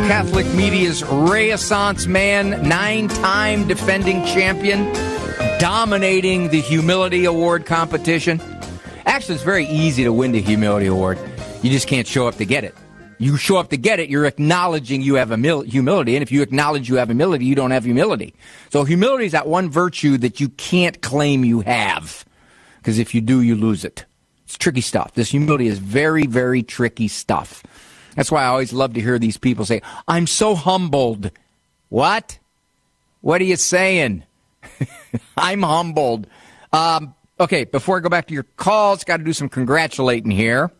Catholic 0.08 0.46
media's 0.54 1.04
renaissance 1.04 2.06
man, 2.06 2.66
nine 2.66 3.08
time 3.08 3.68
defending 3.68 4.24
champion, 4.24 4.90
dominating 5.60 6.48
the 6.48 6.62
Humility 6.62 7.26
Award 7.26 7.66
competition. 7.66 8.40
Actually, 9.04 9.34
it's 9.34 9.44
very 9.44 9.66
easy 9.66 10.04
to 10.04 10.12
win 10.12 10.32
the 10.32 10.40
Humility 10.40 10.86
Award. 10.86 11.18
You 11.66 11.72
just 11.72 11.88
can't 11.88 12.06
show 12.06 12.28
up 12.28 12.36
to 12.36 12.44
get 12.44 12.62
it. 12.62 12.76
You 13.18 13.36
show 13.36 13.56
up 13.56 13.70
to 13.70 13.76
get 13.76 13.98
it, 13.98 14.08
you're 14.08 14.24
acknowledging 14.24 15.02
you 15.02 15.16
have 15.16 15.30
humility. 15.30 16.14
And 16.14 16.22
if 16.22 16.30
you 16.30 16.40
acknowledge 16.40 16.88
you 16.88 16.94
have 16.94 17.08
humility, 17.08 17.44
you 17.44 17.56
don't 17.56 17.72
have 17.72 17.82
humility. 17.82 18.34
So 18.70 18.84
humility 18.84 19.24
is 19.24 19.32
that 19.32 19.48
one 19.48 19.68
virtue 19.68 20.16
that 20.18 20.38
you 20.38 20.48
can't 20.50 21.02
claim 21.02 21.44
you 21.44 21.62
have. 21.62 22.24
Because 22.76 23.00
if 23.00 23.16
you 23.16 23.20
do, 23.20 23.40
you 23.40 23.56
lose 23.56 23.84
it. 23.84 24.04
It's 24.44 24.56
tricky 24.56 24.80
stuff. 24.80 25.14
This 25.14 25.32
humility 25.32 25.66
is 25.66 25.80
very, 25.80 26.28
very 26.28 26.62
tricky 26.62 27.08
stuff. 27.08 27.64
That's 28.14 28.30
why 28.30 28.44
I 28.44 28.46
always 28.46 28.72
love 28.72 28.94
to 28.94 29.00
hear 29.00 29.18
these 29.18 29.36
people 29.36 29.64
say, 29.64 29.82
I'm 30.06 30.28
so 30.28 30.54
humbled. 30.54 31.32
What? 31.88 32.38
What 33.22 33.40
are 33.40 33.44
you 33.44 33.56
saying? 33.56 34.22
I'm 35.36 35.64
humbled. 35.64 36.28
Um, 36.72 37.16
okay, 37.40 37.64
before 37.64 37.96
I 37.96 38.00
go 38.00 38.08
back 38.08 38.28
to 38.28 38.34
your 38.34 38.46
calls, 38.56 39.02
got 39.02 39.16
to 39.16 39.24
do 39.24 39.32
some 39.32 39.48
congratulating 39.48 40.30
here. 40.30 40.70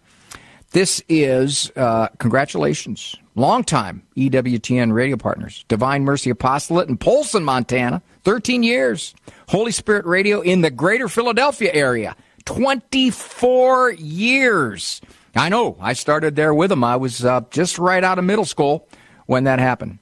This 0.77 1.03
is 1.09 1.73
uh, 1.75 2.09
congratulations, 2.19 3.17
longtime 3.35 4.03
EWTN 4.15 4.93
radio 4.93 5.17
partners, 5.17 5.65
Divine 5.69 6.05
Mercy 6.05 6.29
Apostolate 6.29 6.91
in 6.91 6.99
Polson, 6.99 7.45
Montana, 7.45 8.03
13 8.25 8.63
years. 8.63 9.15
Holy 9.49 9.73
Spirit 9.73 10.05
Radio 10.05 10.43
in 10.43 10.61
the 10.61 10.71
greater 10.71 11.09
Philadelphia 11.09 11.71
area, 11.73 12.15
24 12.45 13.93
years. 13.93 15.01
I 15.35 15.49
know. 15.49 15.79
I 15.81 15.95
started 15.95 16.37
there 16.37 16.53
with 16.53 16.69
them. 16.69 16.85
I 16.85 16.97
was 16.97 17.25
uh, 17.25 17.41
just 17.51 17.79
right 17.79 18.05
out 18.05 18.19
of 18.19 18.27
middle 18.27 18.45
school 18.45 18.87
when 19.25 19.45
that 19.45 19.59
happened. 19.59 19.99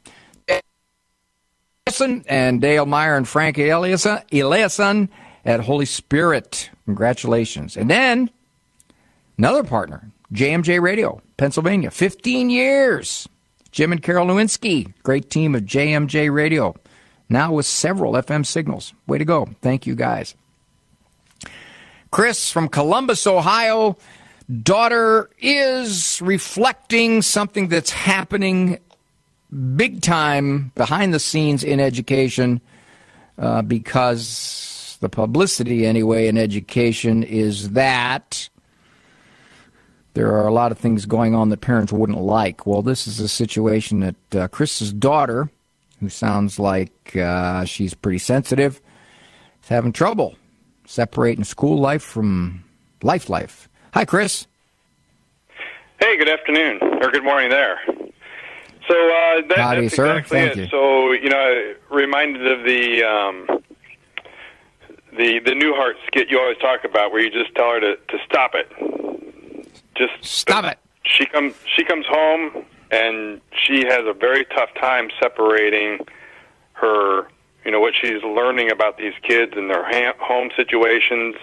And 2.27 2.61
Dale 2.61 2.87
Meyer 2.87 3.17
and 3.17 3.29
Frank 3.29 3.59
Eliasson 3.59 5.09
at 5.45 5.61
Holy 5.61 5.87
Spirit. 5.87 6.71
Congratulations. 6.87 7.77
And 7.77 7.89
then 7.89 8.29
another 9.39 9.63
partner, 9.63 10.11
JMJ 10.35 10.81
Radio, 10.81 11.23
Pennsylvania, 11.37 11.91
15 11.91 12.51
years. 12.51 13.29
Jim 13.71 13.93
and 13.93 14.03
Carol 14.03 14.27
Nowinski, 14.27 14.93
great 15.03 15.31
team 15.31 15.55
of 15.55 15.63
JMJ 15.63 16.33
Radio, 16.33 16.77
now 17.29 17.53
with 17.53 17.67
several 17.67 18.13
FM 18.13 18.47
signals. 18.47 18.95
Way 19.09 19.19
to 19.19 19.25
go. 19.25 19.49
Thank 19.63 19.87
you 19.87 19.97
guys. 19.97 20.35
Chris 22.13 22.53
from 22.53 22.69
Columbus, 22.69 23.27
Ohio. 23.27 23.97
daughter 24.63 25.29
is 25.39 26.23
reflecting 26.23 27.23
something 27.23 27.67
that's 27.69 27.91
happening 27.91 28.79
big 29.75 30.03
time 30.03 30.71
behind 30.75 31.13
the 31.13 31.19
scenes 31.19 31.65
in 31.65 31.81
education 31.81 32.61
uh, 33.39 33.63
because 33.63 34.97
the 35.01 35.09
publicity, 35.09 35.87
anyway, 35.87 36.29
in 36.29 36.39
education 36.39 37.25
is 37.25 37.71
that 37.71 38.49
there 40.15 40.33
are 40.33 40.47
a 40.47 40.53
lot 40.53 40.73
of 40.73 40.79
things 40.79 41.07
going 41.07 41.35
on 41.35 41.51
that 41.51 41.61
parents 41.61 41.93
wouldn't 41.93 42.21
like. 42.21 42.67
Well, 42.67 42.83
this 42.83 43.07
is 43.07 43.21
a 43.21 43.29
situation 43.29 44.01
that 44.01 44.37
uh, 44.37 44.49
Chris's 44.49 44.93
daughter, 44.93 45.51
who 46.01 46.09
sounds 46.09 46.59
like 46.59 47.17
uh, 47.17 47.65
she's 47.65 47.95
pretty 47.95 48.19
sensitive, 48.19 48.81
is 49.63 49.69
having 49.69 49.93
trouble 49.93 50.37
separating 50.87 51.45
school 51.45 51.79
life 51.79 52.03
from 52.03 52.65
life 53.03 53.29
life. 53.29 53.69
Hi, 53.93 54.05
Chris. 54.05 54.47
Hey, 55.99 56.17
good 56.17 56.29
afternoon 56.29 56.79
or 57.03 57.11
good 57.11 57.25
morning 57.25 57.51
there. 57.51 57.81
So 57.87 58.95
uh, 58.95 59.41
that, 59.49 59.57
Howdy, 59.57 59.83
that's 59.83 59.97
sir. 59.97 60.19
exactly 60.19 60.39
Thank 60.39 60.57
it. 60.57 60.59
you. 60.59 60.69
So 60.69 61.13
you 61.13 61.29
know, 61.29 61.75
reminded 61.91 62.47
of 62.47 62.65
the 62.65 63.03
um, 63.03 63.47
the 65.17 65.41
the 65.41 65.53
Newhart 65.53 65.95
skit 66.07 66.31
you 66.31 66.39
always 66.39 66.59
talk 66.59 66.85
about, 66.85 67.11
where 67.11 67.21
you 67.23 67.31
just 67.31 67.55
tell 67.57 67.71
her 67.71 67.81
to 67.81 67.97
to 67.97 68.19
stop 68.27 68.55
it. 68.55 69.04
Just 69.97 70.25
stop 70.25 70.65
it. 70.65 70.79
She 71.05 71.27
comes 71.27 71.55
she 71.77 71.85
comes 71.85 72.07
home 72.07 72.65
and 72.91 73.41
she 73.53 73.85
has 73.87 74.07
a 74.07 74.13
very 74.13 74.45
tough 74.47 74.71
time 74.81 75.11
separating 75.21 75.99
her, 76.75 77.29
you 77.65 77.71
know, 77.71 77.81
what 77.81 77.95
she's 78.01 78.23
learning 78.23 78.71
about 78.71 78.99
these 78.99 79.15
kids 79.23 79.53
and 79.57 79.71
their 79.71 79.85
ha- 79.85 80.17
home 80.19 80.51
situations, 80.57 81.37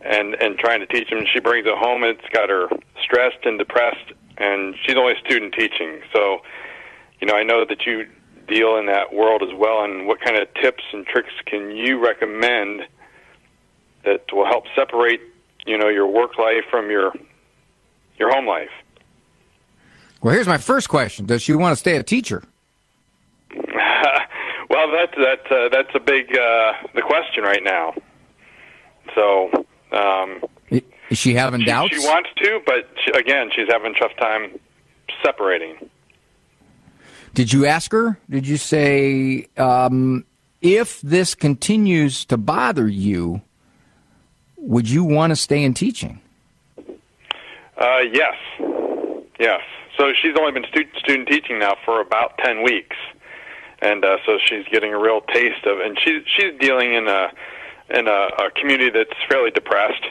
and 0.00 0.34
and 0.34 0.58
trying 0.58 0.80
to 0.80 0.86
teach 0.86 1.10
them. 1.10 1.24
She 1.32 1.40
brings 1.40 1.66
it 1.66 1.76
home 1.76 2.02
and 2.02 2.18
it's 2.18 2.28
got 2.32 2.48
her 2.48 2.68
stressed 3.02 3.44
and 3.44 3.58
depressed, 3.58 4.12
and 4.38 4.74
she's 4.84 4.96
only 4.96 5.14
a 5.14 5.18
student 5.18 5.54
teaching. 5.54 6.00
So, 6.12 6.42
you 7.20 7.26
know, 7.26 7.34
I 7.34 7.42
know 7.42 7.64
that 7.64 7.86
you 7.86 8.06
deal 8.46 8.76
in 8.76 8.86
that 8.86 9.12
world 9.12 9.42
as 9.42 9.54
well. 9.56 9.84
And 9.84 10.06
what 10.06 10.20
kind 10.20 10.36
of 10.36 10.52
tips 10.54 10.84
and 10.92 11.06
tricks 11.06 11.32
can 11.46 11.70
you 11.70 12.04
recommend 12.04 12.82
that 14.04 14.24
will 14.32 14.46
help 14.46 14.64
separate, 14.74 15.20
you 15.66 15.78
know, 15.78 15.88
your 15.88 16.06
work 16.06 16.38
life 16.38 16.64
from 16.70 16.90
your 16.90 17.12
your 18.18 18.32
home 18.32 18.46
life? 18.46 18.70
Well, 20.22 20.34
here's 20.34 20.48
my 20.48 20.58
first 20.58 20.88
question 20.88 21.26
Does 21.26 21.42
she 21.42 21.54
want 21.54 21.72
to 21.72 21.76
stay 21.76 21.96
a 21.96 22.02
teacher? 22.02 22.42
well, 23.54 24.90
that's 24.90 25.14
that's 25.16 25.50
uh, 25.50 25.68
that's 25.70 25.94
a 25.94 26.00
big 26.00 26.36
uh, 26.36 26.72
the 26.94 27.02
question 27.02 27.44
right 27.44 27.62
now. 27.62 27.94
So. 29.14 29.50
Um, 29.92 30.42
Is 31.10 31.18
she 31.18 31.34
having 31.34 31.60
she, 31.60 31.66
doubts? 31.66 31.94
She 31.94 32.00
wants 32.00 32.30
to, 32.38 32.60
but 32.66 32.88
she, 33.04 33.12
again, 33.12 33.50
she's 33.54 33.68
having 33.70 33.94
a 33.94 33.98
tough 33.98 34.16
time 34.18 34.58
separating. 35.22 35.88
Did 37.34 37.52
you 37.52 37.66
ask 37.66 37.92
her? 37.92 38.18
Did 38.30 38.46
you 38.46 38.56
say, 38.56 39.46
um, 39.56 40.24
if 40.62 41.00
this 41.02 41.34
continues 41.34 42.24
to 42.26 42.36
bother 42.36 42.88
you, 42.88 43.42
would 44.56 44.88
you 44.88 45.04
want 45.04 45.30
to 45.30 45.36
stay 45.36 45.62
in 45.62 45.74
teaching? 45.74 46.20
Uh, 47.76 48.00
yes, 48.12 48.34
yes. 49.38 49.60
So 49.98 50.12
she's 50.20 50.36
only 50.38 50.52
been 50.52 50.66
stu- 50.70 50.98
student 50.98 51.28
teaching 51.28 51.58
now 51.58 51.76
for 51.84 52.00
about 52.00 52.38
ten 52.38 52.62
weeks, 52.62 52.96
and 53.80 54.04
uh, 54.04 54.18
so 54.26 54.38
she's 54.44 54.64
getting 54.70 54.92
a 54.92 54.98
real 54.98 55.20
taste 55.20 55.64
of. 55.66 55.80
And 55.80 55.98
she's 56.02 56.22
she's 56.36 56.52
dealing 56.60 56.94
in 56.94 57.08
a 57.08 57.30
in 57.90 58.08
a, 58.08 58.28
a 58.38 58.50
community 58.56 58.90
that's 58.90 59.18
fairly 59.28 59.50
depressed, 59.50 60.04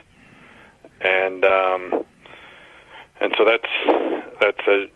and 1.01 1.43
um, 1.45 2.05
and 3.19 3.33
so 3.37 3.45
that's 3.45 4.33
that's 4.39 4.67
a, 4.67 4.87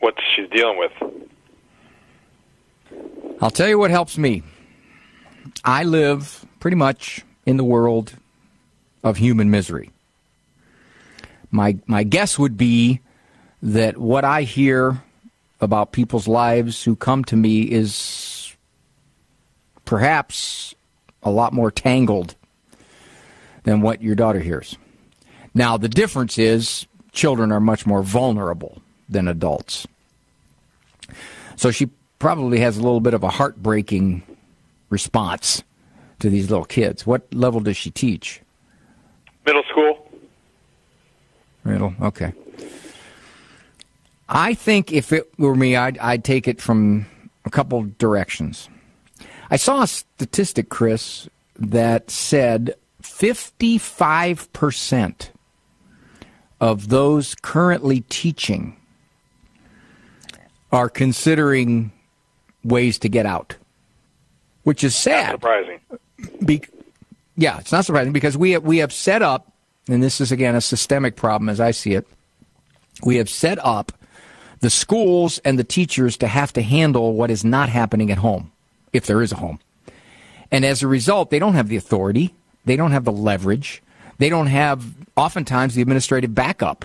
what 0.00 0.14
she's 0.34 0.48
dealing 0.50 0.78
with. 0.78 0.92
I'll 3.40 3.50
tell 3.50 3.68
you 3.68 3.78
what 3.78 3.90
helps 3.90 4.16
me. 4.16 4.42
I 5.64 5.82
live 5.84 6.44
pretty 6.60 6.76
much 6.76 7.24
in 7.44 7.56
the 7.56 7.64
world 7.64 8.14
of 9.02 9.16
human 9.16 9.50
misery. 9.50 9.90
My 11.52 11.76
my 11.86 12.02
guess 12.02 12.38
would 12.38 12.56
be 12.56 13.00
that 13.62 13.98
what 13.98 14.24
I 14.24 14.42
hear 14.42 15.02
about 15.60 15.92
people's 15.92 16.26
lives 16.26 16.82
who 16.82 16.96
come 16.96 17.24
to 17.26 17.36
me 17.36 17.62
is 17.62 18.56
perhaps 19.84 20.74
a 21.22 21.30
lot 21.30 21.52
more 21.52 21.70
tangled 21.70 22.34
than 23.62 23.80
what 23.80 24.02
your 24.02 24.16
daughter 24.16 24.40
hears. 24.40 24.76
Now 25.54 25.76
the 25.76 25.88
difference 25.88 26.38
is 26.38 26.86
children 27.12 27.52
are 27.52 27.60
much 27.60 27.86
more 27.86 28.02
vulnerable 28.02 28.82
than 29.08 29.28
adults. 29.28 29.86
So 31.56 31.70
she 31.70 31.90
probably 32.18 32.58
has 32.60 32.78
a 32.78 32.82
little 32.82 33.00
bit 33.00 33.14
of 33.14 33.22
a 33.22 33.28
heartbreaking 33.28 34.22
response 34.88 35.62
to 36.20 36.30
these 36.30 36.50
little 36.50 36.64
kids. 36.64 37.06
What 37.06 37.32
level 37.32 37.60
does 37.60 37.76
she 37.76 37.90
teach? 37.90 38.40
Middle 39.44 39.62
school. 39.70 40.01
Middle. 41.64 41.94
Okay. 42.00 42.32
I 44.28 44.54
think 44.54 44.92
if 44.92 45.12
it 45.12 45.30
were 45.38 45.54
me, 45.54 45.76
I'd, 45.76 45.98
I'd 45.98 46.24
take 46.24 46.48
it 46.48 46.60
from 46.60 47.06
a 47.44 47.50
couple 47.50 47.82
directions. 47.98 48.68
I 49.50 49.56
saw 49.56 49.82
a 49.82 49.86
statistic, 49.86 50.70
Chris, 50.70 51.28
that 51.58 52.10
said 52.10 52.74
55% 53.02 55.28
of 56.60 56.88
those 56.88 57.34
currently 57.34 58.00
teaching 58.02 58.76
are 60.70 60.88
considering 60.88 61.92
ways 62.64 62.98
to 63.00 63.08
get 63.08 63.26
out, 63.26 63.56
which 64.62 64.82
is 64.82 64.94
sad. 64.94 65.32
Surprising. 65.32 65.80
Be- 66.44 66.62
yeah, 67.36 67.58
it's 67.58 67.72
not 67.72 67.84
surprising 67.84 68.12
because 68.12 68.38
we 68.38 68.52
have, 68.52 68.62
we 68.62 68.78
have 68.78 68.92
set 68.92 69.22
up, 69.22 69.51
and 69.88 70.02
this 70.02 70.20
is 70.20 70.32
again 70.32 70.54
a 70.54 70.60
systemic 70.60 71.16
problem 71.16 71.48
as 71.48 71.60
I 71.60 71.70
see 71.70 71.94
it. 71.94 72.06
We 73.04 73.16
have 73.16 73.28
set 73.28 73.58
up 73.64 73.92
the 74.60 74.70
schools 74.70 75.38
and 75.38 75.58
the 75.58 75.64
teachers 75.64 76.16
to 76.18 76.28
have 76.28 76.52
to 76.52 76.62
handle 76.62 77.14
what 77.14 77.30
is 77.30 77.44
not 77.44 77.68
happening 77.68 78.10
at 78.10 78.18
home, 78.18 78.52
if 78.92 79.06
there 79.06 79.22
is 79.22 79.32
a 79.32 79.36
home. 79.36 79.58
And 80.50 80.64
as 80.64 80.82
a 80.82 80.86
result, 80.86 81.30
they 81.30 81.38
don't 81.38 81.54
have 81.54 81.68
the 81.68 81.76
authority, 81.76 82.34
they 82.64 82.76
don't 82.76 82.92
have 82.92 83.04
the 83.04 83.12
leverage, 83.12 83.82
they 84.18 84.28
don't 84.28 84.46
have 84.46 84.84
oftentimes 85.16 85.74
the 85.74 85.82
administrative 85.82 86.34
backup. 86.34 86.84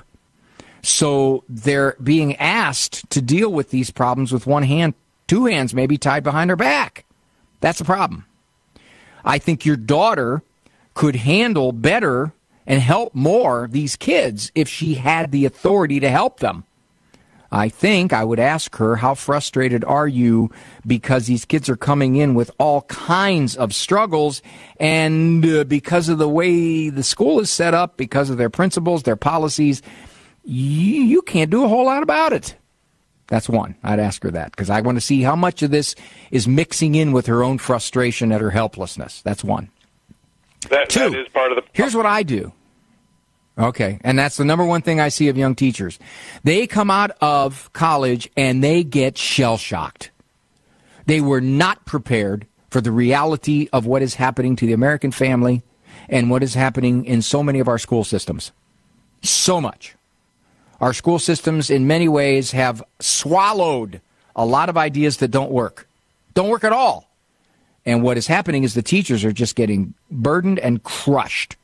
So 0.81 1.43
they're 1.49 1.95
being 2.01 2.35
asked 2.37 3.09
to 3.11 3.21
deal 3.21 3.51
with 3.51 3.69
these 3.69 3.91
problems 3.91 4.31
with 4.31 4.47
one 4.47 4.63
hand, 4.63 4.93
two 5.27 5.45
hands 5.45 5.73
maybe 5.73 5.97
tied 5.97 6.23
behind 6.23 6.49
her 6.49 6.55
back. 6.55 7.05
That's 7.59 7.81
a 7.81 7.85
problem. 7.85 8.25
I 9.25 9.37
think 9.37 9.65
your 9.65 9.75
daughter 9.75 10.41
could 10.93 11.15
handle 11.15 11.73
better 11.73 12.31
and 12.67 12.81
help 12.81 13.15
more 13.15 13.67
these 13.71 13.95
kids 13.95 14.51
if 14.53 14.67
she 14.67 14.95
had 14.95 15.31
the 15.31 15.45
authority 15.45 15.99
to 16.01 16.09
help 16.09 16.39
them. 16.39 16.65
I 17.49 17.69
think 17.69 18.11
I 18.11 18.25
would 18.25 18.39
ask 18.39 18.75
her, 18.75 18.97
How 18.97 19.15
frustrated 19.15 19.85
are 19.85 20.07
you 20.07 20.51
because 20.85 21.27
these 21.27 21.45
kids 21.45 21.69
are 21.69 21.77
coming 21.77 22.17
in 22.17 22.35
with 22.35 22.51
all 22.59 22.81
kinds 22.83 23.55
of 23.55 23.73
struggles 23.73 24.41
and 24.79 25.45
uh, 25.45 25.63
because 25.63 26.09
of 26.09 26.17
the 26.17 26.27
way 26.27 26.89
the 26.89 27.03
school 27.03 27.39
is 27.39 27.49
set 27.49 27.73
up, 27.73 27.95
because 27.95 28.29
of 28.29 28.37
their 28.37 28.49
principles, 28.49 29.03
their 29.03 29.15
policies, 29.15 29.81
you, 30.43 31.03
you 31.03 31.21
can't 31.21 31.49
do 31.49 31.63
a 31.63 31.69
whole 31.69 31.85
lot 31.85 32.03
about 32.03 32.33
it. 32.33 32.55
That's 33.27 33.49
one. 33.49 33.75
I'd 33.83 33.99
ask 33.99 34.23
her 34.23 34.31
that 34.31 34.51
because 34.51 34.69
I 34.69 34.81
want 34.81 34.97
to 34.97 35.01
see 35.01 35.21
how 35.21 35.35
much 35.35 35.61
of 35.61 35.71
this 35.71 35.95
is 36.31 36.47
mixing 36.47 36.95
in 36.95 37.13
with 37.13 37.25
her 37.27 37.43
own 37.43 37.57
frustration 37.57 38.31
at 38.31 38.41
her 38.41 38.51
helplessness. 38.51 39.21
That's 39.21 39.43
one. 39.43 39.69
That, 40.69 40.89
Two. 40.89 41.11
that 41.11 41.19
is 41.19 41.27
part 41.29 41.51
of 41.51 41.57
the. 41.57 41.63
Here's 41.73 41.95
what 41.95 42.05
I 42.05 42.23
do. 42.23 42.51
Okay, 43.57 43.99
and 44.03 44.19
that's 44.19 44.37
the 44.37 44.45
number 44.45 44.63
one 44.63 44.81
thing 44.81 44.99
I 44.99 45.09
see 45.09 45.29
of 45.29 45.37
young 45.37 45.55
teachers. 45.55 45.97
They 46.43 46.67
come 46.67 46.91
out 46.91 47.11
of 47.21 47.71
college 47.73 48.29
and 48.37 48.63
they 48.63 48.83
get 48.83 49.17
shell 49.17 49.57
shocked. 49.57 50.11
They 51.07 51.21
were 51.21 51.41
not 51.41 51.85
prepared 51.85 52.45
for 52.69 52.81
the 52.81 52.91
reality 52.91 53.67
of 53.73 53.85
what 53.85 54.01
is 54.01 54.15
happening 54.15 54.55
to 54.57 54.67
the 54.67 54.73
American 54.73 55.11
family 55.11 55.63
and 56.09 56.29
what 56.29 56.43
is 56.43 56.53
happening 56.53 57.05
in 57.05 57.21
so 57.21 57.41
many 57.41 57.59
of 57.59 57.67
our 57.67 57.79
school 57.79 58.03
systems. 58.03 58.51
So 59.23 59.59
much. 59.59 59.95
Our 60.79 60.93
school 60.93 61.17
systems, 61.17 61.71
in 61.71 61.87
many 61.87 62.07
ways, 62.07 62.51
have 62.51 62.83
swallowed 62.99 64.01
a 64.35 64.45
lot 64.45 64.69
of 64.69 64.77
ideas 64.77 65.17
that 65.17 65.29
don't 65.29 65.49
work. 65.49 65.87
Don't 66.35 66.49
work 66.49 66.63
at 66.63 66.71
all. 66.71 67.09
And 67.85 68.03
what 68.03 68.17
is 68.17 68.27
happening 68.27 68.63
is 68.63 68.73
the 68.73 68.83
teachers 68.83 69.25
are 69.25 69.31
just 69.31 69.55
getting 69.55 69.95
burdened 70.11 70.59
and 70.59 70.83
crushed. 70.83 71.55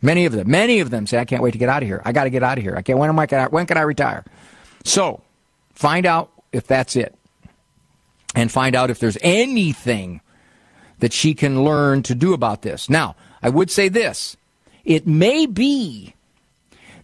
Many 0.00 0.26
of 0.26 0.32
them, 0.32 0.48
many 0.50 0.80
of 0.80 0.90
them 0.90 1.06
say, 1.06 1.18
I 1.18 1.24
can't 1.24 1.42
wait 1.42 1.52
to 1.52 1.58
get 1.58 1.68
out 1.68 1.82
of 1.82 1.88
here. 1.88 2.00
I 2.04 2.12
got 2.12 2.24
to 2.24 2.30
get 2.30 2.42
out 2.42 2.58
of 2.58 2.64
here. 2.64 2.76
I 2.76 2.82
can't, 2.82 2.98
when 2.98 3.08
am 3.08 3.18
I, 3.18 3.26
gonna 3.26 3.48
when 3.50 3.66
can 3.66 3.76
I 3.76 3.82
retire? 3.82 4.24
So 4.84 5.22
find 5.74 6.06
out 6.06 6.30
if 6.52 6.66
that's 6.66 6.94
it 6.96 7.14
and 8.34 8.50
find 8.50 8.76
out 8.76 8.90
if 8.90 9.00
there's 9.00 9.18
anything 9.20 10.20
that 11.00 11.12
she 11.12 11.34
can 11.34 11.64
learn 11.64 12.02
to 12.04 12.14
do 12.14 12.32
about 12.32 12.62
this. 12.62 12.88
Now, 12.88 13.16
I 13.42 13.48
would 13.48 13.70
say 13.70 13.88
this. 13.88 14.36
It 14.84 15.06
may 15.06 15.46
be 15.46 16.14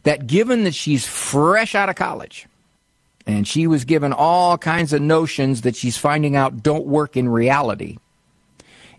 that 0.04 0.26
given 0.26 0.64
that 0.64 0.74
she's 0.74 1.06
fresh 1.06 1.74
out 1.74 1.88
of 1.88 1.96
college 1.96 2.46
and 3.26 3.46
she 3.46 3.66
was 3.66 3.84
given 3.84 4.12
all 4.12 4.58
kinds 4.58 4.92
of 4.92 5.02
notions 5.02 5.62
that 5.62 5.76
she's 5.76 5.96
finding 5.96 6.36
out 6.36 6.62
don't 6.62 6.86
work 6.86 7.16
in 7.16 7.28
reality, 7.28 7.98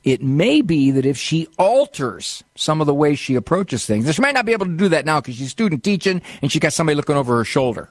it 0.06 0.22
may 0.22 0.62
be 0.62 0.92
that 0.92 1.06
if 1.06 1.18
she 1.18 1.48
alters 1.58 2.44
some 2.54 2.80
of 2.80 2.86
the 2.86 2.94
way 2.94 3.16
she 3.16 3.34
approaches 3.34 3.88
things, 3.88 4.14
she 4.14 4.22
might 4.22 4.36
not 4.36 4.46
be 4.46 4.54
able 4.54 4.68
to 4.68 4.78
do 4.78 4.88
that 4.90 5.04
now 5.04 5.20
because 5.20 5.36
she's 5.36 5.50
student 5.50 5.84
teaching 5.84 6.22
and 6.44 6.52
she 6.52 6.60
got 6.60 6.74
somebody 6.74 6.96
looking 6.96 7.16
over 7.16 7.36
her 7.38 7.44
shoulder. 7.44 7.90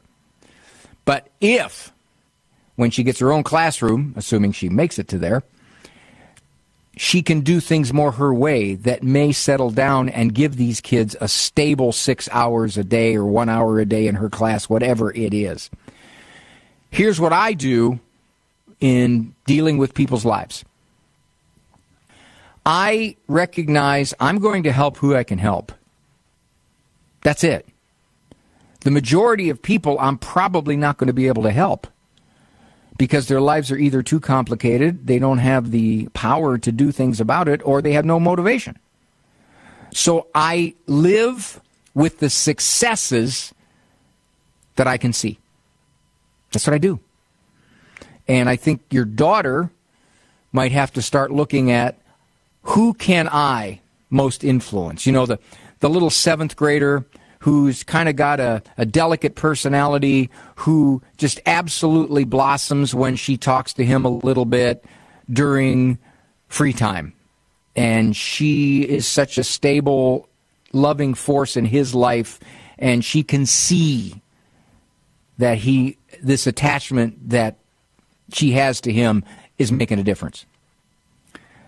But 1.04 1.28
if, 1.40 1.92
when 2.76 2.92
she 2.92 3.02
gets 3.02 3.18
her 3.18 3.32
own 3.32 3.42
classroom, 3.42 4.14
assuming 4.16 4.52
she 4.52 4.68
makes 4.68 4.98
it 5.00 5.08
to 5.08 5.18
there, 5.18 5.42
she 6.96 7.20
can 7.20 7.40
do 7.40 7.58
things 7.58 7.92
more 7.92 8.12
her 8.12 8.32
way 8.32 8.76
that 8.76 9.02
may 9.02 9.32
settle 9.32 9.70
down 9.70 10.08
and 10.08 10.32
give 10.32 10.56
these 10.56 10.80
kids 10.80 11.16
a 11.20 11.26
stable 11.26 11.90
six 11.90 12.28
hours 12.30 12.78
a 12.78 12.84
day 12.84 13.16
or 13.16 13.24
one 13.24 13.48
hour 13.48 13.80
a 13.80 13.84
day 13.84 14.06
in 14.06 14.14
her 14.14 14.30
class, 14.30 14.68
whatever 14.68 15.12
it 15.12 15.34
is. 15.34 15.68
Here's 16.90 17.20
what 17.20 17.32
I 17.32 17.54
do 17.54 17.98
in 18.78 19.34
dealing 19.46 19.78
with 19.78 19.94
people's 19.94 20.24
lives 20.24 20.64
I 22.66 23.16
recognize 23.28 24.14
I'm 24.18 24.38
going 24.38 24.62
to 24.62 24.72
help 24.72 24.96
who 24.98 25.14
I 25.14 25.24
can 25.24 25.38
help. 25.38 25.72
That's 27.22 27.44
it. 27.44 27.66
The 28.80 28.90
majority 28.90 29.50
of 29.50 29.62
people 29.62 29.98
I'm 29.98 30.18
probably 30.18 30.76
not 30.76 30.98
going 30.98 31.08
to 31.08 31.14
be 31.14 31.26
able 31.26 31.42
to 31.44 31.50
help 31.50 31.86
because 32.96 33.28
their 33.28 33.40
lives 33.40 33.70
are 33.70 33.76
either 33.76 34.02
too 34.02 34.20
complicated, 34.20 35.06
they 35.06 35.18
don't 35.18 35.38
have 35.38 35.70
the 35.70 36.08
power 36.14 36.58
to 36.58 36.70
do 36.70 36.92
things 36.92 37.20
about 37.20 37.48
it, 37.48 37.60
or 37.64 37.82
they 37.82 37.92
have 37.92 38.04
no 38.04 38.20
motivation. 38.20 38.78
So 39.92 40.28
I 40.34 40.74
live 40.86 41.60
with 41.92 42.20
the 42.20 42.30
successes 42.30 43.52
that 44.76 44.86
I 44.86 44.96
can 44.96 45.12
see. 45.12 45.38
That's 46.52 46.66
what 46.66 46.74
I 46.74 46.78
do. 46.78 47.00
And 48.28 48.48
I 48.48 48.56
think 48.56 48.82
your 48.90 49.04
daughter 49.04 49.70
might 50.52 50.72
have 50.72 50.92
to 50.92 51.02
start 51.02 51.32
looking 51.32 51.70
at 51.70 51.98
who 52.64 52.94
can 52.94 53.28
I 53.28 53.80
most 54.10 54.44
influence? 54.44 55.06
You 55.06 55.12
know, 55.12 55.26
the, 55.26 55.38
the 55.80 55.88
little 55.88 56.10
seventh 56.10 56.56
grader 56.56 57.04
who's 57.40 57.82
kind 57.82 58.08
of 58.08 58.16
got 58.16 58.40
a, 58.40 58.62
a 58.78 58.86
delicate 58.86 59.34
personality, 59.34 60.30
who 60.56 61.02
just 61.18 61.40
absolutely 61.44 62.24
blossoms 62.24 62.94
when 62.94 63.16
she 63.16 63.36
talks 63.36 63.74
to 63.74 63.84
him 63.84 64.06
a 64.06 64.08
little 64.08 64.46
bit 64.46 64.82
during 65.30 65.98
free 66.48 66.72
time. 66.72 67.12
And 67.76 68.16
she 68.16 68.82
is 68.82 69.06
such 69.06 69.36
a 69.36 69.44
stable, 69.44 70.26
loving 70.72 71.12
force 71.12 71.54
in 71.56 71.66
his 71.66 71.94
life, 71.94 72.40
and 72.78 73.04
she 73.04 73.22
can 73.22 73.44
see 73.44 74.22
that 75.36 75.58
he, 75.58 75.98
this 76.22 76.46
attachment 76.46 77.28
that 77.28 77.58
she 78.32 78.52
has 78.52 78.80
to 78.82 78.92
him 78.92 79.22
is 79.58 79.70
making 79.70 79.98
a 79.98 80.02
difference. 80.02 80.46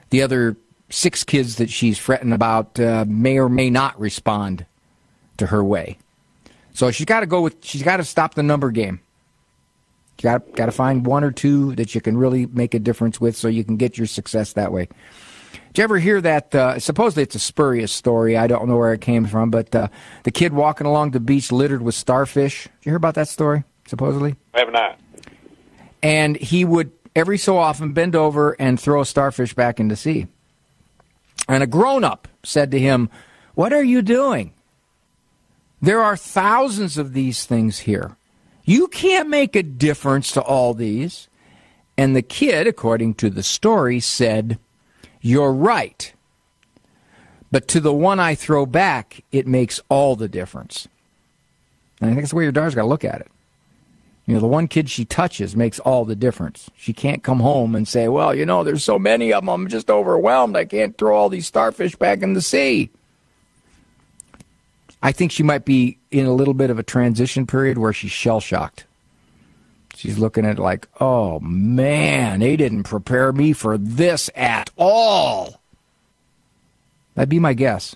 The 0.08 0.22
other 0.22 0.56
six 0.88 1.24
kids 1.24 1.56
that 1.56 1.70
she's 1.70 1.98
fretting 1.98 2.32
about 2.32 2.78
uh, 2.78 3.04
may 3.08 3.38
or 3.38 3.48
may 3.48 3.70
not 3.70 3.98
respond 3.98 4.66
to 5.38 5.46
her 5.46 5.62
way. 5.62 5.98
So 6.72 6.90
she's 6.90 7.06
got 7.06 7.20
to 7.20 7.26
go 7.26 7.40
with. 7.40 7.64
She's 7.64 7.82
got 7.82 7.96
to 7.98 8.04
stop 8.04 8.34
the 8.34 8.42
number 8.42 8.70
game. 8.70 9.00
You 10.18 10.22
got 10.22 10.54
got 10.54 10.66
to 10.66 10.72
find 10.72 11.06
one 11.06 11.24
or 11.24 11.30
two 11.30 11.74
that 11.76 11.94
you 11.94 12.00
can 12.00 12.16
really 12.16 12.46
make 12.46 12.74
a 12.74 12.78
difference 12.78 13.20
with, 13.20 13.36
so 13.36 13.48
you 13.48 13.64
can 13.64 13.76
get 13.76 13.98
your 13.98 14.06
success 14.06 14.52
that 14.54 14.72
way. 14.72 14.88
Did 15.52 15.78
you 15.78 15.84
ever 15.84 15.98
hear 15.98 16.20
that? 16.20 16.54
Uh, 16.54 16.78
supposedly 16.78 17.22
it's 17.22 17.34
a 17.34 17.38
spurious 17.38 17.92
story. 17.92 18.36
I 18.36 18.46
don't 18.46 18.68
know 18.68 18.76
where 18.76 18.92
it 18.92 19.00
came 19.00 19.26
from, 19.26 19.50
but 19.50 19.74
uh, 19.74 19.88
the 20.24 20.30
kid 20.30 20.52
walking 20.52 20.86
along 20.86 21.10
the 21.10 21.20
beach 21.20 21.52
littered 21.52 21.82
with 21.82 21.94
starfish. 21.94 22.64
Did 22.64 22.70
you 22.86 22.90
hear 22.92 22.96
about 22.96 23.14
that 23.14 23.28
story? 23.28 23.64
Supposedly, 23.86 24.36
I 24.54 24.60
have 24.60 24.72
not. 24.72 24.98
And 26.02 26.36
he 26.36 26.64
would 26.64 26.92
every 27.14 27.38
so 27.38 27.56
often 27.56 27.92
bend 27.92 28.16
over 28.16 28.52
and 28.52 28.78
throw 28.78 29.00
a 29.00 29.06
starfish 29.06 29.54
back 29.54 29.80
into 29.80 29.96
sea. 29.96 30.26
And 31.48 31.62
a 31.62 31.66
grown 31.66 32.04
up 32.04 32.28
said 32.42 32.70
to 32.72 32.78
him, 32.78 33.08
"What 33.54 33.72
are 33.72 33.84
you 33.84 34.02
doing?" 34.02 34.52
There 35.80 36.02
are 36.02 36.16
thousands 36.16 36.98
of 36.98 37.12
these 37.12 37.44
things 37.44 37.80
here. 37.80 38.16
You 38.64 38.88
can't 38.88 39.28
make 39.28 39.54
a 39.54 39.62
difference 39.62 40.32
to 40.32 40.42
all 40.42 40.74
these. 40.74 41.28
And 41.96 42.14
the 42.14 42.22
kid, 42.22 42.66
according 42.66 43.14
to 43.14 43.30
the 43.30 43.42
story, 43.42 44.00
said, 44.00 44.58
You're 45.20 45.52
right. 45.52 46.12
But 47.50 47.68
to 47.68 47.80
the 47.80 47.92
one 47.92 48.20
I 48.20 48.34
throw 48.34 48.66
back, 48.66 49.22
it 49.32 49.46
makes 49.46 49.80
all 49.88 50.16
the 50.16 50.28
difference. 50.28 50.88
And 52.00 52.10
I 52.10 52.12
think 52.12 52.22
that's 52.22 52.30
the 52.30 52.36
way 52.36 52.42
your 52.42 52.52
daughter's 52.52 52.74
got 52.74 52.82
to 52.82 52.88
look 52.88 53.04
at 53.04 53.20
it. 53.20 53.30
You 54.26 54.34
know, 54.34 54.40
the 54.40 54.46
one 54.48 54.66
kid 54.66 54.90
she 54.90 55.04
touches 55.04 55.54
makes 55.54 55.78
all 55.78 56.04
the 56.04 56.16
difference. 56.16 56.68
She 56.76 56.92
can't 56.92 57.22
come 57.22 57.38
home 57.38 57.76
and 57.76 57.86
say, 57.86 58.08
Well, 58.08 58.34
you 58.34 58.44
know, 58.44 58.64
there's 58.64 58.82
so 58.82 58.98
many 58.98 59.32
of 59.32 59.42
them, 59.42 59.48
I'm 59.48 59.68
just 59.68 59.88
overwhelmed. 59.88 60.56
I 60.56 60.64
can't 60.64 60.98
throw 60.98 61.16
all 61.16 61.28
these 61.28 61.46
starfish 61.46 61.94
back 61.94 62.22
in 62.22 62.32
the 62.32 62.42
sea. 62.42 62.90
I 65.02 65.12
think 65.12 65.30
she 65.30 65.44
might 65.44 65.64
be 65.64 65.98
in 66.10 66.26
a 66.26 66.32
little 66.32 66.54
bit 66.54 66.70
of 66.70 66.78
a 66.78 66.82
transition 66.82 67.46
period 67.46 67.78
where 67.78 67.92
she's 67.92 68.10
shell 68.10 68.40
shocked. 68.40 68.84
She's 69.94 70.18
looking 70.18 70.44
at 70.44 70.58
it 70.58 70.62
like, 70.62 70.88
oh 71.00 71.38
man, 71.40 72.40
they 72.40 72.56
didn't 72.56 72.82
prepare 72.82 73.32
me 73.32 73.52
for 73.52 73.78
this 73.78 74.28
at 74.34 74.70
all. 74.76 75.60
That'd 77.14 77.28
be 77.28 77.38
my 77.38 77.54
guess. 77.54 77.94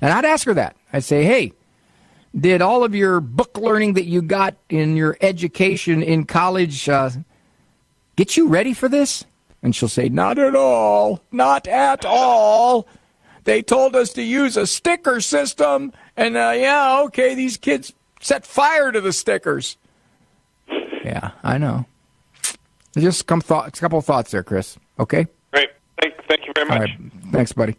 And 0.00 0.12
I'd 0.12 0.24
ask 0.24 0.46
her 0.46 0.54
that. 0.54 0.76
I'd 0.92 1.04
say, 1.04 1.24
hey, 1.24 1.52
did 2.38 2.62
all 2.62 2.84
of 2.84 2.94
your 2.94 3.20
book 3.20 3.58
learning 3.58 3.94
that 3.94 4.04
you 4.04 4.22
got 4.22 4.56
in 4.68 4.96
your 4.96 5.16
education 5.20 6.02
in 6.02 6.24
college 6.24 6.88
uh, 6.88 7.10
get 8.16 8.36
you 8.36 8.48
ready 8.48 8.72
for 8.72 8.88
this? 8.88 9.24
And 9.62 9.74
she'll 9.74 9.88
say, 9.88 10.08
not 10.08 10.38
at 10.38 10.54
all. 10.54 11.22
Not 11.32 11.66
at 11.66 12.04
all. 12.06 12.86
They 13.44 13.62
told 13.62 13.96
us 13.96 14.12
to 14.14 14.22
use 14.22 14.56
a 14.56 14.66
sticker 14.66 15.20
system, 15.20 15.92
and 16.16 16.36
uh, 16.36 16.52
yeah, 16.54 17.00
okay, 17.06 17.34
these 17.34 17.56
kids 17.56 17.92
set 18.20 18.46
fire 18.46 18.92
to 18.92 19.00
the 19.00 19.12
stickers. 19.12 19.76
Yeah, 21.04 21.30
I 21.42 21.58
know. 21.58 21.86
Just 22.96 23.26
come 23.26 23.40
thought, 23.40 23.68
a 23.68 23.80
couple 23.80 23.98
of 23.98 24.04
thoughts 24.04 24.30
there, 24.30 24.42
Chris. 24.42 24.76
Okay. 24.98 25.26
Great. 25.52 25.70
Thank, 26.00 26.14
thank 26.28 26.46
you 26.46 26.52
very 26.54 26.68
much. 26.68 26.78
Right. 26.80 27.12
Thanks, 27.32 27.52
buddy. 27.52 27.76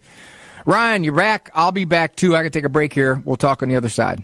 Ryan, 0.66 1.04
you're 1.04 1.14
back. 1.14 1.52
I'll 1.54 1.72
be 1.72 1.86
back 1.86 2.16
too. 2.16 2.36
I 2.36 2.44
can 2.44 2.52
take 2.52 2.64
a 2.64 2.70
break 2.70 2.94
here. 2.94 3.22
We'll 3.26 3.38
talk 3.38 3.62
on 3.62 3.70
the 3.70 3.76
other 3.76 3.90
side. 3.90 4.24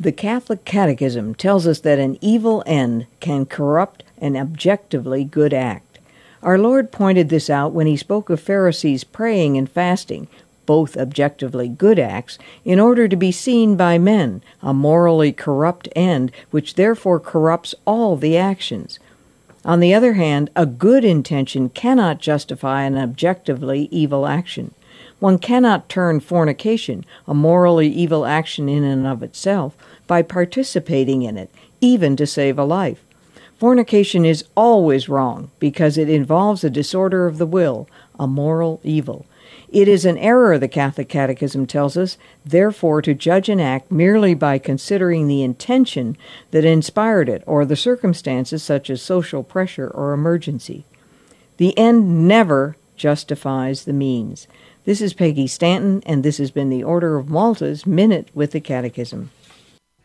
The 0.00 0.12
Catholic 0.12 0.64
Catechism 0.64 1.34
tells 1.34 1.66
us 1.66 1.80
that 1.80 1.98
an 1.98 2.18
evil 2.20 2.62
end 2.66 3.06
can 3.18 3.46
corrupt 3.46 4.04
an 4.18 4.36
objectively 4.36 5.24
good 5.24 5.52
act. 5.52 5.98
Our 6.40 6.56
Lord 6.56 6.92
pointed 6.92 7.30
this 7.30 7.50
out 7.50 7.72
when 7.72 7.88
he 7.88 7.96
spoke 7.96 8.30
of 8.30 8.38
Pharisees 8.38 9.02
praying 9.02 9.56
and 9.58 9.68
fasting, 9.68 10.28
both 10.66 10.96
objectively 10.96 11.66
good 11.66 11.98
acts, 11.98 12.38
in 12.64 12.78
order 12.78 13.08
to 13.08 13.16
be 13.16 13.32
seen 13.32 13.74
by 13.74 13.98
men, 13.98 14.40
a 14.62 14.72
morally 14.72 15.32
corrupt 15.32 15.88
end 15.96 16.30
which 16.52 16.74
therefore 16.74 17.18
corrupts 17.18 17.74
all 17.84 18.14
the 18.14 18.36
actions. 18.36 19.00
On 19.64 19.80
the 19.80 19.94
other 19.94 20.12
hand, 20.12 20.48
a 20.54 20.64
good 20.64 21.04
intention 21.04 21.70
cannot 21.70 22.20
justify 22.20 22.82
an 22.82 22.96
objectively 22.96 23.88
evil 23.90 24.28
action. 24.28 24.72
One 25.18 25.38
cannot 25.38 25.88
turn 25.88 26.20
fornication, 26.20 27.04
a 27.26 27.34
morally 27.34 27.88
evil 27.88 28.24
action 28.24 28.68
in 28.68 28.84
and 28.84 29.04
of 29.04 29.24
itself, 29.24 29.76
by 30.08 30.22
participating 30.22 31.22
in 31.22 31.36
it, 31.36 31.50
even 31.80 32.16
to 32.16 32.26
save 32.26 32.58
a 32.58 32.64
life. 32.64 33.04
Fornication 33.58 34.24
is 34.24 34.44
always 34.56 35.08
wrong 35.08 35.50
because 35.60 35.96
it 35.96 36.08
involves 36.08 36.64
a 36.64 36.70
disorder 36.70 37.26
of 37.26 37.38
the 37.38 37.46
will, 37.46 37.88
a 38.18 38.26
moral 38.26 38.80
evil. 38.82 39.26
It 39.70 39.88
is 39.88 40.04
an 40.04 40.16
error, 40.16 40.58
the 40.58 40.68
Catholic 40.68 41.08
Catechism 41.08 41.66
tells 41.66 41.96
us, 41.96 42.16
therefore, 42.44 43.02
to 43.02 43.14
judge 43.14 43.48
an 43.48 43.60
act 43.60 43.90
merely 43.90 44.32
by 44.32 44.58
considering 44.58 45.26
the 45.26 45.42
intention 45.42 46.16
that 46.52 46.64
inspired 46.64 47.28
it 47.28 47.42
or 47.46 47.64
the 47.64 47.76
circumstances 47.76 48.62
such 48.62 48.88
as 48.88 49.02
social 49.02 49.42
pressure 49.42 49.88
or 49.88 50.12
emergency. 50.12 50.84
The 51.58 51.76
end 51.76 52.26
never 52.26 52.76
justifies 52.96 53.84
the 53.84 53.92
means. 53.92 54.46
This 54.84 55.00
is 55.02 55.12
Peggy 55.12 55.46
Stanton, 55.46 56.02
and 56.06 56.22
this 56.22 56.38
has 56.38 56.50
been 56.50 56.70
the 56.70 56.84
Order 56.84 57.16
of 57.16 57.28
Malta's 57.28 57.86
Minute 57.86 58.28
with 58.32 58.52
the 58.52 58.60
Catechism. 58.60 59.30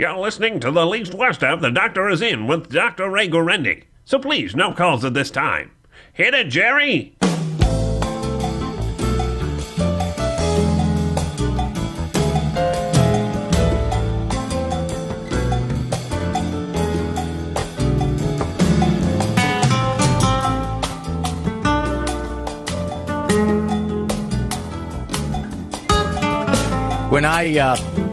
You're 0.00 0.16
listening 0.16 0.60
to 0.60 0.70
the 0.70 0.86
least 0.86 1.12
worst 1.12 1.42
of 1.42 1.60
The 1.60 1.72
Doctor 1.72 2.08
is 2.08 2.22
In 2.22 2.46
with 2.46 2.70
Dr. 2.70 3.10
Ray 3.10 3.28
Guarendi. 3.28 3.82
So 4.04 4.20
please, 4.20 4.54
no 4.54 4.72
calls 4.72 5.04
at 5.04 5.12
this 5.12 5.28
time. 5.28 5.72
Hit 6.12 6.34
it, 6.34 6.50
Jerry! 6.50 7.16
When 27.10 27.24
I 27.24 27.58
uh, 27.58 28.07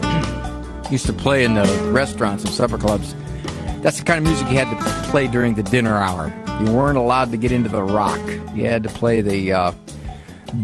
used 0.90 1.06
to 1.06 1.12
play 1.12 1.44
in 1.44 1.54
the 1.54 1.64
restaurants 1.92 2.44
and 2.44 2.52
supper 2.52 2.78
clubs, 2.78 3.14
that's 3.82 3.98
the 3.98 4.04
kind 4.04 4.18
of 4.18 4.24
music 4.24 4.48
you 4.50 4.56
had 4.58 4.70
to 4.70 5.10
play 5.10 5.26
during 5.28 5.54
the 5.54 5.62
dinner 5.62 5.96
hour. 5.96 6.32
You 6.64 6.72
weren't 6.72 6.98
allowed 6.98 7.30
to 7.32 7.36
get 7.36 7.52
into 7.52 7.68
the 7.68 7.82
rock. 7.82 8.20
You 8.54 8.64
had 8.66 8.82
to 8.84 8.88
play 8.88 9.20
the 9.20 9.52
uh, 9.52 9.72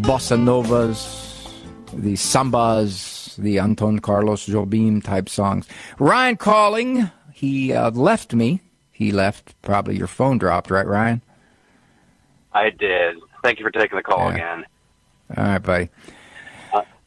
bossa 0.01 0.41
novas, 0.41 1.51
the 1.93 2.13
sambas, 2.13 3.35
the 3.37 3.59
Antonio 3.59 3.99
Carlos 4.01 4.47
Jobim 4.47 5.03
type 5.03 5.29
songs. 5.29 5.67
Ryan 5.99 6.37
calling. 6.37 7.11
He 7.31 7.73
uh, 7.73 7.91
left 7.91 8.33
me. 8.33 8.61
He 8.91 9.11
left. 9.11 9.59
Probably 9.61 9.97
your 9.97 10.07
phone 10.07 10.37
dropped, 10.37 10.69
right, 10.71 10.85
Ryan? 10.87 11.21
I 12.53 12.69
did. 12.69 13.17
Thank 13.43 13.59
you 13.59 13.65
for 13.65 13.71
taking 13.71 13.97
the 13.97 14.03
call 14.03 14.29
Yeah. 14.29 14.33
again. 14.35 14.65
All 15.37 15.43
right, 15.43 15.59
buddy. 15.59 15.89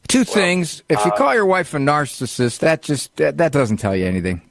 Two 0.07 0.23
things. 0.23 0.83
If 0.89 1.03
you 1.03 1.11
uh, 1.11 1.17
call 1.17 1.33
your 1.33 1.45
wife 1.45 1.73
a 1.73 1.77
narcissist, 1.77 2.59
that 2.59 2.81
just 2.81 3.15
that, 3.17 3.37
that 3.37 3.51
doesn't 3.51 3.77
tell 3.77 3.95
you 3.95 4.05
anything. 4.05 4.41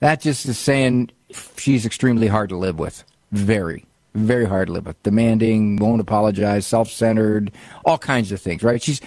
That 0.00 0.20
just 0.20 0.46
is 0.46 0.58
saying 0.58 1.10
she's 1.56 1.84
extremely 1.84 2.28
hard 2.28 2.48
to 2.50 2.56
live 2.56 2.78
with. 2.78 3.04
Very, 3.32 3.84
very 4.14 4.46
hard 4.46 4.68
to 4.68 4.72
live 4.72 4.86
with. 4.86 5.02
Demanding, 5.02 5.76
won't 5.76 6.00
apologize, 6.00 6.66
self-centered, 6.66 7.52
all 7.84 7.98
kinds 7.98 8.32
of 8.32 8.40
things. 8.40 8.62
Right? 8.62 8.82
She's. 8.82 9.00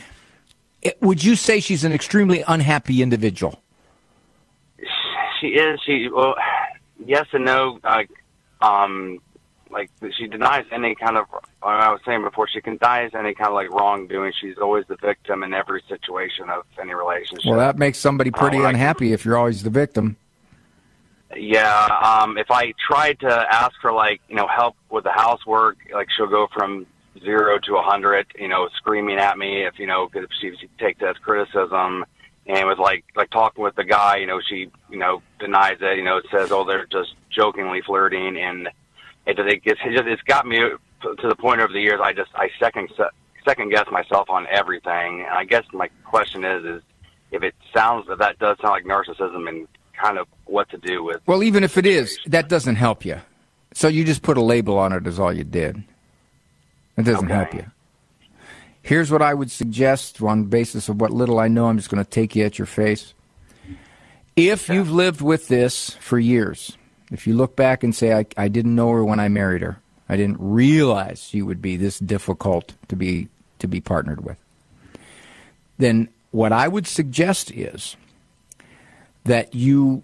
Would 1.01 1.23
you 1.23 1.35
say 1.35 1.59
she's 1.59 1.83
an 1.83 1.93
extremely 1.93 2.43
unhappy 2.47 3.01
individual? 3.01 3.61
She 5.39 5.47
is. 5.47 5.79
She 5.85 6.09
well, 6.13 6.35
yes 7.05 7.27
and 7.33 7.45
no. 7.45 7.79
Like, 7.83 8.09
um, 8.61 9.19
like 9.71 9.89
she 10.17 10.27
denies 10.27 10.65
any 10.71 10.95
kind 10.95 11.17
of. 11.17 11.25
I 11.63 11.89
was 11.91 12.01
saying 12.05 12.23
before, 12.23 12.47
she 12.47 12.59
denies 12.61 13.11
any 13.13 13.33
kind 13.33 13.47
of 13.49 13.53
like 13.53 13.69
wrongdoing. 13.71 14.33
She's 14.39 14.57
always 14.57 14.85
the 14.87 14.97
victim 14.97 15.43
in 15.43 15.53
every 15.53 15.81
situation 15.87 16.49
of 16.49 16.63
any 16.79 16.93
relationship. 16.93 17.45
Well, 17.49 17.59
that 17.59 17.77
makes 17.77 17.97
somebody 17.97 18.31
pretty 18.31 18.57
Oh, 18.57 18.63
I- 18.63 18.69
unhappy 18.69 19.13
if 19.13 19.23
you're 19.25 19.37
always 19.37 19.63
the 19.63 19.69
victim. 19.69 20.17
Yeah, 21.35 21.85
um, 22.03 22.37
if 22.37 22.51
I 22.51 22.73
tried 22.85 23.19
to 23.21 23.29
ask 23.49 23.71
for 23.81 23.93
like 23.93 24.19
you 24.27 24.35
know 24.35 24.47
help 24.47 24.75
with 24.89 25.05
the 25.05 25.11
housework, 25.13 25.77
like 25.93 26.07
she'll 26.15 26.27
go 26.27 26.47
from 26.53 26.85
zero 27.23 27.57
to 27.59 27.77
a 27.77 27.81
hundred, 27.81 28.27
you 28.37 28.49
know, 28.49 28.67
screaming 28.75 29.17
at 29.17 29.37
me 29.37 29.63
if 29.65 29.79
you 29.79 29.87
know 29.87 30.09
if 30.13 30.29
she, 30.41 30.51
she 30.59 30.67
takes 30.77 30.99
that 30.99 31.11
as 31.11 31.17
criticism, 31.17 32.03
and 32.47 32.67
with 32.67 32.79
like 32.79 33.05
like 33.15 33.29
talking 33.29 33.63
with 33.63 33.75
the 33.75 33.85
guy, 33.85 34.17
you 34.17 34.27
know, 34.27 34.41
she 34.41 34.69
you 34.89 34.97
know 34.97 35.21
denies 35.39 35.77
it, 35.79 35.97
you 35.97 36.03
know, 36.03 36.17
it 36.17 36.25
says 36.29 36.51
oh 36.51 36.65
they're 36.65 36.85
just 36.87 37.13
jokingly 37.29 37.81
flirting, 37.81 38.35
and 38.37 38.67
it 39.25 39.39
it 39.39 39.63
gets 39.63 39.79
it 39.85 39.95
just, 39.95 40.07
it's 40.07 40.21
got 40.23 40.45
me 40.45 40.57
to 40.59 41.27
the 41.27 41.35
point 41.35 41.61
over 41.61 41.71
the 41.71 41.81
years 41.81 41.99
I 42.03 42.13
just 42.13 42.31
I 42.35 42.49
second, 42.59 42.89
second 43.45 43.69
guess 43.69 43.85
myself 43.91 44.29
on 44.29 44.47
everything, 44.51 45.21
and 45.21 45.37
I 45.37 45.45
guess 45.45 45.63
my 45.73 45.89
question 46.05 46.43
is 46.43 46.65
is 46.65 46.81
if 47.31 47.43
it 47.43 47.55
sounds 47.73 48.07
that 48.07 48.19
that 48.19 48.39
does 48.39 48.57
sound 48.61 48.71
like 48.71 48.85
narcissism 48.85 49.47
and 49.47 49.67
kind 49.93 50.17
of 50.17 50.27
what 50.45 50.69
to 50.69 50.77
do 50.77 51.03
with 51.03 51.21
Well, 51.25 51.43
even 51.43 51.63
if 51.63 51.77
it 51.77 51.85
is, 51.85 52.17
that 52.25 52.49
doesn't 52.49 52.75
help 52.75 53.05
you. 53.05 53.21
So 53.73 53.87
you 53.87 54.03
just 54.03 54.21
put 54.21 54.37
a 54.37 54.41
label 54.41 54.77
on 54.77 54.91
it, 54.91 55.07
is 55.07 55.19
all 55.19 55.31
you 55.31 55.43
did. 55.43 55.83
It 56.97 57.03
doesn't 57.03 57.29
help 57.29 57.53
you. 57.53 57.65
Here's 58.83 59.11
what 59.11 59.21
I 59.21 59.33
would 59.33 59.51
suggest 59.51 60.21
on 60.21 60.41
the 60.41 60.47
basis 60.47 60.89
of 60.89 60.99
what 60.99 61.11
little 61.11 61.39
I 61.39 61.47
know. 61.47 61.67
I'm 61.67 61.77
just 61.77 61.89
going 61.89 62.03
to 62.03 62.09
take 62.09 62.35
you 62.35 62.43
at 62.43 62.57
your 62.59 62.65
face. 62.65 63.13
If 64.35 64.69
you've 64.69 64.91
lived 64.91 65.21
with 65.21 65.47
this 65.47 65.91
for 66.01 66.19
years, 66.19 66.77
if 67.11 67.27
you 67.27 67.35
look 67.35 67.55
back 67.55 67.83
and 67.83 67.93
say, 67.93 68.13
I, 68.13 68.25
I 68.37 68.47
didn't 68.47 68.75
know 68.75 68.89
her 68.89 69.03
when 69.03 69.19
I 69.19 69.27
married 69.27 69.61
her, 69.61 69.79
I 70.07 70.17
didn't 70.17 70.37
realize 70.39 71.23
she 71.23 71.41
would 71.41 71.61
be 71.61 71.77
this 71.77 71.99
difficult 71.99 72.73
to 72.87 72.95
be 72.95 73.27
to 73.59 73.67
be 73.67 73.79
partnered 73.79 74.23
with, 74.23 74.37
then 75.77 76.09
what 76.31 76.51
I 76.51 76.67
would 76.67 76.87
suggest 76.87 77.51
is 77.51 77.95
that 79.25 79.53
you 79.53 80.03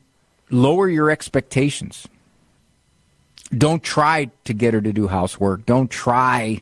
lower 0.52 0.88
your 0.88 1.10
expectations. 1.10 2.08
Don't 3.58 3.82
try 3.82 4.30
to 4.44 4.54
get 4.54 4.74
her 4.74 4.82
to 4.82 4.94
do 4.94 5.08
housework. 5.08 5.66
Don't 5.66 5.90
try 5.90 6.62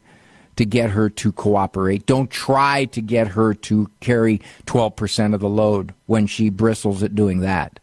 to 0.56 0.66
get 0.66 0.91
her 0.91 1.10
to 1.10 1.32
cooperate. 1.32 2.06
Don't 2.06 2.30
try 2.30 2.86
to 2.86 3.02
get 3.02 3.30
her 3.30 3.54
to 3.54 3.89
carry 4.00 4.41
12% 4.68 5.34
of 5.34 5.41
the 5.41 5.50
load 5.50 5.93
when 6.06 6.28
she 6.28 6.50
bristles 6.50 7.04
at 7.04 7.16
doing 7.16 7.41
that. 7.41 7.80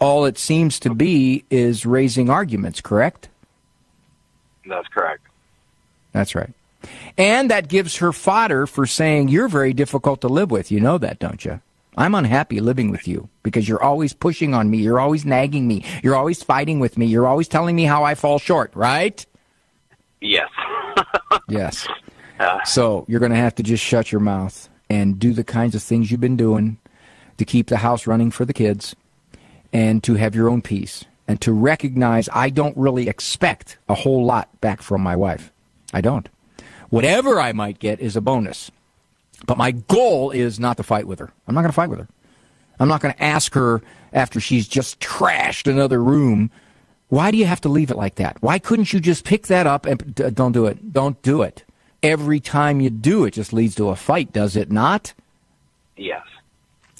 All 0.00 0.26
it 0.26 0.38
seems 0.38 0.78
to 0.80 0.94
be 0.94 1.44
is 1.50 1.84
raising 1.84 2.30
arguments, 2.30 2.80
correct? 2.80 3.28
That's 4.66 4.88
correct. 4.88 5.22
That's 6.12 6.34
right. 6.34 6.50
And 7.16 7.50
that 7.50 7.68
gives 7.68 7.96
her 7.96 8.12
fodder 8.12 8.66
for 8.66 8.86
saying, 8.86 9.28
You're 9.28 9.48
very 9.48 9.72
difficult 9.72 10.20
to 10.20 10.28
live 10.28 10.50
with. 10.50 10.70
You 10.70 10.80
know 10.80 10.98
that, 10.98 11.18
don't 11.18 11.44
you? 11.44 11.60
I'm 11.96 12.14
unhappy 12.14 12.60
living 12.60 12.92
with 12.92 13.08
you 13.08 13.28
because 13.42 13.68
you're 13.68 13.82
always 13.82 14.12
pushing 14.12 14.54
on 14.54 14.70
me. 14.70 14.78
You're 14.78 15.00
always 15.00 15.24
nagging 15.24 15.66
me. 15.66 15.84
You're 16.04 16.14
always 16.14 16.42
fighting 16.44 16.78
with 16.78 16.96
me. 16.96 17.06
You're 17.06 17.26
always 17.26 17.48
telling 17.48 17.74
me 17.74 17.84
how 17.84 18.04
I 18.04 18.14
fall 18.14 18.38
short, 18.38 18.70
right? 18.74 19.24
Yes. 20.20 20.48
Yes. 21.48 21.86
So 22.64 23.04
you're 23.08 23.20
going 23.20 23.32
to 23.32 23.38
have 23.38 23.54
to 23.56 23.62
just 23.62 23.82
shut 23.82 24.12
your 24.12 24.20
mouth 24.20 24.68
and 24.90 25.18
do 25.18 25.32
the 25.32 25.44
kinds 25.44 25.74
of 25.74 25.82
things 25.82 26.10
you've 26.10 26.20
been 26.20 26.36
doing 26.36 26.78
to 27.36 27.44
keep 27.44 27.68
the 27.68 27.76
house 27.78 28.06
running 28.06 28.30
for 28.30 28.44
the 28.44 28.52
kids 28.52 28.94
and 29.72 30.02
to 30.04 30.14
have 30.14 30.34
your 30.34 30.48
own 30.48 30.62
peace 30.62 31.04
and 31.26 31.40
to 31.42 31.52
recognize 31.52 32.28
I 32.32 32.50
don't 32.50 32.76
really 32.76 33.08
expect 33.08 33.78
a 33.88 33.94
whole 33.94 34.24
lot 34.24 34.48
back 34.60 34.82
from 34.82 35.02
my 35.02 35.14
wife. 35.16 35.52
I 35.92 36.00
don't. 36.00 36.28
Whatever 36.90 37.38
I 37.40 37.52
might 37.52 37.78
get 37.78 38.00
is 38.00 38.16
a 38.16 38.20
bonus. 38.20 38.70
But 39.46 39.58
my 39.58 39.70
goal 39.70 40.30
is 40.30 40.58
not 40.58 40.78
to 40.78 40.82
fight 40.82 41.06
with 41.06 41.18
her. 41.18 41.30
I'm 41.46 41.54
not 41.54 41.60
going 41.60 41.70
to 41.70 41.76
fight 41.76 41.90
with 41.90 42.00
her. 42.00 42.08
I'm 42.80 42.88
not 42.88 43.00
going 43.00 43.14
to 43.14 43.22
ask 43.22 43.54
her 43.54 43.82
after 44.12 44.40
she's 44.40 44.66
just 44.66 45.00
trashed 45.00 45.70
another 45.70 46.02
room. 46.02 46.50
Why 47.08 47.30
do 47.30 47.36
you 47.36 47.46
have 47.46 47.60
to 47.62 47.68
leave 47.68 47.90
it 47.90 47.96
like 47.96 48.16
that? 48.16 48.36
Why 48.40 48.58
couldn't 48.58 48.92
you 48.92 49.00
just 49.00 49.24
pick 49.24 49.46
that 49.46 49.66
up 49.66 49.86
and 49.86 50.14
d- 50.14 50.30
don't 50.30 50.52
do 50.52 50.66
it? 50.66 50.92
Don't 50.92 51.20
do 51.22 51.42
it. 51.42 51.64
Every 52.02 52.40
time 52.40 52.80
you 52.80 52.90
do 52.90 53.24
it 53.24 53.32
just 53.32 53.52
leads 53.52 53.74
to 53.76 53.88
a 53.88 53.96
fight, 53.96 54.32
does 54.32 54.56
it 54.56 54.70
not? 54.70 55.12
Yes. 55.96 56.22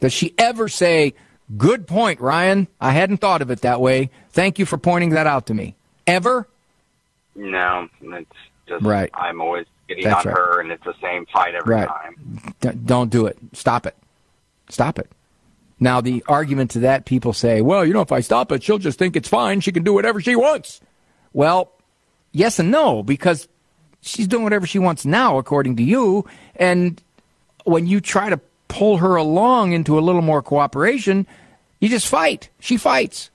Does 0.00 0.12
she 0.12 0.34
ever 0.38 0.68
say, 0.68 1.14
Good 1.56 1.86
point, 1.86 2.20
Ryan. 2.20 2.68
I 2.80 2.92
hadn't 2.92 3.18
thought 3.18 3.40
of 3.42 3.50
it 3.50 3.62
that 3.62 3.80
way. 3.80 4.10
Thank 4.30 4.58
you 4.58 4.66
for 4.66 4.76
pointing 4.76 5.10
that 5.10 5.26
out 5.26 5.46
to 5.46 5.54
me. 5.54 5.74
Ever? 6.06 6.46
No, 7.34 7.88
it's 8.02 8.30
just 8.66 8.84
Right. 8.84 9.10
I'm 9.14 9.40
always 9.40 9.66
getting 9.88 10.04
That's 10.04 10.26
on 10.26 10.32
right. 10.32 10.38
her, 10.38 10.60
and 10.60 10.70
it's 10.70 10.84
the 10.84 10.94
same 11.00 11.24
fight 11.32 11.54
every 11.54 11.74
Right. 11.76 11.88
time. 11.88 12.54
D- 12.60 12.70
don't 12.84 13.10
do 13.10 13.26
it. 13.26 13.38
Stop 13.54 13.86
it. 13.86 13.96
Stop 14.68 14.98
it. 14.98 15.10
Now, 15.80 16.00
the 16.00 16.22
argument 16.28 16.72
to 16.72 16.80
that, 16.80 17.04
people 17.06 17.32
say, 17.32 17.62
well, 17.62 17.84
you 17.86 17.92
know, 17.94 18.00
if 18.02 18.12
I 18.12 18.20
stop 18.20 18.50
it, 18.52 18.62
she'll 18.62 18.78
just 18.78 18.98
think 18.98 19.16
it's 19.16 19.28
fine. 19.28 19.60
She 19.60 19.72
can 19.72 19.84
do 19.84 19.94
whatever 19.94 20.20
she 20.20 20.34
wants. 20.36 20.80
Well, 21.32 21.70
yes 22.32 22.58
and 22.58 22.70
no, 22.70 23.02
because 23.02 23.48
she's 24.02 24.26
doing 24.26 24.42
whatever 24.42 24.66
she 24.66 24.78
wants 24.80 25.06
now, 25.06 25.38
according 25.38 25.76
to 25.76 25.82
you. 25.82 26.26
And 26.56 27.00
when 27.64 27.86
you 27.86 28.00
try 28.00 28.28
to 28.28 28.40
pull 28.68 28.98
her 28.98 29.16
along 29.16 29.72
into 29.72 29.98
a 29.98 30.00
little 30.00 30.22
more 30.22 30.42
cooperation, 30.42 31.26
you 31.80 31.88
just 31.88 32.06
fight. 32.06 32.50
She 32.60 32.76
fights. 32.76 33.30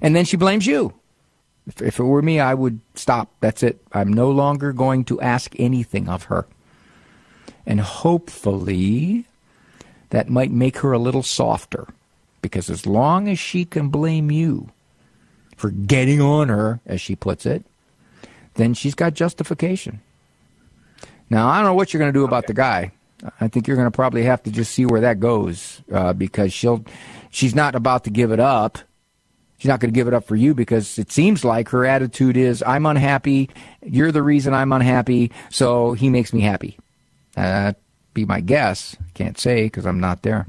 And 0.00 0.16
then 0.16 0.24
she 0.24 0.36
blames 0.36 0.66
you. 0.66 0.94
If, 1.66 1.82
if 1.82 1.98
it 1.98 2.04
were 2.04 2.22
me, 2.22 2.40
I 2.40 2.54
would 2.54 2.80
stop. 2.94 3.30
That's 3.40 3.62
it. 3.62 3.80
I'm 3.92 4.12
no 4.12 4.30
longer 4.30 4.72
going 4.72 5.04
to 5.04 5.20
ask 5.20 5.54
anything 5.58 6.08
of 6.08 6.24
her. 6.24 6.46
And 7.66 7.80
hopefully, 7.80 9.26
that 10.08 10.28
might 10.28 10.50
make 10.50 10.78
her 10.78 10.92
a 10.92 10.98
little 10.98 11.22
softer. 11.22 11.88
Because 12.42 12.70
as 12.70 12.86
long 12.86 13.28
as 13.28 13.38
she 13.38 13.64
can 13.64 13.88
blame 13.88 14.30
you 14.30 14.70
for 15.56 15.70
getting 15.70 16.20
on 16.20 16.48
her, 16.48 16.80
as 16.86 17.00
she 17.00 17.14
puts 17.14 17.44
it, 17.44 17.64
then 18.54 18.72
she's 18.72 18.94
got 18.94 19.14
justification. 19.14 20.00
Now, 21.28 21.48
I 21.48 21.56
don't 21.56 21.66
know 21.66 21.74
what 21.74 21.92
you're 21.92 22.00
going 22.00 22.12
to 22.12 22.18
do 22.18 22.24
about 22.24 22.46
the 22.46 22.54
guy. 22.54 22.92
I 23.40 23.48
think 23.48 23.66
you're 23.66 23.76
going 23.76 23.86
to 23.90 23.94
probably 23.94 24.22
have 24.24 24.42
to 24.44 24.50
just 24.50 24.72
see 24.72 24.86
where 24.86 25.02
that 25.02 25.20
goes 25.20 25.82
uh, 25.92 26.12
because 26.12 26.52
she'll, 26.52 26.84
she's 27.30 27.54
not 27.54 27.74
about 27.74 28.04
to 28.04 28.10
give 28.10 28.32
it 28.32 28.40
up. 28.40 28.78
She's 29.58 29.68
not 29.68 29.80
going 29.80 29.92
to 29.92 29.94
give 29.98 30.08
it 30.08 30.14
up 30.14 30.24
for 30.24 30.36
you 30.36 30.54
because 30.54 30.98
it 30.98 31.12
seems 31.12 31.44
like 31.44 31.68
her 31.68 31.84
attitude 31.84 32.36
is, 32.36 32.62
I'm 32.66 32.86
unhappy. 32.86 33.50
You're 33.82 34.10
the 34.12 34.22
reason 34.22 34.54
I'm 34.54 34.72
unhappy. 34.72 35.32
So 35.50 35.92
he 35.92 36.08
makes 36.08 36.32
me 36.32 36.40
happy. 36.40 36.78
Uh, 37.36 37.74
be 38.14 38.24
my 38.24 38.40
guess. 38.40 38.96
Can't 39.12 39.38
say 39.38 39.64
because 39.64 39.84
I'm 39.84 40.00
not 40.00 40.22
there. 40.22 40.46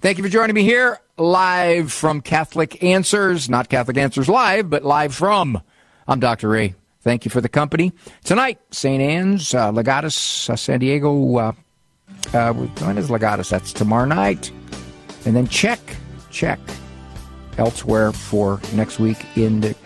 Thank 0.00 0.18
you 0.18 0.24
for 0.24 0.30
joining 0.30 0.54
me 0.54 0.64
here 0.64 0.98
live 1.16 1.92
from 1.92 2.20
Catholic 2.20 2.82
Answers, 2.82 3.48
not 3.48 3.68
Catholic 3.68 3.96
Answers 3.96 4.28
Live, 4.28 4.68
but 4.68 4.84
live 4.84 5.14
from. 5.14 5.62
I'm 6.08 6.20
Dr. 6.20 6.48
Ray. 6.48 6.74
Thank 7.02 7.24
you 7.24 7.30
for 7.30 7.40
the 7.40 7.48
company. 7.48 7.92
Tonight, 8.24 8.60
St. 8.70 9.00
Anne's, 9.02 9.54
uh, 9.54 9.70
Legatus, 9.70 10.50
uh, 10.50 10.56
San 10.56 10.80
Diego. 10.80 11.54
Uh, 12.32 12.52
when 12.52 12.98
is 12.98 13.08
Legatus? 13.08 13.50
That's 13.50 13.72
tomorrow 13.72 14.06
night. 14.06 14.50
And 15.24 15.36
then 15.36 15.46
check, 15.46 15.80
check 16.30 16.58
elsewhere 17.58 18.12
for 18.12 18.60
next 18.74 18.98
week 18.98 19.18
in 19.36 19.60
the 19.60 19.76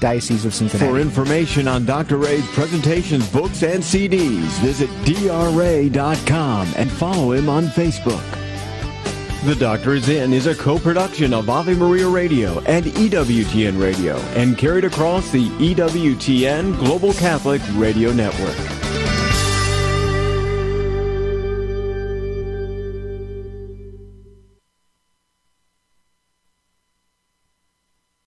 Diocese 0.00 0.44
of 0.44 0.54
Cincinnati. 0.54 0.90
For 0.90 0.98
information 0.98 1.66
on 1.66 1.86
Dr. 1.86 2.18
Ray's 2.18 2.46
presentations, 2.48 3.28
books, 3.30 3.62
and 3.62 3.82
CDs, 3.82 4.50
visit 4.60 4.90
drray.com 5.04 6.68
and 6.76 6.90
follow 6.90 7.32
him 7.32 7.48
on 7.48 7.66
Facebook. 7.68 8.22
The 9.44 9.54
Doctor 9.54 9.92
is 9.94 10.08
In 10.08 10.32
is 10.32 10.46
a 10.46 10.54
co-production 10.54 11.34
of 11.34 11.50
Ave 11.50 11.74
Maria 11.74 12.08
Radio 12.08 12.60
and 12.60 12.86
EWTN 12.86 13.78
Radio 13.80 14.16
and 14.36 14.56
carried 14.56 14.84
across 14.84 15.30
the 15.30 15.48
EWTN 15.58 16.78
Global 16.78 17.12
Catholic 17.12 17.60
Radio 17.74 18.10
Network. 18.12 18.56